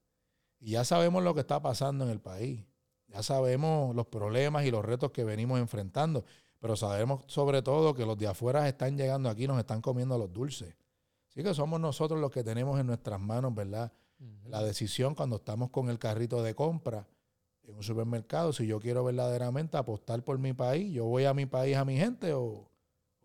Y 0.60 0.72
ya 0.72 0.86
sabemos 0.86 1.24
lo 1.24 1.34
que 1.34 1.42
está 1.42 1.62
pasando 1.62 2.06
en 2.06 2.12
el 2.12 2.22
país. 2.22 2.64
Ya 3.08 3.22
sabemos 3.22 3.96
los 3.96 4.08
problemas 4.08 4.66
y 4.66 4.72
los 4.72 4.84
retos 4.84 5.12
que 5.12 5.24
venimos 5.24 5.60
enfrentando, 5.60 6.26
pero 6.60 6.76
sabemos 6.76 7.24
sobre 7.28 7.62
todo 7.62 7.94
que 7.94 8.06
los 8.06 8.18
de 8.18 8.28
afuera 8.28 8.68
están 8.68 8.98
llegando 8.98 9.30
aquí, 9.30 9.46
nos 9.46 9.60
están 9.60 9.82
comiendo 9.82 10.18
los 10.18 10.32
dulces. 10.32 10.74
Así 11.34 11.44
que 11.44 11.54
somos 11.56 11.80
nosotros 11.80 12.20
los 12.22 12.30
que 12.30 12.44
tenemos 12.44 12.80
en 12.80 12.86
nuestras 12.86 13.20
manos, 13.20 13.56
¿verdad? 13.56 13.92
La 14.46 14.64
decisión 14.64 15.16
cuando 15.16 15.38
estamos 15.38 15.72
con 15.72 15.90
el 15.90 15.98
carrito 15.98 16.44
de 16.44 16.54
compra 16.54 17.08
en 17.64 17.76
un 17.76 17.82
supermercado, 17.82 18.54
si 18.54 18.68
yo 18.68 18.80
quiero 18.80 19.04
verdaderamente 19.04 19.76
apostar 19.78 20.24
por 20.24 20.38
mi 20.38 20.54
país, 20.54 20.94
yo 20.94 21.06
voy 21.06 21.26
a 21.26 21.34
mi 21.34 21.48
país, 21.48 21.76
a 21.76 21.86
mi 21.86 21.98
gente 21.98 22.34
o 22.34 22.70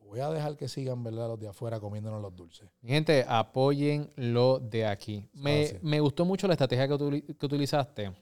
voy 0.06 0.20
a 0.20 0.30
dejar 0.30 0.56
que 0.56 0.68
sigan, 0.68 1.04
¿verdad? 1.04 1.28
Los 1.28 1.38
de 1.38 1.48
afuera 1.48 1.78
comiéndonos 1.80 2.22
los 2.22 2.34
dulces. 2.34 2.70
Gente, 2.82 3.26
apoyen 3.28 4.10
lo 4.16 4.58
de 4.58 4.86
aquí. 4.86 5.28
Me, 5.34 5.78
me 5.82 6.00
gustó 6.00 6.24
mucho 6.24 6.46
la 6.46 6.54
estrategia 6.54 6.88
que, 6.88 7.34
que 7.34 7.46
utilizaste, 7.46 8.12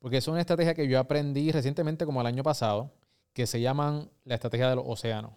porque 0.00 0.16
es 0.16 0.26
una 0.26 0.40
estrategia 0.40 0.74
que 0.74 0.88
yo 0.88 0.98
aprendí 0.98 1.52
recientemente, 1.52 2.04
como 2.04 2.20
el 2.20 2.26
año 2.26 2.42
pasado, 2.42 2.90
que 3.32 3.46
se 3.46 3.60
llaman 3.60 4.10
la 4.24 4.34
estrategia 4.34 4.68
de 4.70 4.76
los 4.76 4.84
océanos. 4.88 5.30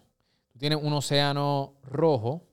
Tú 0.52 0.58
tienes 0.58 0.82
un 0.82 0.92
océano 0.92 1.74
rojo 1.84 2.47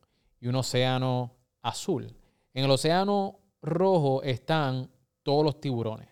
y 0.46 0.48
un 0.48 0.56
océano 0.58 1.34
azul. 1.64 2.16
En 2.54 2.66
el 2.66 2.70
océano 2.70 3.40
rojo 3.64 4.22
están 4.22 4.92
todos 5.24 5.44
los 5.44 5.60
tiburones, 5.60 6.08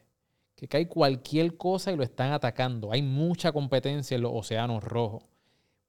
que 0.55 0.67
cae 0.67 0.87
cualquier 0.87 1.55
cosa 1.55 1.91
y 1.91 1.95
lo 1.95 2.01
están 2.01 2.31
atacando. 2.31 2.91
Hay 2.91 3.03
mucha 3.03 3.51
competencia 3.51 4.15
en 4.15 4.23
los 4.23 4.31
océanos 4.33 4.83
rojos 4.83 5.23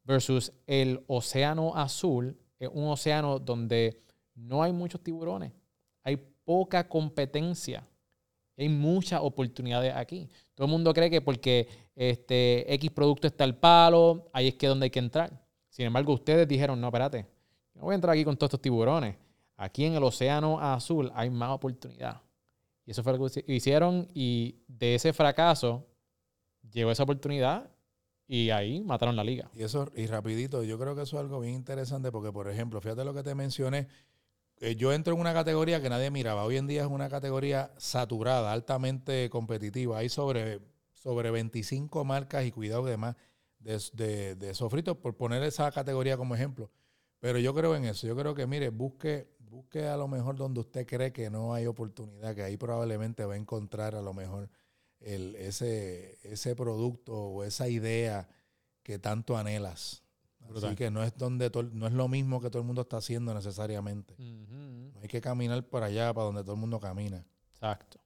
versus 0.04 0.52
el 0.66 1.02
océano 1.06 1.74
azul, 1.74 2.36
es 2.58 2.68
un 2.70 2.88
océano 2.88 3.38
donde 3.38 4.02
no 4.34 4.62
hay 4.62 4.74
muchos 4.74 5.02
tiburones, 5.02 5.50
hay 6.02 6.18
poca 6.44 6.86
competencia, 6.86 7.88
hay 8.58 8.68
muchas 8.68 9.20
oportunidades 9.22 9.94
aquí. 9.96 10.28
Todo 10.54 10.66
el 10.66 10.70
mundo 10.70 10.92
cree 10.92 11.08
que 11.08 11.22
porque 11.22 11.66
este 11.96 12.70
X 12.74 12.90
producto 12.90 13.26
está 13.26 13.44
al 13.44 13.56
palo, 13.56 14.28
ahí 14.34 14.48
es 14.48 14.54
que 14.56 14.66
donde 14.66 14.84
hay 14.84 14.90
que 14.90 14.98
entrar. 14.98 15.32
Sin 15.70 15.86
embargo, 15.86 16.12
ustedes 16.12 16.46
dijeron, 16.46 16.78
no, 16.78 16.88
espérate, 16.88 17.33
no 17.74 17.82
voy 17.82 17.92
a 17.92 17.94
entrar 17.96 18.14
aquí 18.14 18.24
con 18.24 18.36
todos 18.36 18.48
estos 18.48 18.62
tiburones. 18.62 19.16
Aquí 19.56 19.84
en 19.84 19.94
el 19.94 20.02
océano 20.02 20.60
azul 20.60 21.10
hay 21.14 21.30
más 21.30 21.50
oportunidad. 21.50 22.22
Y 22.86 22.90
eso 22.90 23.02
fue 23.02 23.16
lo 23.16 23.26
que 23.28 23.44
hicieron 23.46 24.08
y 24.14 24.56
de 24.68 24.94
ese 24.94 25.12
fracaso 25.12 25.86
llegó 26.70 26.90
esa 26.90 27.04
oportunidad 27.04 27.70
y 28.26 28.50
ahí 28.50 28.82
mataron 28.82 29.16
la 29.16 29.24
liga. 29.24 29.50
Y 29.54 29.62
eso, 29.62 29.90
y 29.94 30.06
rapidito, 30.06 30.62
yo 30.62 30.78
creo 30.78 30.94
que 30.94 31.02
eso 31.02 31.16
es 31.16 31.20
algo 31.20 31.40
bien 31.40 31.54
interesante 31.54 32.10
porque, 32.10 32.32
por 32.32 32.48
ejemplo, 32.48 32.80
fíjate 32.80 33.04
lo 33.04 33.14
que 33.14 33.22
te 33.22 33.34
mencioné, 33.34 33.88
eh, 34.58 34.76
yo 34.76 34.92
entro 34.92 35.14
en 35.14 35.20
una 35.20 35.32
categoría 35.32 35.80
que 35.80 35.90
nadie 35.90 36.10
miraba. 36.10 36.44
Hoy 36.44 36.56
en 36.56 36.66
día 36.66 36.82
es 36.82 36.88
una 36.88 37.08
categoría 37.08 37.72
saturada, 37.76 38.52
altamente 38.52 39.28
competitiva. 39.30 39.98
Hay 39.98 40.08
sobre, 40.08 40.60
sobre 40.92 41.30
25 41.30 42.04
marcas 42.04 42.44
y 42.44 42.52
cuidado 42.52 42.84
demás 42.84 43.16
de, 43.58 43.80
de, 43.92 44.36
de 44.36 44.94
por 44.94 45.16
poner 45.16 45.42
esa 45.42 45.70
categoría 45.72 46.16
como 46.16 46.34
ejemplo. 46.34 46.70
Pero 47.24 47.38
yo 47.38 47.54
creo 47.54 47.74
en 47.74 47.86
eso. 47.86 48.06
Yo 48.06 48.14
creo 48.14 48.34
que, 48.34 48.46
mire, 48.46 48.68
busque, 48.68 49.30
busque 49.38 49.86
a 49.88 49.96
lo 49.96 50.06
mejor 50.06 50.36
donde 50.36 50.60
usted 50.60 50.86
cree 50.86 51.10
que 51.10 51.30
no 51.30 51.54
hay 51.54 51.64
oportunidad, 51.64 52.34
que 52.34 52.42
ahí 52.42 52.58
probablemente 52.58 53.24
va 53.24 53.32
a 53.32 53.38
encontrar 53.38 53.94
a 53.94 54.02
lo 54.02 54.12
mejor 54.12 54.50
el, 55.00 55.34
ese, 55.36 56.18
ese 56.22 56.54
producto 56.54 57.14
o 57.14 57.42
esa 57.42 57.66
idea 57.66 58.28
que 58.82 58.98
tanto 58.98 59.38
anhelas. 59.38 60.02
Así 60.54 60.76
que 60.76 60.90
no 60.90 61.02
es 61.02 61.16
donde 61.16 61.50
no 61.72 61.86
es 61.86 61.94
lo 61.94 62.08
mismo 62.08 62.42
que 62.42 62.50
todo 62.50 62.60
el 62.60 62.66
mundo 62.66 62.82
está 62.82 62.98
haciendo 62.98 63.32
necesariamente. 63.32 64.14
hay 65.00 65.08
que 65.08 65.22
caminar 65.22 65.64
por 65.64 65.82
allá 65.82 66.12
para 66.12 66.26
donde 66.26 66.42
todo 66.42 66.52
el 66.52 66.60
mundo 66.60 66.78
camina. 66.78 67.24
Exacto. 67.54 68.00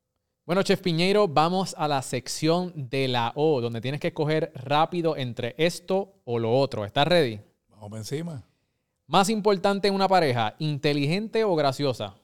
Bueno, 0.47 0.63
Chef 0.63 0.81
Piñeiro, 0.81 1.27
vamos 1.27 1.75
a 1.77 1.89
la 1.89 2.03
sección 2.03 2.89
de 2.89 3.09
la 3.09 3.33
O, 3.35 3.61
donde 3.61 3.81
tienes 3.81 4.01
que 4.01 4.09
escoger 4.09 4.53
rápido 4.55 5.17
entre 5.17 5.57
esto 5.59 6.21
o 6.25 6.39
lo 6.39 6.57
otro. 6.57 6.85
¿Estás 6.85 7.09
ready? 7.09 7.41
Vamos 7.69 7.99
encima. 7.99 8.48
Más 9.09 9.29
importante 9.29 9.89
en 9.89 9.95
una 9.95 10.07
pareja, 10.07 10.55
inteligente 10.61 11.43
o 11.43 11.57
graciosa. 11.57 12.15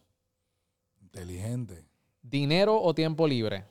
Inteligente. 1.01 1.85
Dinero 2.22 2.80
o 2.80 2.95
tiempo 2.95 3.26
libre 3.26 3.66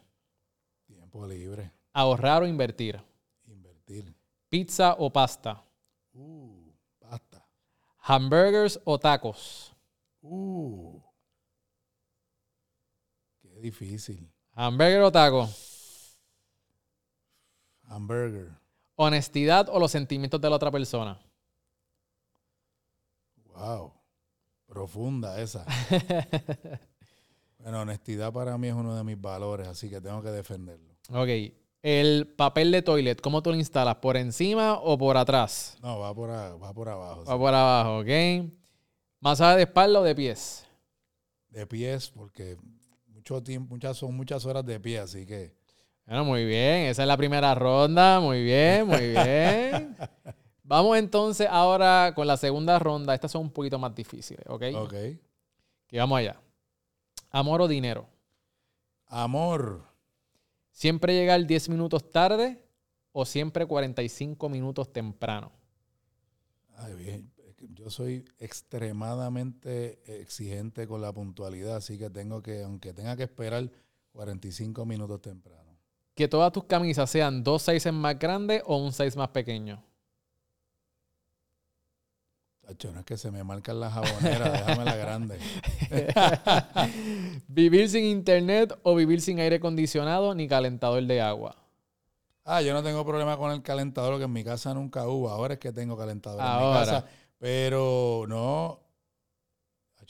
libre. 1.22 1.72
Ahorrar 1.94 2.44
o 2.44 2.48
invertir. 2.48 3.00
Invertir. 3.46 4.14
Pizza 4.50 4.96
o 4.98 5.12
pasta. 5.12 5.64
Uh, 6.14 6.72
pasta. 7.00 7.46
Hamburgers 8.00 8.80
o 8.84 9.00
tacos. 9.00 9.74
Uh. 10.22 11.00
Qué 13.42 13.60
difícil. 13.60 14.30
Hamburger 14.54 15.02
o 15.02 15.12
taco. 15.12 15.50
Hamburger. 17.84 18.52
Honestidad 18.96 19.70
o 19.70 19.80
los 19.80 19.92
sentimientos 19.92 20.40
de 20.42 20.50
la 20.50 20.56
otra 20.56 20.72
persona. 20.72 21.20
Wow. 23.56 23.94
Profunda 24.66 25.40
esa. 25.40 25.66
bueno, 27.60 27.82
honestidad 27.82 28.34
para 28.34 28.58
mí 28.58 28.68
es 28.68 28.74
uno 28.74 28.96
de 28.96 29.04
mis 29.04 29.20
valores, 29.20 29.68
así 29.68 29.90
que 29.90 30.02
tengo 30.02 30.22
que 30.22 30.32
defenderlo. 30.32 30.94
Ok. 31.10 31.30
El 31.84 32.34
papel 32.38 32.72
de 32.72 32.82
toilet, 32.82 33.20
¿cómo 33.20 33.44
tú 33.44 33.52
lo 33.52 33.58
instalas? 33.58 33.96
¿Por 33.96 34.16
encima 34.16 34.76
o 34.76 34.98
por 34.98 35.18
atrás? 35.18 35.78
No, 35.82 36.00
va 36.00 36.16
por, 36.16 36.30
va 36.30 36.74
por 36.74 36.88
abajo. 36.88 37.26
Va 37.26 37.38
por 37.38 37.54
abajo, 37.54 38.00
ok. 38.00 38.52
¿Masaje 39.20 39.58
de 39.58 39.64
espalda 39.64 40.00
o 40.00 40.04
de 40.04 40.16
pies? 40.16 40.66
De 41.50 41.68
pies, 41.68 42.10
porque 42.10 42.58
mucho 43.08 43.44
tiempo, 43.44 43.74
muchas, 43.74 43.98
son 43.98 44.16
muchas 44.16 44.46
horas 44.46 44.66
de 44.66 44.80
pie, 44.80 45.00
así 45.00 45.26
que. 45.26 45.56
Bueno, 46.06 46.26
muy 46.26 46.46
bien. 46.46 46.88
Esa 46.88 47.04
es 47.04 47.08
la 47.08 47.18
primera 47.18 47.54
ronda. 47.54 48.20
Muy 48.20 48.44
bien, 48.44 48.88
muy 48.88 49.10
bien. 49.10 49.96
Vamos 50.74 50.98
entonces 50.98 51.48
ahora 51.52 52.14
con 52.16 52.26
la 52.26 52.36
segunda 52.36 52.80
ronda. 52.80 53.14
Estas 53.14 53.32
son 53.32 53.44
un 53.44 53.52
poquito 53.52 53.78
más 53.78 53.94
difíciles, 53.94 54.44
¿ok? 54.48 54.64
Ok. 54.78 54.94
Que 55.86 56.00
vamos 56.00 56.18
allá. 56.18 56.42
¿Amor 57.30 57.62
o 57.62 57.68
dinero? 57.68 58.08
Amor. 59.06 59.84
¿Siempre 60.72 61.14
llegar 61.14 61.46
10 61.46 61.70
minutos 61.70 62.12
tarde 62.12 62.60
o 63.12 63.24
siempre 63.24 63.68
45 63.68 64.50
minutos 64.50 64.92
temprano? 64.92 65.52
Ay, 66.78 66.96
bien. 66.96 67.32
Yo 67.76 67.92
soy 67.92 68.26
extremadamente 68.40 70.00
exigente 70.22 70.88
con 70.88 71.02
la 71.02 71.14
puntualidad, 71.14 71.76
así 71.76 72.00
que 72.00 72.10
tengo 72.10 72.42
que, 72.42 72.64
aunque 72.64 72.94
tenga 72.94 73.16
que 73.16 73.24
esperar 73.24 73.70
45 74.12 74.88
minutos 74.88 75.22
temprano. 75.22 75.78
Que 76.16 76.28
todas 76.28 76.52
tus 76.52 76.64
camisas 76.64 77.12
sean 77.12 77.44
dos 77.44 77.62
sizes 77.62 77.94
más 77.94 78.18
grandes 78.18 78.64
o 78.66 78.78
un 78.78 78.92
size 78.92 79.16
más 79.16 79.30
pequeño. 79.30 79.93
No 82.92 83.00
es 83.00 83.06
que 83.06 83.18
se 83.18 83.32
me 83.32 83.44
marcan 83.44 83.80
las 83.80 83.94
jaboneras, 83.94 84.52
déjame 84.52 84.86
la 84.86 84.96
grande. 84.96 85.40
¿Vivir 87.48 87.90
sin 87.90 88.06
internet 88.06 88.78
o 88.84 88.96
vivir 88.96 89.22
sin 89.22 89.40
aire 89.40 89.58
acondicionado 89.58 90.36
ni 90.36 90.48
calentador 90.48 91.04
de 91.04 91.22
agua? 91.22 91.56
Ah, 92.46 92.62
yo 92.62 92.74
no 92.74 92.84
tengo 92.84 93.06
problema 93.06 93.38
con 93.38 93.52
el 93.52 93.62
calentador, 93.62 94.18
que 94.18 94.26
en 94.26 94.34
mi 94.34 94.44
casa 94.44 94.74
nunca 94.74 95.08
hubo. 95.08 95.30
Ahora 95.30 95.54
es 95.54 95.60
que 95.60 95.72
tengo 95.72 95.98
calentador 95.98 96.42
en 96.42 96.68
mi 96.68 96.74
casa. 96.74 97.06
Pero 97.40 98.26
no. 98.28 98.80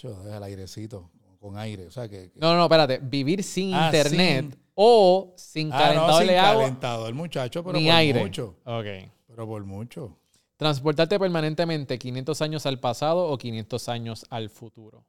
Deja 0.01 0.37
el 0.37 0.43
airecito 0.43 1.11
con 1.39 1.57
aire. 1.57 1.85
O 1.87 1.91
sea, 1.91 2.09
que, 2.09 2.31
No, 2.35 2.55
no, 2.55 2.63
espérate. 2.63 2.99
Vivir 3.01 3.43
sin 3.43 3.73
ah, 3.73 3.85
internet 3.85 4.57
o 4.73 5.33
sin 5.37 5.69
calentador 5.69 6.09
ah, 6.09 6.11
no, 6.11 6.17
sin 6.19 6.27
de 6.27 6.39
agua. 6.39 6.61
calentador, 6.63 7.13
muchacho, 7.13 7.63
pero 7.63 7.79
por 7.79 7.91
aire. 7.91 8.21
mucho. 8.21 8.55
Ok. 8.65 8.85
Pero 9.27 9.47
por 9.47 9.63
mucho. 9.65 10.17
Transportarte 10.63 11.19
permanentemente 11.19 11.99
500 11.99 12.41
años 12.41 12.65
al 12.65 12.79
pasado 12.79 13.27
o 13.27 13.37
500 13.37 13.89
años 13.89 14.25
al 14.29 14.49
futuro. 14.49 15.05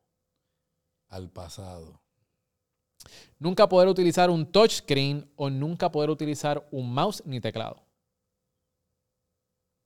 Al 1.06 1.30
pasado. 1.30 2.00
Nunca 3.38 3.68
poder 3.68 3.86
utilizar 3.86 4.30
un 4.30 4.50
touchscreen 4.50 5.30
o 5.36 5.50
nunca 5.50 5.92
poder 5.92 6.10
utilizar 6.10 6.66
un 6.72 6.92
mouse 6.92 7.22
ni 7.24 7.40
teclado. 7.40 7.84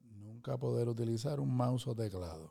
Nunca 0.00 0.56
poder 0.56 0.88
utilizar 0.88 1.38
un 1.38 1.54
mouse 1.54 1.86
o 1.86 1.94
teclado. 1.94 2.50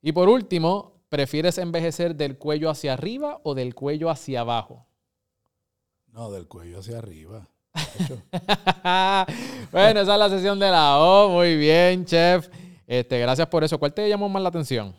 Y 0.00 0.12
por 0.12 0.30
último, 0.30 1.02
¿prefieres 1.10 1.58
envejecer 1.58 2.16
del 2.16 2.38
cuello 2.38 2.70
hacia 2.70 2.94
arriba 2.94 3.42
o 3.44 3.54
del 3.54 3.74
cuello 3.74 4.08
hacia 4.08 4.40
abajo? 4.40 4.86
No, 6.06 6.30
del 6.30 6.48
cuello 6.48 6.78
hacia 6.78 6.96
arriba. 6.96 7.50
bueno, 9.72 10.00
esa 10.00 10.12
es 10.12 10.18
la 10.18 10.28
sesión 10.28 10.58
de 10.58 10.70
la 10.70 10.98
O. 10.98 11.30
Muy 11.30 11.56
bien, 11.56 12.04
chef. 12.04 12.48
Este, 12.86 13.18
gracias 13.18 13.48
por 13.48 13.64
eso. 13.64 13.78
¿Cuál 13.78 13.92
te 13.92 14.08
llamó 14.08 14.28
más 14.28 14.42
la 14.42 14.48
atención? 14.48 14.94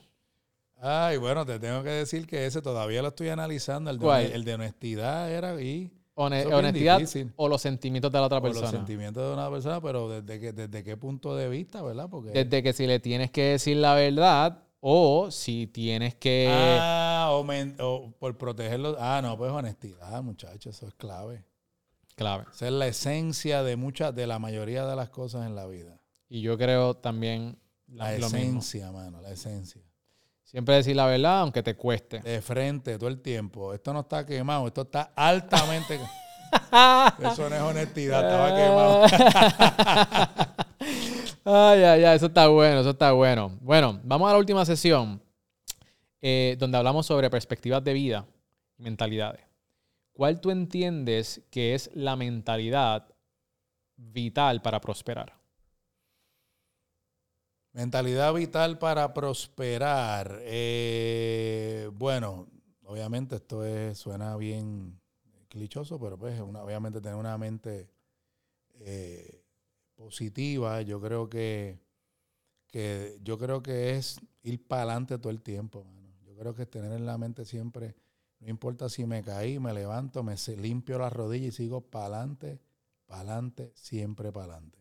Ay, 0.82 1.18
bueno, 1.18 1.46
te 1.46 1.60
tengo 1.60 1.84
que 1.84 1.90
decir 1.90 2.28
que 2.28 2.46
ese 2.46 2.62
todavía 2.62 3.02
lo 3.02 3.10
estoy 3.10 3.30
analizando. 3.30 3.90
El 3.90 4.00
de, 4.00 4.36
el 4.36 4.44
de 4.44 4.54
honestidad 4.54 5.32
era 5.32 5.52
ahí. 5.52 5.92
honestidad 6.16 7.02
o 7.36 7.48
los 7.48 7.62
sentimientos 7.62 8.12
de 8.12 8.20
la 8.20 8.26
otra 8.26 8.42
persona. 8.42 8.62
los 8.62 8.72
sentimientos 8.72 9.26
de 9.26 9.34
una 9.34 9.50
persona, 9.50 9.82
pero 9.82 10.10
desde, 10.10 10.40
que, 10.40 10.54
desde 10.54 10.84
qué 10.84 10.98
punto 10.98 11.36
de 11.36 11.50
vista, 11.50 11.82
¿verdad? 11.82 12.08
Porque... 12.10 12.32
Desde 12.32 12.62
que 12.62 12.74
si 12.74 12.88
le 12.88 13.00
tienes 13.00 13.32
que 13.32 13.44
decir 13.44 13.78
la 13.78 13.96
verdad 13.96 14.64
o 14.80 15.32
si 15.32 15.68
tienes 15.68 16.16
que... 16.16 16.48
Ah, 16.52 17.30
o, 17.32 17.46
o 17.80 18.12
por 18.20 18.38
protegerlo. 18.38 18.96
Ah, 19.00 19.22
no, 19.24 19.38
pues 19.38 19.52
honestidad, 19.52 20.22
muchachos, 20.22 20.76
eso 20.76 20.88
es 20.88 20.94
clave. 20.94 21.44
Clave. 22.16 22.46
Esa 22.54 22.68
es 22.68 22.72
la 22.72 22.88
esencia 22.88 23.62
de 23.64 23.76
muchas, 23.76 24.16
de 24.16 24.26
la 24.28 24.40
mayoría 24.40 24.86
de 24.86 24.96
las 24.96 25.10
cosas 25.10 25.46
en 25.46 25.56
la 25.56 25.66
vida. 25.68 26.00
Y 26.30 26.42
yo 26.42 26.58
creo 26.58 26.96
también 26.96 27.58
La 27.88 28.12
mismo. 28.12 28.28
esencia, 28.28 28.92
mano, 28.92 29.22
la 29.22 29.32
esencia. 29.32 29.82
Siempre 30.44 30.76
decir 30.76 30.96
la 30.96 31.06
verdad, 31.08 31.42
aunque 31.42 31.62
te 31.62 31.76
cueste. 31.76 32.20
De 32.22 32.42
frente 32.42 32.98
todo 32.98 33.10
el 33.10 33.22
tiempo. 33.22 33.74
Esto 33.74 33.92
no 33.94 34.02
está 34.02 34.26
quemado, 34.26 34.68
esto 34.68 34.84
está 34.84 35.12
altamente. 35.16 36.00
Eso 37.20 37.50
no 37.50 37.56
es 37.56 37.62
honestidad, 37.62 38.24
estaba 38.24 38.56
quemado. 38.56 39.06
ay, 41.44 41.84
ay, 41.84 42.04
ay, 42.06 42.16
eso 42.16 42.28
está 42.28 42.48
bueno, 42.48 42.80
eso 42.80 42.92
está 42.92 43.12
bueno. 43.12 43.58
Bueno, 43.62 44.00
vamos 44.04 44.30
a 44.30 44.34
la 44.34 44.38
última 44.40 44.64
sesión, 44.64 45.22
eh, 46.22 46.56
donde 46.58 46.78
hablamos 46.78 47.06
sobre 47.06 47.30
perspectivas 47.30 47.84
de 47.84 47.94
vida 47.94 48.26
y 48.78 48.84
mentalidades. 48.84 49.42
¿Cuál 50.16 50.40
tú 50.40 50.50
entiendes 50.50 51.42
que 51.52 51.76
es 51.76 51.92
la 51.94 52.16
mentalidad 52.16 53.14
vital 53.98 54.62
para 54.62 54.80
prosperar? 54.80 55.38
Mentalidad 57.74 58.34
vital 58.34 58.80
para 58.80 59.14
prosperar. 59.14 60.40
Eh, 60.44 61.90
bueno, 61.92 62.48
obviamente 62.86 63.36
esto 63.36 63.66
es, 63.66 63.98
suena 63.98 64.38
bien 64.38 65.02
clichoso, 65.50 66.00
pero 66.00 66.18
pues 66.18 66.40
obviamente 66.40 67.02
tener 67.02 67.18
una 67.18 67.38
mente 67.38 67.90
eh, 68.76 69.44
positiva, 69.96 70.82
yo 70.82 71.02
creo 71.02 71.28
que, 71.28 71.78
que 72.68 73.20
yo 73.22 73.38
creo 73.38 73.62
que 73.62 73.98
es 73.98 74.18
ir 74.44 74.66
para 74.66 74.84
adelante 74.84 75.18
todo 75.18 75.32
el 75.32 75.42
tiempo, 75.42 75.84
mano. 75.84 76.16
Yo 76.24 76.38
creo 76.38 76.56
que 76.56 76.66
tener 76.66 76.94
en 76.94 77.06
la 77.06 77.18
mente 77.18 77.44
siempre, 77.44 77.96
no 78.46 78.52
importa 78.52 78.90
si 78.90 79.08
me 79.08 79.24
caí, 79.24 79.58
me 79.58 79.74
levanto, 79.74 80.22
me 80.22 80.36
limpio 80.58 81.00
las 81.00 81.12
rodillas 81.12 81.56
y 81.56 81.64
sigo 81.64 81.82
para 81.82 82.06
adelante, 82.06 82.60
para 83.08 83.22
adelante, 83.22 83.72
siempre 83.74 84.32
para 84.32 84.54
adelante 84.54 84.78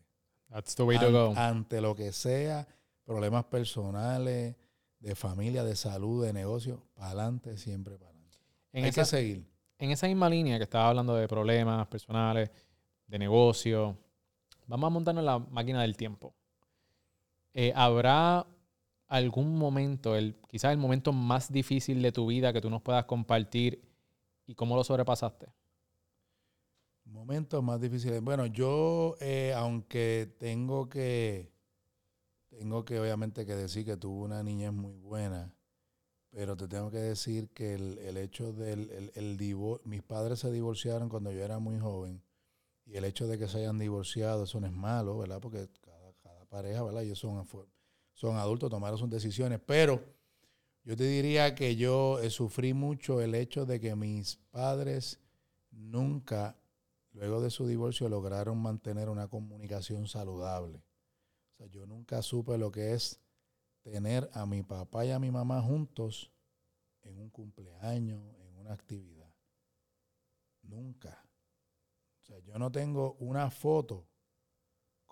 That's 0.49 0.75
the 0.75 0.83
way 0.83 0.99
to 0.99 1.11
go. 1.11 1.33
ante 1.35 1.81
lo 1.81 1.95
que 1.95 2.11
sea, 2.11 2.67
problemas 3.03 3.45
personales, 3.45 4.55
de 4.99 5.15
familia, 5.15 5.63
de 5.63 5.75
salud, 5.75 6.23
de 6.23 6.31
negocio, 6.31 6.83
para 6.93 7.07
adelante, 7.07 7.57
siempre 7.57 7.97
para 7.97 8.11
adelante. 8.11 8.37
En 8.71 8.83
Hay 8.83 8.91
esa, 8.91 9.01
que 9.01 9.05
seguir. 9.05 9.49
en 9.79 9.89
esa 9.89 10.05
misma 10.05 10.29
línea 10.29 10.57
que 10.57 10.63
estaba 10.63 10.89
hablando 10.89 11.15
de 11.15 11.27
problemas 11.27 11.87
personales, 11.87 12.51
de 13.07 13.17
negocio, 13.17 13.97
vamos 14.67 14.85
a 14.85 14.89
montarnos 14.91 15.23
en 15.23 15.25
la 15.25 15.39
máquina 15.39 15.81
del 15.81 15.97
tiempo. 15.97 16.35
Eh, 17.51 17.73
¿Habrá 17.75 18.45
algún 19.07 19.57
momento, 19.57 20.15
el, 20.15 20.35
quizás 20.49 20.71
el 20.71 20.77
momento 20.77 21.13
más 21.13 21.51
difícil 21.51 22.01
de 22.01 22.11
tu 22.11 22.27
vida 22.27 22.53
que 22.53 22.61
tú 22.61 22.69
nos 22.69 22.81
puedas 22.81 23.05
compartir 23.05 23.81
y 24.47 24.55
cómo 24.55 24.75
lo 24.75 24.83
sobrepasaste? 24.83 25.47
Momentos 27.05 27.63
más 27.63 27.79
difíciles. 27.79 28.21
Bueno, 28.21 28.47
yo, 28.47 29.15
eh, 29.21 29.53
aunque 29.55 30.35
tengo 30.39 30.89
que, 30.89 31.51
tengo 32.49 32.85
que 32.85 32.99
obviamente 32.99 33.45
que 33.45 33.55
decir 33.55 33.85
que 33.85 33.97
tuve 33.97 34.25
una 34.25 34.43
niñez 34.43 34.73
muy 34.73 34.93
buena, 34.97 35.53
pero 36.31 36.57
te 36.57 36.67
tengo 36.67 36.91
que 36.91 36.99
decir 36.99 37.49
que 37.51 37.75
el, 37.75 37.99
el 37.99 38.17
hecho 38.17 38.53
del 38.53 38.89
el, 38.91 39.11
el 39.15 39.37
divor- 39.37 39.81
mis 39.85 40.03
padres 40.03 40.39
se 40.39 40.51
divorciaron 40.51 41.09
cuando 41.09 41.31
yo 41.31 41.43
era 41.43 41.59
muy 41.59 41.79
joven 41.79 42.21
y 42.85 42.97
el 42.97 43.05
hecho 43.05 43.27
de 43.27 43.37
que 43.39 43.47
se 43.47 43.59
hayan 43.59 43.79
divorciado, 43.79 44.45
eso 44.45 44.59
no 44.61 44.67
es 44.67 44.73
malo, 44.73 45.17
¿verdad? 45.19 45.39
Porque 45.41 45.69
cada, 45.81 46.13
cada 46.23 46.45
pareja, 46.45 46.83
¿verdad? 46.83 47.03
Ellos 47.03 47.19
son, 47.19 47.45
son 48.15 48.37
adultos, 48.37 48.69
tomaron 48.69 48.97
sus 48.97 49.09
decisiones, 49.09 49.59
pero 49.63 50.03
yo 50.83 50.95
te 50.95 51.03
diría 51.03 51.53
que 51.53 51.75
yo 51.75 52.19
eh, 52.19 52.29
sufrí 52.29 52.73
mucho 52.73 53.21
el 53.21 53.35
hecho 53.35 53.65
de 53.65 53.79
que 53.79 53.95
mis 53.95 54.37
padres 54.51 55.19
nunca, 55.69 56.57
luego 57.11 57.41
de 57.41 57.49
su 57.49 57.67
divorcio, 57.67 58.07
lograron 58.07 58.57
mantener 58.57 59.09
una 59.09 59.27
comunicación 59.27 60.07
saludable. 60.07 60.77
O 60.77 61.57
sea, 61.57 61.67
yo 61.67 61.85
nunca 61.85 62.21
supe 62.21 62.57
lo 62.57 62.71
que 62.71 62.93
es 62.93 63.19
tener 63.81 64.29
a 64.33 64.45
mi 64.45 64.63
papá 64.63 65.05
y 65.05 65.11
a 65.11 65.19
mi 65.19 65.29
mamá 65.29 65.61
juntos 65.61 66.31
en 67.03 67.19
un 67.19 67.29
cumpleaños, 67.29 68.21
en 68.39 68.55
una 68.55 68.73
actividad. 68.73 69.31
Nunca. 70.63 71.21
O 72.21 72.25
sea, 72.25 72.39
yo 72.39 72.57
no 72.57 72.71
tengo 72.71 73.15
una 73.19 73.51
foto 73.51 74.07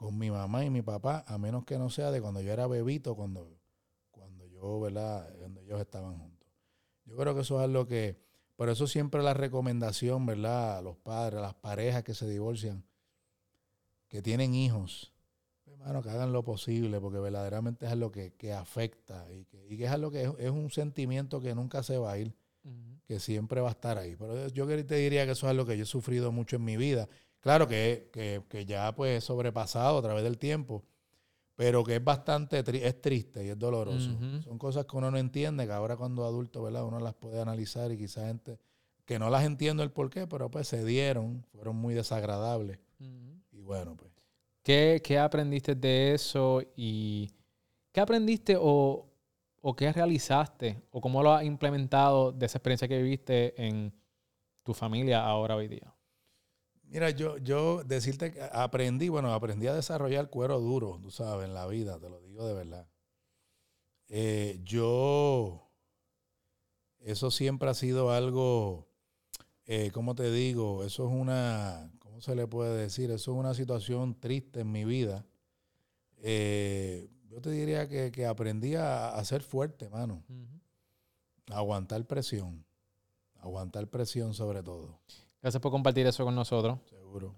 con 0.04 0.18
mi 0.18 0.30
mamá 0.30 0.66
y 0.66 0.70
mi 0.70 0.82
papá, 0.82 1.24
a 1.26 1.38
menos 1.38 1.64
que 1.64 1.78
no 1.78 1.89
sea 1.89 2.12
de 2.12 2.22
cuando 2.22 2.41
yo 2.41 2.51
era 2.51 2.68
bebito, 2.68 3.16
cuando, 3.16 3.58
cuando 4.12 4.45
yo, 4.47 4.82
¿verdad? 4.82 5.34
Cuando 5.39 5.62
ellos 5.62 5.80
estaban 5.80 6.20
juntos. 6.20 6.49
Yo 7.06 7.16
creo 7.16 7.34
que 7.34 7.39
eso 7.39 7.64
es 7.64 7.70
lo 7.70 7.88
que, 7.88 8.18
por 8.58 8.68
eso 8.68 8.86
siempre 8.86 9.24
la 9.24 9.34
recomendación, 9.34 10.26
¿verdad? 10.26 10.80
A 10.80 10.82
los 10.82 10.97
padres, 10.97 11.39
a 11.39 11.41
las 11.41 11.54
parejas 11.54 12.04
que 12.04 12.14
se 12.14 12.28
divorcian, 12.28 12.84
que 14.10 14.22
tienen 14.22 14.54
hijos, 14.54 15.14
hermano, 15.68 16.04
que 16.04 16.10
hagan 16.10 16.34
lo 16.34 16.43
posible, 16.43 16.99
porque 16.99 17.20
verdaderamente 17.20 17.86
es 17.86 17.95
lo 17.95 18.12
que, 18.12 18.34
que 18.34 18.51
afecta 18.51 19.32
y 19.32 19.45
que, 19.45 19.66
y 19.70 19.78
que 19.78 19.86
es 19.86 19.99
lo 19.99 20.12
que 20.12 20.24
es, 20.24 20.32
es 20.38 20.51
un 20.51 20.70
sentimiento 20.70 21.39
que 21.39 21.56
nunca 21.56 21.82
se 21.82 21.97
va 21.97 22.12
a 22.12 22.18
ir 22.18 22.36
que 23.06 23.20
siempre 23.20 23.62
va 23.62 23.70
a 23.70 23.72
estar 23.72 23.97
ahí. 23.97 24.16
Pero 24.16 24.47
yo 24.49 24.66
te 24.68 24.95
diría 24.95 25.26
que 25.26 25.32
eso 25.32 25.49
es 25.49 25.56
lo 25.56 25.66
que 25.66 25.78
yo 25.78 25.84
he 25.84 25.88
sufrido 25.88 26.32
mucho 26.32 26.56
en 26.56 26.66
mi 26.66 26.78
vida. 26.78 27.08
Claro 27.44 27.68
que, 27.68 28.10
que, 28.14 28.41
que 28.48 28.66
ya 28.66 28.96
pues 28.96 29.22
sobrepasado 29.26 29.98
a 29.98 30.02
través 30.02 30.24
del 30.24 30.38
tiempo, 30.38 30.86
pero 31.56 31.84
que 31.84 31.98
es 31.98 32.04
bastante, 32.04 32.64
tri- 32.64 32.82
es 32.82 33.02
triste 33.02 33.44
y 33.46 33.50
es 33.50 33.60
doloroso. 33.60 34.12
Son 34.41 34.58
cosas 34.58 34.86
que 34.86 34.96
uno 34.96 35.12
no 35.12 35.18
entiende, 35.18 35.66
que 35.66 35.74
ahora 35.74 35.98
cuando 35.98 36.24
adulto, 36.26 36.64
¿verdad? 36.64 36.86
Uno 36.86 37.02
las 37.02 37.16
puede 37.16 37.41
analizar 37.41 37.91
y 37.91 37.98
quizás 37.98 38.28
gente 38.28 38.60
que 39.06 39.20
no 39.20 39.30
las 39.30 39.44
entiendo 39.44 39.84
el 39.84 39.91
por 39.91 40.10
qué, 40.10 40.26
pero 40.26 40.50
pues 40.50 40.70
se 40.70 40.86
dieron, 40.86 41.46
fueron 41.52 41.76
muy 41.76 41.94
desagradables. 41.94 42.80
Y 43.52 43.62
bueno, 43.62 43.98
pues. 43.98 44.10
¿Qué, 44.64 45.02
qué 45.04 45.20
aprendiste 45.20 45.76
de 45.76 46.14
eso 46.14 46.62
y 46.78 47.30
qué 47.91 48.00
aprendiste 48.00 48.56
o, 48.58 49.06
o 49.62 49.76
qué 49.76 49.91
realizaste 49.91 50.82
o 50.91 51.02
cómo 51.02 51.22
lo 51.22 51.34
has 51.34 51.44
implementado 51.44 52.32
de 52.32 52.46
esa 52.46 52.60
experiencia 52.60 52.88
que 52.88 53.02
viviste 53.02 53.62
en 53.62 53.94
tu 54.64 54.74
familia 54.74 55.26
ahora 55.26 55.58
hoy 55.58 55.68
día? 55.68 55.94
Mira, 56.94 57.10
yo, 57.10 57.39
yo 57.39 57.84
decirte 57.84 58.32
que 58.32 58.44
aprendí, 58.52 59.10
bueno, 59.10 59.34
aprendí 59.34 59.66
a 59.66 59.74
desarrollar 59.74 60.30
cuero 60.30 60.60
duro, 60.60 61.00
tú 61.02 61.10
sabes, 61.10 61.48
en 61.48 61.56
la 61.56 61.66
vida, 61.66 61.98
te 62.00 62.08
lo 62.08 62.22
digo 62.22 62.48
de 62.48 62.54
verdad. 62.54 62.88
Eh, 64.10 64.60
yo, 64.64 65.72
eso 67.00 67.32
siempre 67.32 67.68
ha 67.68 67.74
sido 67.74 68.12
algo, 68.12 68.88
eh, 69.66 69.89
¿cómo 69.91 70.14
te 70.14 70.32
digo? 70.32 70.84
Eso 70.84 71.08
es 71.08 71.12
una, 71.12 71.91
¿cómo 71.98 72.22
se 72.22 72.36
le 72.36 72.46
puede 72.46 72.78
decir? 72.78 73.10
Eso 73.10 73.32
es 73.32 73.39
una 73.39 73.56
situación 73.56 74.14
triste 74.20 74.60
en 74.60 74.72
mi 74.72 74.86
vida. 74.86 75.26
Eh, 76.18 77.10
yo 77.28 77.41
te 77.41 77.50
diría 77.50 77.88
que, 77.88 78.12
que 78.12 78.28
aprendí 78.28 78.76
a, 78.76 79.16
a 79.16 79.26
ser 79.26 79.41
fuerte, 79.41 79.89
mano, 79.89 80.24
a 81.50 81.58
aguantar 81.58 82.06
presión, 82.06 82.64
aguantar 83.39 83.88
presión 83.88 84.36
sobre 84.36 84.62
todo, 84.62 85.00
Gracias 85.44 85.62
por 85.62 85.72
compartir 85.72 86.08
eso 86.08 86.24
con 86.24 86.34
nosotros. 86.34 86.80
seguro. 86.89 87.36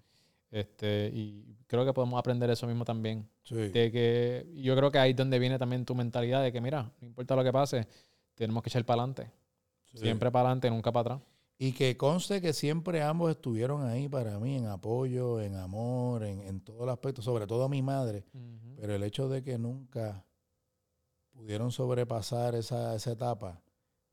Este, 0.51 1.11
y 1.11 1.57
creo 1.67 1.83
que 1.83 1.91
podemos 1.91 2.17
aprender 2.19 2.49
eso 2.51 2.67
mismo 2.67 2.85
también. 2.85 3.27
Sí. 3.43 3.55
De 3.55 3.91
que 3.91 4.47
yo 4.55 4.75
creo 4.75 4.91
que 4.91 4.99
ahí 4.99 5.11
es 5.11 5.17
donde 5.17 5.39
viene 5.39 5.57
también 5.57 5.83
tu 5.83 5.95
mentalidad 5.95 6.41
de 6.43 6.53
que, 6.53 6.61
mira, 6.61 6.93
no 7.01 7.07
importa 7.07 7.35
lo 7.35 7.43
que 7.43 7.51
pase, 7.51 7.87
tenemos 8.35 8.63
que 8.63 8.69
echar 8.69 8.85
para 8.85 9.01
adelante. 9.01 9.31
Sí. 9.91 9.97
Siempre 9.97 10.31
para 10.31 10.49
adelante, 10.49 10.69
nunca 10.69 10.91
para 10.91 11.15
atrás. 11.15 11.27
Y 11.57 11.71
que 11.71 11.97
conste 11.97 12.41
que 12.41 12.53
siempre 12.53 13.01
ambos 13.01 13.31
estuvieron 13.31 13.83
ahí 13.87 14.07
para 14.07 14.39
mí, 14.39 14.55
en 14.55 14.67
apoyo, 14.67 15.41
en 15.41 15.55
amor, 15.55 16.23
en, 16.23 16.41
en 16.41 16.59
todo 16.59 16.83
el 16.83 16.89
aspecto, 16.91 17.21
sobre 17.21 17.47
todo 17.47 17.63
a 17.63 17.69
mi 17.69 17.81
madre. 17.81 18.23
Pero 18.75 18.93
el 18.93 19.01
hecho 19.03 19.27
de 19.29 19.41
que 19.41 19.57
nunca 19.57 20.23
pudieron 21.31 21.71
sobrepasar 21.71 22.53
esa, 22.55 22.93
esa 22.95 23.11
etapa 23.11 23.61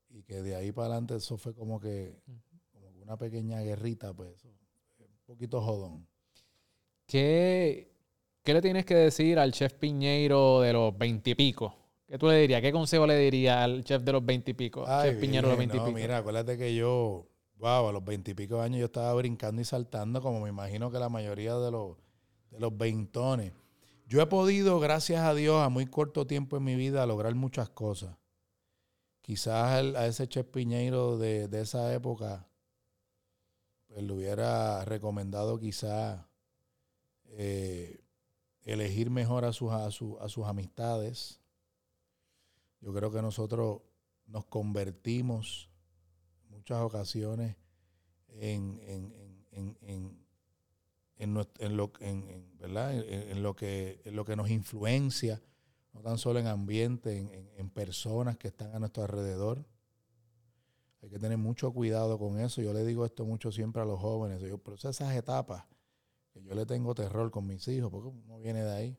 y 0.09 0.23
que 0.23 0.41
de 0.41 0.55
ahí 0.55 0.71
para 0.71 0.87
adelante 0.87 1.15
eso 1.15 1.37
fue 1.37 1.53
como 1.53 1.79
que, 1.79 2.19
como 2.25 2.41
que 2.43 2.52
una 3.13 3.17
pequeña 3.17 3.61
guerrita, 3.61 4.11
pues 4.11 4.31
eso, 4.31 4.47
un 4.47 5.25
poquito 5.25 5.61
jodón. 5.61 6.07
¿Qué, 7.05 7.91
¿Qué 8.41 8.53
le 8.55 8.61
tienes 8.61 8.85
que 8.85 8.95
decir 8.95 9.37
al 9.37 9.51
chef 9.51 9.73
Piñeiro 9.75 10.61
de 10.61 10.73
los 10.73 10.97
veintipico? 10.97 11.75
¿Qué 12.07 12.17
tú 12.17 12.27
le 12.27 12.39
dirías? 12.39 12.61
¿Qué 12.61 12.71
consejo 12.71 13.05
le 13.05 13.17
dirías 13.17 13.57
al 13.57 13.83
chef 13.83 14.01
de 14.01 14.13
los 14.13 14.25
veintipico? 14.25 14.85
Chef 14.85 15.19
Piñeiro 15.19 15.47
de 15.47 15.53
los 15.53 15.59
virgen, 15.59 15.77
no, 15.77 15.83
veintipico. 15.83 16.07
mira, 16.07 16.17
acuérdate 16.17 16.57
que 16.57 16.73
yo, 16.73 17.27
wow, 17.57 17.87
a 17.87 17.91
los 17.91 18.03
veintipico 18.03 18.59
años 18.59 18.79
yo 18.79 18.85
estaba 18.85 19.13
brincando 19.13 19.61
y 19.61 19.65
saltando 19.65 20.19
como 20.19 20.41
me 20.41 20.49
imagino 20.49 20.89
que 20.89 20.97
la 20.97 21.09
mayoría 21.09 21.55
de 21.57 21.69
los, 21.69 21.97
de 22.49 22.59
los 22.59 22.75
veintones. 22.75 23.53
Yo 24.07 24.21
he 24.21 24.25
podido, 24.25 24.79
gracias 24.79 25.21
a 25.21 25.35
Dios, 25.35 25.61
a 25.61 25.69
muy 25.69 25.85
corto 25.85 26.25
tiempo 26.25 26.57
en 26.57 26.63
mi 26.63 26.75
vida, 26.75 27.05
lograr 27.05 27.35
muchas 27.35 27.69
cosas. 27.69 28.17
Quizás 29.21 29.79
el- 29.79 29.95
a 29.95 30.07
ese 30.07 30.27
Chef 30.27 30.47
Piñeiro 30.47 31.19
de, 31.19 31.47
de 31.47 31.61
esa 31.61 31.93
época, 31.93 32.47
pues 33.93 34.05
le 34.05 34.13
hubiera 34.13 34.83
recomendado 34.85 35.59
quizás 35.59 36.25
eh, 37.25 38.03
elegir 38.63 39.09
mejor 39.11 39.45
a 39.45 39.53
sus, 39.53 39.71
a, 39.71 39.91
su- 39.91 40.17
a 40.19 40.29
sus 40.29 40.45
amistades. 40.47 41.39
Yo 42.81 42.93
creo 42.93 43.11
que 43.11 43.21
nosotros 43.21 43.81
nos 44.25 44.45
convertimos 44.45 45.69
en 46.43 46.49
muchas 46.49 46.81
ocasiones 46.81 47.55
en, 48.29 48.79
en- 48.87 49.13
en- 49.51 49.77
en- 49.81 50.23
en- 51.17 51.77
lo. 51.77 51.91
En, 51.99 53.43
lo 53.43 53.55
que, 53.55 54.01
en 54.05 54.15
lo 54.15 54.25
que 54.25 54.35
nos 54.35 54.49
influencia, 54.49 55.41
no 55.93 56.01
tan 56.01 56.17
solo 56.17 56.39
en 56.39 56.47
ambiente, 56.47 57.17
en, 57.17 57.69
personas 57.69 58.37
que 58.37 58.47
están 58.47 58.73
a 58.75 58.79
nuestro 58.79 59.03
alrededor. 59.03 59.63
Hay 61.03 61.09
que 61.09 61.19
tener 61.19 61.37
mucho 61.37 61.73
cuidado 61.73 62.17
con 62.17 62.39
eso. 62.39 62.61
Yo 62.61 62.71
le 62.71 62.85
digo 62.85 63.05
esto 63.05 63.25
mucho 63.25 63.51
siempre 63.51 63.81
a 63.81 63.85
los 63.85 63.99
jóvenes. 63.99 64.41
Yo, 64.41 64.57
pero 64.57 64.77
esas 64.77 65.13
etapas 65.13 65.65
que 66.31 66.41
yo 66.41 66.55
le 66.55 66.65
tengo 66.65 66.95
terror 66.95 67.29
con 67.29 67.45
mis 67.45 67.67
hijos, 67.67 67.91
porque 67.91 68.07
uno 68.07 68.39
viene 68.39 68.63
de 68.63 68.71
ahí. 68.71 68.97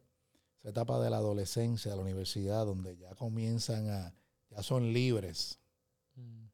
Esa 0.60 0.68
etapa 0.68 1.00
de 1.00 1.08
la 1.08 1.16
adolescencia, 1.16 1.90
de 1.90 1.96
la 1.96 2.02
universidad, 2.02 2.66
donde 2.66 2.94
ya 2.98 3.14
comienzan 3.14 3.88
a, 3.88 4.14
ya 4.50 4.62
son 4.62 4.92
libres. 4.92 5.58
Mm. 6.14 6.44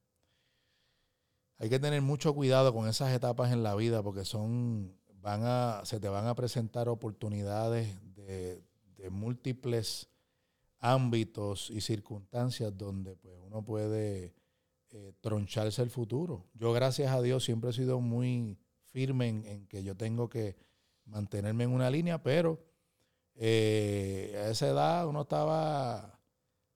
Hay 1.59 1.69
que 1.69 1.81
tener 1.81 2.01
mucho 2.01 2.33
cuidado 2.33 2.73
con 2.73 2.89
esas 2.89 3.13
etapas 3.13 3.53
en 3.53 3.65
la 3.65 3.75
vida 3.75 4.05
porque 4.05 4.25
son, 4.25 4.97
van 5.21 5.43
a, 5.45 5.81
se 5.85 5.99
te 5.99 6.09
van 6.09 6.29
a 6.29 6.37
presentar 6.37 6.89
oportunidades 6.89 7.99
de, 8.15 8.63
múltiples 9.11 10.09
ámbitos 10.79 11.71
y 11.71 11.81
circunstancias 11.81 12.77
donde 12.77 13.17
pues, 13.17 13.35
uno 13.43 13.65
puede 13.65 14.35
eh, 14.93 15.13
troncharse 15.21 15.83
el 15.83 15.91
futuro. 15.91 16.47
Yo, 16.55 16.73
gracias 16.73 17.13
a 17.13 17.23
Dios, 17.23 17.45
siempre 17.45 17.71
he 17.71 17.73
sido 17.73 18.01
muy 18.01 18.59
firme 18.87 19.29
en, 19.29 19.67
que 19.69 19.85
yo 19.85 19.97
tengo 19.97 20.29
que 20.29 20.57
mantenerme 21.05 21.63
en 21.63 21.71
una 21.71 21.91
línea, 21.91 22.23
pero 22.23 22.61
eh, 23.37 24.35
a 24.45 24.51
esa 24.51 24.67
edad 24.67 25.07
uno 25.07 25.23
estaba, 25.23 26.19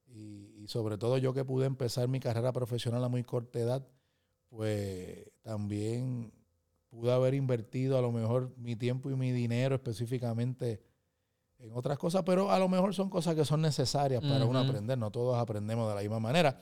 y, 0.06 0.64
sobre 0.68 0.96
todo 0.96 1.18
yo 1.18 1.34
que 1.34 1.44
pude 1.44 1.66
empezar 1.66 2.06
mi 2.06 2.20
carrera 2.20 2.52
profesional 2.52 3.02
a 3.02 3.08
muy 3.08 3.24
corta 3.24 3.58
edad, 3.58 3.86
pues 4.48 5.30
también 5.42 6.32
pude 6.88 7.12
haber 7.12 7.34
invertido 7.34 7.98
a 7.98 8.00
lo 8.00 8.12
mejor 8.12 8.54
mi 8.56 8.76
tiempo 8.76 9.10
y 9.10 9.16
mi 9.16 9.32
dinero 9.32 9.74
específicamente 9.74 10.80
en 11.58 11.72
otras 11.74 11.98
cosas, 11.98 12.22
pero 12.24 12.52
a 12.52 12.58
lo 12.60 12.68
mejor 12.68 12.94
son 12.94 13.10
cosas 13.10 13.34
que 13.34 13.44
son 13.44 13.60
necesarias 13.60 14.22
para 14.22 14.44
uno 14.44 14.60
aprender, 14.60 14.96
no 14.96 15.10
todos 15.10 15.36
aprendemos 15.36 15.88
de 15.88 15.94
la 15.96 16.00
misma 16.00 16.20
manera. 16.20 16.60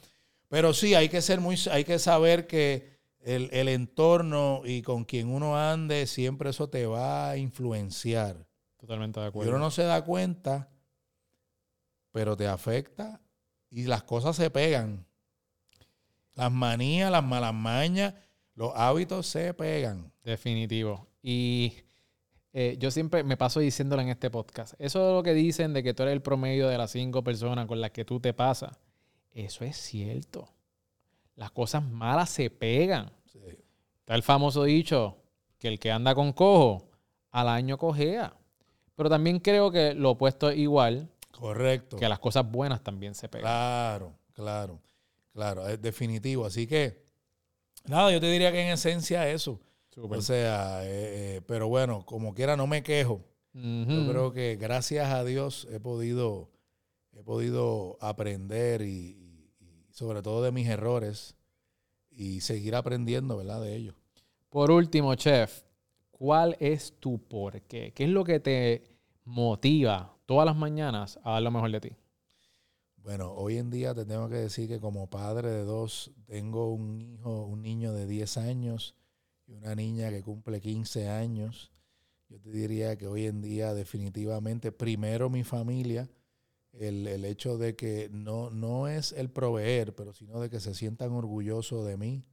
Pero 0.53 0.75
sí, 0.75 0.95
hay 0.95 1.09
que 1.09 1.23
ser 1.23 1.41
muy, 1.41 1.59
hay 1.71 1.83
que 1.83 1.99
saber 1.99 2.47
que 2.47 3.01
el, 3.21 3.49
el 3.55 3.69
entorno 3.69 4.61
y 4.67 4.83
con 4.83 5.07
quien 5.07 5.31
uno 5.31 5.57
ande, 5.57 6.07
siempre 6.07 6.51
eso 6.51 6.69
te 6.69 6.85
va 6.85 7.31
a 7.31 7.39
influenciar. 7.39 8.47
Totalmente 8.77 9.19
de 9.19 9.29
acuerdo. 9.29 9.51
Y 9.51 9.55
uno 9.55 9.59
no 9.59 9.71
se 9.71 9.85
da 9.85 10.05
cuenta, 10.05 10.69
pero 12.11 12.37
te 12.37 12.47
afecta 12.47 13.23
y 13.71 13.85
las 13.85 14.03
cosas 14.03 14.37
se 14.37 14.51
pegan. 14.51 15.07
Las 16.35 16.53
manías, 16.53 17.11
las 17.11 17.25
malas 17.25 17.55
mañas, 17.55 18.13
los 18.55 18.73
hábitos 18.77 19.27
se 19.27 19.55
pegan. 19.55 20.13
Definitivo. 20.23 21.09
Y 21.23 21.79
eh, 22.53 22.77
yo 22.79 22.91
siempre 22.91 23.25
me 23.25 23.39
paso 23.39 23.61
diciéndolo 23.61 24.03
en 24.03 24.11
este 24.11 24.29
podcast. 24.29 24.75
Eso 24.79 25.09
es 25.09 25.15
lo 25.15 25.23
que 25.23 25.33
dicen 25.33 25.73
de 25.73 25.83
que 25.83 25.95
tú 25.95 26.03
eres 26.03 26.13
el 26.13 26.21
promedio 26.21 26.69
de 26.69 26.77
las 26.77 26.91
cinco 26.91 27.25
personas 27.25 27.65
con 27.65 27.81
las 27.81 27.93
que 27.93 28.05
tú 28.05 28.21
te 28.21 28.35
pasas. 28.35 28.79
Eso 29.33 29.65
es 29.65 29.77
cierto. 29.77 30.49
Las 31.37 31.51
cosas 31.51 31.83
malas 31.83 32.31
se 32.31 32.51
pegan. 32.51 33.11
Está 34.01 34.15
el 34.15 34.23
famoso 34.23 34.65
dicho 34.65 35.17
que 35.59 35.69
el 35.69 35.79
que 35.79 35.91
anda 35.91 36.15
con 36.15 36.33
cojo 36.33 36.91
al 37.31 37.49
año 37.49 37.79
cojea. 37.79 38.35
Pero 38.95 39.09
también 39.09 39.39
creo 39.39 39.71
que 39.71 39.95
lo 39.95 40.11
opuesto 40.11 40.51
es 40.51 40.59
igual. 40.59 41.09
Correcto. 41.31 41.97
Que 41.97 42.09
las 42.09 42.19
cosas 42.19 42.51
buenas 42.51 42.83
también 42.83 43.15
se 43.15 43.29
pegan. 43.29 43.45
Claro, 43.45 44.13
claro, 44.33 44.81
claro, 45.33 45.67
es 45.67 45.81
definitivo. 45.81 46.45
Así 46.45 46.67
que, 46.67 47.03
nada, 47.87 48.13
yo 48.13 48.21
te 48.21 48.31
diría 48.31 48.53
que 48.53 48.61
en 48.61 48.73
esencia 48.73 49.29
eso. 49.29 49.59
O 49.97 50.21
sea, 50.23 50.85
eh, 50.85 51.37
eh, 51.37 51.41
pero 51.47 51.69
bueno, 51.69 52.05
como 52.07 52.35
quiera 52.35 52.57
no 52.57 52.67
me 52.67 52.83
quejo. 52.83 53.25
Yo 53.55 54.09
creo 54.09 54.33
que 54.33 54.57
gracias 54.57 55.13
a 55.13 55.25
Dios 55.25 55.69
he 55.71 55.79
podido, 55.79 56.49
he 57.15 57.23
podido 57.23 57.99
aprender 58.01 58.83
y, 58.83 59.19
sobre 59.91 60.23
todo 60.23 60.43
de 60.43 60.53
mis 60.53 60.69
errores 60.69 61.37
y 62.11 62.41
seguir 62.41 62.75
aprendiendo, 62.75 63.37
¿verdad? 63.37 63.61
De 63.61 63.77
ellos. 63.77 63.95
Por 64.49 64.71
último, 64.71 65.15
chef, 65.15 65.63
¿cuál 66.11 66.57
es 66.61 66.99
tu 66.99 67.19
por 67.19 67.61
qué? 67.63 67.93
¿Qué 67.93 68.05
es 68.05 68.11
lo 68.11 68.25
que 68.25 68.41
te 68.41 68.85
motiva 69.25 70.17
todas 70.27 70.47
las 70.47 70.57
mañanas 70.57 71.19
a 71.23 71.33
dar 71.33 71.43
lo 71.43 71.51
mejor 71.51 71.71
de 71.71 71.81
ti? 71.81 71.97
Bueno, 72.97 73.33
hoy 73.33 73.59
en 73.59 73.71
día 73.71 73.95
te 73.95 74.05
tengo 74.05 74.29
que 74.29 74.37
decir 74.37 74.69
que 74.69 74.79
como 74.79 75.11
padre 75.11 75.51
de 75.51 75.65
dos, 75.65 76.13
tengo 76.25 76.73
un 76.73 77.01
hijo, 77.01 77.47
un 77.47 77.61
niño 77.61 77.93
de 77.93 78.07
10 78.07 78.37
años 78.37 78.95
y 79.47 79.55
una 79.55 79.75
niña 79.75 80.11
que 80.11 80.23
cumple 80.23 80.61
15 80.61 81.09
años. 81.09 81.73
Yo 82.29 82.41
te 82.41 82.51
diría 82.51 82.97
que 82.97 83.09
hoy 83.09 83.27
en 83.27 83.43
día 83.43 83.75
definitivamente 83.75 84.71
primero 84.71 85.29
mi 85.29 85.43
familia, 85.43 86.09
el, 86.73 87.25
hecho 87.25 87.59
de 87.59 87.77
que 87.77 88.09
no, 88.11 88.51
no 88.51 88.89
es 88.89 89.13
el 89.13 89.31
proveer, 89.31 89.95
pero 89.95 90.13
sino 90.13 90.41
de 90.41 90.51
que 90.51 90.61
se 90.61 90.75
sientan 90.75 91.13
orgullosos 91.13 91.87
de 91.87 91.97
mí. 91.97 92.25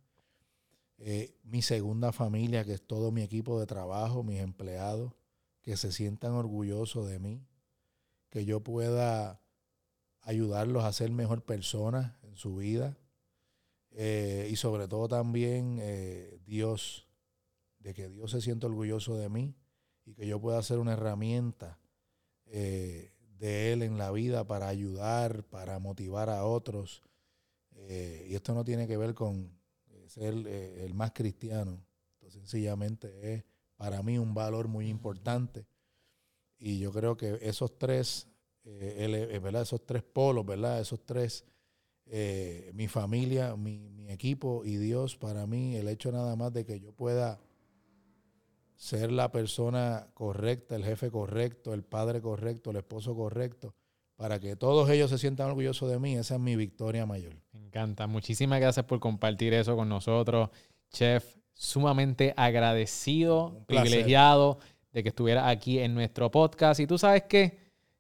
Eh, 0.97 1.37
mi 1.43 1.61
segunda 1.61 2.11
familia, 2.11 2.65
que 2.65 2.73
es 2.73 2.81
todo 2.81 3.11
mi 3.11 3.21
equipo 3.21 3.59
de 3.59 3.65
trabajo, 3.65 4.23
mis 4.23 4.39
empleados, 4.39 5.13
que 5.61 5.77
se 5.77 5.91
sientan 5.91 6.33
orgullosos 6.33 7.07
de 7.07 7.19
mí, 7.19 7.45
que 8.29 8.45
yo 8.45 8.61
pueda 8.61 9.41
ayudarlos 10.21 10.83
a 10.83 10.93
ser 10.93 11.11
mejor 11.11 11.43
personas 11.43 12.13
en 12.23 12.35
su 12.35 12.55
vida. 12.55 12.97
Eh, 13.91 14.47
y 14.51 14.55
sobre 14.55 14.87
todo 14.87 15.07
también 15.07 15.79
eh, 15.81 16.39
Dios, 16.45 17.07
de 17.79 17.93
que 17.93 18.09
Dios 18.09 18.31
se 18.31 18.41
sienta 18.41 18.67
orgulloso 18.67 19.15
de 19.15 19.29
mí 19.29 19.55
y 20.05 20.13
que 20.13 20.27
yo 20.27 20.39
pueda 20.39 20.61
ser 20.61 20.79
una 20.79 20.93
herramienta 20.93 21.79
de 23.39 23.71
Él 23.71 23.83
en 23.83 23.97
la 23.97 24.11
vida 24.11 24.45
para 24.45 24.67
ayudar, 24.67 25.43
para 25.45 25.79
motivar 25.79 26.29
a 26.29 26.45
otros. 26.45 27.01
Eh, 27.71 28.27
y 28.29 28.35
esto 28.35 28.53
no 28.53 28.63
tiene 28.63 28.87
que 28.87 28.97
ver 28.97 29.13
con 29.13 29.49
eh, 29.87 30.05
ser 30.07 30.35
eh, 30.45 30.85
el 30.85 30.93
más 30.93 31.11
cristiano. 31.11 31.81
Entonces, 32.13 32.33
sencillamente 32.41 33.33
es 33.33 33.43
para 33.77 34.03
mí 34.03 34.17
un 34.17 34.33
valor 34.33 34.67
muy 34.67 34.89
importante. 34.89 35.65
Y 36.57 36.79
yo 36.79 36.91
creo 36.91 37.15
que 37.15 37.39
esos 37.41 37.77
tres, 37.77 38.27
¿verdad? 38.63 39.61
Esos 39.61 39.85
tres 39.85 40.03
polos, 40.03 40.45
¿verdad? 40.45 40.81
Esos 40.81 41.05
tres, 41.05 41.45
mi 42.73 42.89
familia, 42.89 43.55
mi, 43.55 43.89
mi 43.89 44.11
equipo 44.11 44.65
y 44.65 44.75
Dios, 44.75 45.15
para 45.15 45.47
mí, 45.47 45.77
el 45.77 45.87
hecho 45.87 46.11
nada 46.11 46.35
más 46.35 46.51
de 46.51 46.65
que 46.65 46.81
yo 46.81 46.91
pueda 46.91 47.39
ser 48.79 49.11
la 49.11 49.29
persona 49.29 50.07
correcta, 50.13 50.77
el 50.77 50.85
jefe 50.85 51.11
correcto, 51.11 51.73
el 51.73 51.83
padre 51.83 52.21
correcto, 52.21 52.71
el 52.71 52.77
esposo 52.77 53.13
correcto, 53.13 53.75
para 54.15 54.39
que 54.39 54.55
todos 54.55 54.89
ellos 54.89 55.09
se 55.09 55.17
sientan 55.17 55.47
orgullosos 55.47 55.91
de 55.91 55.99
mí. 55.99 56.15
Esa 56.15 56.35
es 56.35 56.39
mi 56.39 56.55
victoria 56.55 57.05
mayor. 57.05 57.35
Me 57.51 57.59
encanta. 57.59 58.07
Muchísimas 58.07 58.61
gracias 58.61 58.85
por 58.85 59.01
compartir 59.01 59.53
eso 59.53 59.75
con 59.75 59.89
nosotros, 59.89 60.49
chef. 60.91 61.35
Sumamente 61.53 62.33
agradecido, 62.37 63.65
privilegiado 63.67 64.59
de 64.93 65.03
que 65.03 65.09
estuviera 65.09 65.49
aquí 65.49 65.79
en 65.79 65.93
nuestro 65.93 66.31
podcast. 66.31 66.79
Y 66.79 66.87
tú 66.87 66.97
sabes 66.97 67.23
que 67.23 67.57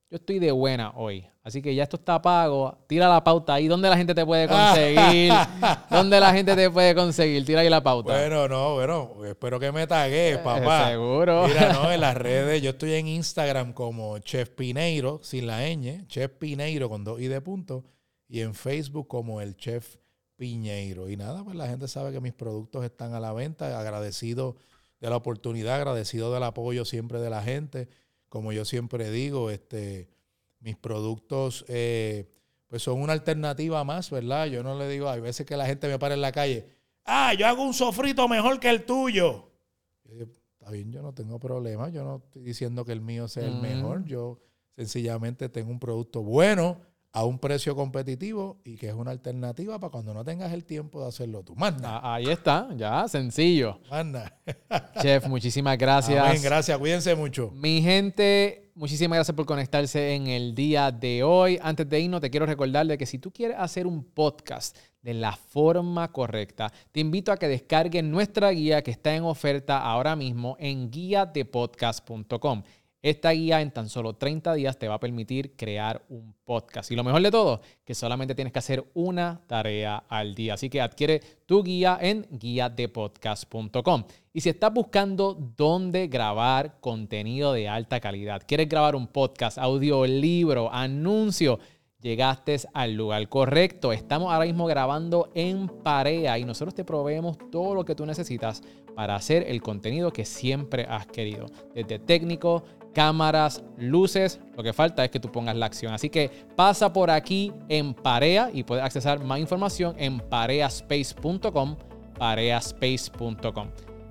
yo 0.09 0.15
estoy 0.15 0.39
de 0.39 0.53
buena 0.53 0.91
hoy. 0.95 1.27
Así 1.41 1.61
que 1.61 1.73
ya 1.73 1.83
esto 1.83 1.95
está 1.95 2.21
pago. 2.21 2.77
Tira 2.87 3.07
la 3.07 3.23
pauta 3.23 3.53
ahí. 3.53 3.67
¿Dónde 3.67 3.89
la 3.89 3.97
gente 3.97 4.13
te 4.13 4.25
puede 4.25 4.47
conseguir? 4.47 5.33
¿Dónde 5.89 6.19
la 6.19 6.33
gente 6.33 6.55
te 6.55 6.69
puede 6.69 6.93
conseguir? 6.93 7.45
Tira 7.45 7.61
ahí 7.61 7.69
la 7.69 7.81
pauta. 7.81 8.13
Bueno, 8.13 8.47
no, 8.47 8.73
bueno. 8.75 9.25
Espero 9.25 9.59
que 9.59 9.71
me 9.71 9.87
tagues, 9.87 10.35
eh, 10.35 10.41
papá. 10.43 10.89
Seguro. 10.89 11.47
Mira, 11.47 11.73
no, 11.73 11.91
en 11.93 12.01
las 12.01 12.15
redes. 12.15 12.61
Yo 12.61 12.71
estoy 12.71 12.93
en 12.93 13.07
Instagram 13.07 13.73
como 13.73 14.19
Chef 14.19 14.49
Pineiro, 14.49 15.21
sin 15.23 15.47
la 15.47 15.61
ñ. 15.61 16.05
Chef 16.07 16.31
Pineiro 16.31 16.89
con 16.89 17.03
dos 17.03 17.21
i 17.21 17.27
de 17.27 17.39
punto. 17.41 17.85
Y 18.27 18.41
en 18.41 18.53
Facebook 18.53 19.07
como 19.07 19.41
el 19.41 19.55
Chef 19.55 19.95
Piñeiro. 20.35 21.09
Y 21.09 21.15
nada, 21.15 21.43
pues 21.43 21.55
la 21.55 21.67
gente 21.67 21.87
sabe 21.87 22.11
que 22.11 22.19
mis 22.19 22.33
productos 22.33 22.83
están 22.83 23.13
a 23.13 23.19
la 23.19 23.33
venta. 23.33 23.79
Agradecido 23.79 24.57
de 24.99 25.09
la 25.09 25.15
oportunidad, 25.15 25.75
agradecido 25.75 26.33
del 26.33 26.43
apoyo 26.43 26.83
siempre 26.83 27.19
de 27.19 27.29
la 27.29 27.41
gente 27.41 27.87
como 28.29 28.53
yo 28.53 28.63
siempre 28.63 29.11
digo, 29.11 29.49
este, 29.49 30.07
mis 30.59 30.75
productos 30.75 31.65
eh, 31.67 32.29
pues 32.67 32.83
son 32.83 33.01
una 33.01 33.13
alternativa 33.13 33.83
más, 33.83 34.11
¿verdad? 34.11 34.45
Yo 34.45 34.63
no 34.63 34.77
le 34.77 34.87
digo, 34.87 35.09
hay 35.09 35.21
veces 35.21 35.45
que 35.45 35.57
la 35.57 35.65
gente 35.65 35.87
me 35.87 35.97
para 35.97 36.13
en 36.13 36.21
la 36.21 36.31
calle, 36.31 36.67
ah, 37.05 37.33
yo 37.33 37.47
hago 37.47 37.63
un 37.63 37.73
sofrito 37.73 38.27
mejor 38.27 38.59
que 38.59 38.69
el 38.69 38.85
tuyo. 38.85 39.51
Está 40.03 40.71
bien, 40.71 40.91
yo 40.91 41.01
no 41.01 41.13
tengo 41.13 41.39
problema, 41.39 41.89
yo 41.89 42.03
no 42.03 42.17
estoy 42.17 42.43
diciendo 42.43 42.85
que 42.85 42.91
el 42.91 43.01
mío 43.01 43.27
sea 43.27 43.45
el 43.45 43.59
mejor, 43.61 44.05
yo 44.05 44.39
sencillamente 44.75 45.49
tengo 45.49 45.71
un 45.71 45.79
producto 45.79 46.21
bueno, 46.21 46.81
a 47.11 47.25
un 47.25 47.39
precio 47.39 47.75
competitivo 47.75 48.59
y 48.63 48.75
que 48.77 48.87
es 48.89 48.93
una 48.93 49.11
alternativa 49.11 49.79
para 49.79 49.91
cuando 49.91 50.13
no 50.13 50.23
tengas 50.23 50.53
el 50.53 50.63
tiempo 50.63 51.01
de 51.01 51.07
hacerlo 51.07 51.43
tú. 51.43 51.55
Manda. 51.55 51.97
Ah, 51.97 52.15
Ahí 52.15 52.27
está, 52.29 52.69
ya, 52.75 53.07
sencillo. 53.07 53.79
Manda. 53.89 54.37
Chef, 55.01 55.27
muchísimas 55.27 55.77
gracias. 55.77 56.23
Amén, 56.23 56.41
gracias. 56.41 56.77
Cuídense 56.77 57.15
mucho. 57.15 57.51
Mi 57.55 57.81
gente, 57.81 58.71
muchísimas 58.75 59.17
gracias 59.17 59.35
por 59.35 59.45
conectarse 59.45 60.13
en 60.13 60.27
el 60.27 60.53
día 60.53 60.91
de 60.91 61.23
hoy. 61.23 61.59
Antes 61.61 61.89
de 61.89 61.99
irnos, 61.99 62.21
te 62.21 62.29
quiero 62.29 62.45
recordar 62.45 62.85
de 62.85 62.97
que 62.97 63.05
si 63.07 63.17
tú 63.17 63.31
quieres 63.31 63.57
hacer 63.59 63.87
un 63.87 64.03
podcast 64.03 64.77
de 65.01 65.13
la 65.13 65.31
forma 65.31 66.11
correcta, 66.11 66.71
te 66.91 66.99
invito 66.99 67.31
a 67.31 67.37
que 67.37 67.47
descargues 67.47 68.03
nuestra 68.03 68.51
guía 68.51 68.83
que 68.83 68.91
está 68.91 69.15
en 69.15 69.23
oferta 69.23 69.81
ahora 69.81 70.15
mismo 70.15 70.57
en 70.59 70.91
guiadepodcast.com. 70.91 72.63
Esta 73.01 73.31
guía 73.31 73.61
en 73.61 73.71
tan 73.71 73.87
solo 73.87 74.15
30 74.15 74.53
días 74.55 74.77
te 74.77 74.89
va 74.89 74.95
a 74.95 74.99
permitir 74.99 75.55
crear 75.55 76.03
un 76.09 76.35
podcast. 76.43 76.91
Y 76.91 76.97
lo 76.97 77.03
mejor 77.05 77.21
de 77.21 77.31
todo, 77.31 77.61
que 77.85 77.95
solamente 77.95 78.35
tienes 78.35 78.51
que 78.51 78.59
hacer 78.59 78.83
una 78.93 79.41
tarea 79.47 80.03
al 80.09 80.35
día. 80.35 80.55
Así 80.55 80.69
que 80.69 80.81
adquiere 80.81 81.21
tu 81.45 81.63
guía 81.63 81.97
en 82.01 82.27
guiadepodcast.com. 82.29 84.03
Y 84.33 84.41
si 84.41 84.49
estás 84.49 84.73
buscando 84.73 85.33
dónde 85.55 86.07
grabar 86.07 86.81
contenido 86.81 87.53
de 87.53 87.69
alta 87.69 88.01
calidad, 88.01 88.41
quieres 88.45 88.67
grabar 88.67 88.97
un 88.97 89.07
podcast, 89.07 89.57
audiolibro, 89.57 90.69
anuncio, 90.69 91.57
llegaste 92.01 92.57
al 92.73 92.95
lugar 92.95 93.29
correcto. 93.29 93.93
Estamos 93.93 94.31
ahora 94.31 94.45
mismo 94.45 94.65
grabando 94.65 95.31
en 95.35 95.69
Parea 95.69 96.37
y 96.37 96.43
nosotros 96.43 96.75
te 96.75 96.83
proveemos 96.83 97.37
todo 97.49 97.75
lo 97.75 97.85
que 97.85 97.95
tú 97.95 98.05
necesitas 98.05 98.61
para 98.95 99.15
hacer 99.15 99.45
el 99.47 99.61
contenido 99.61 100.11
que 100.11 100.25
siempre 100.25 100.85
has 100.89 101.07
querido. 101.07 101.45
Desde 101.73 101.99
técnico, 101.99 102.63
cámaras, 102.99 103.63
luces. 103.77 104.41
Lo 104.57 104.61
que 104.61 104.73
falta 104.73 105.05
es 105.05 105.09
que 105.09 105.21
tú 105.21 105.31
pongas 105.31 105.55
la 105.55 105.67
acción. 105.67 105.93
Así 105.93 106.09
que 106.09 106.29
pasa 106.57 106.91
por 106.91 107.09
aquí 107.09 107.53
en 107.69 107.93
Parea 107.93 108.49
y 108.53 108.63
puedes 108.63 108.83
accesar 108.83 109.23
más 109.23 109.39
información 109.39 109.95
en 109.97 110.19
pareaspace.com, 110.19 111.77
pareaspace.com. 112.17 113.67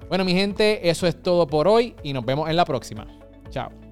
Bueno, 0.08 0.24
mi 0.24 0.32
gente, 0.32 0.88
eso 0.88 1.06
es 1.06 1.22
todo 1.22 1.46
por 1.46 1.68
hoy 1.68 1.96
y 2.02 2.14
nos 2.14 2.24
vemos 2.24 2.48
en 2.48 2.56
la 2.56 2.64
próxima. 2.64 3.06
Chao. 3.50 3.87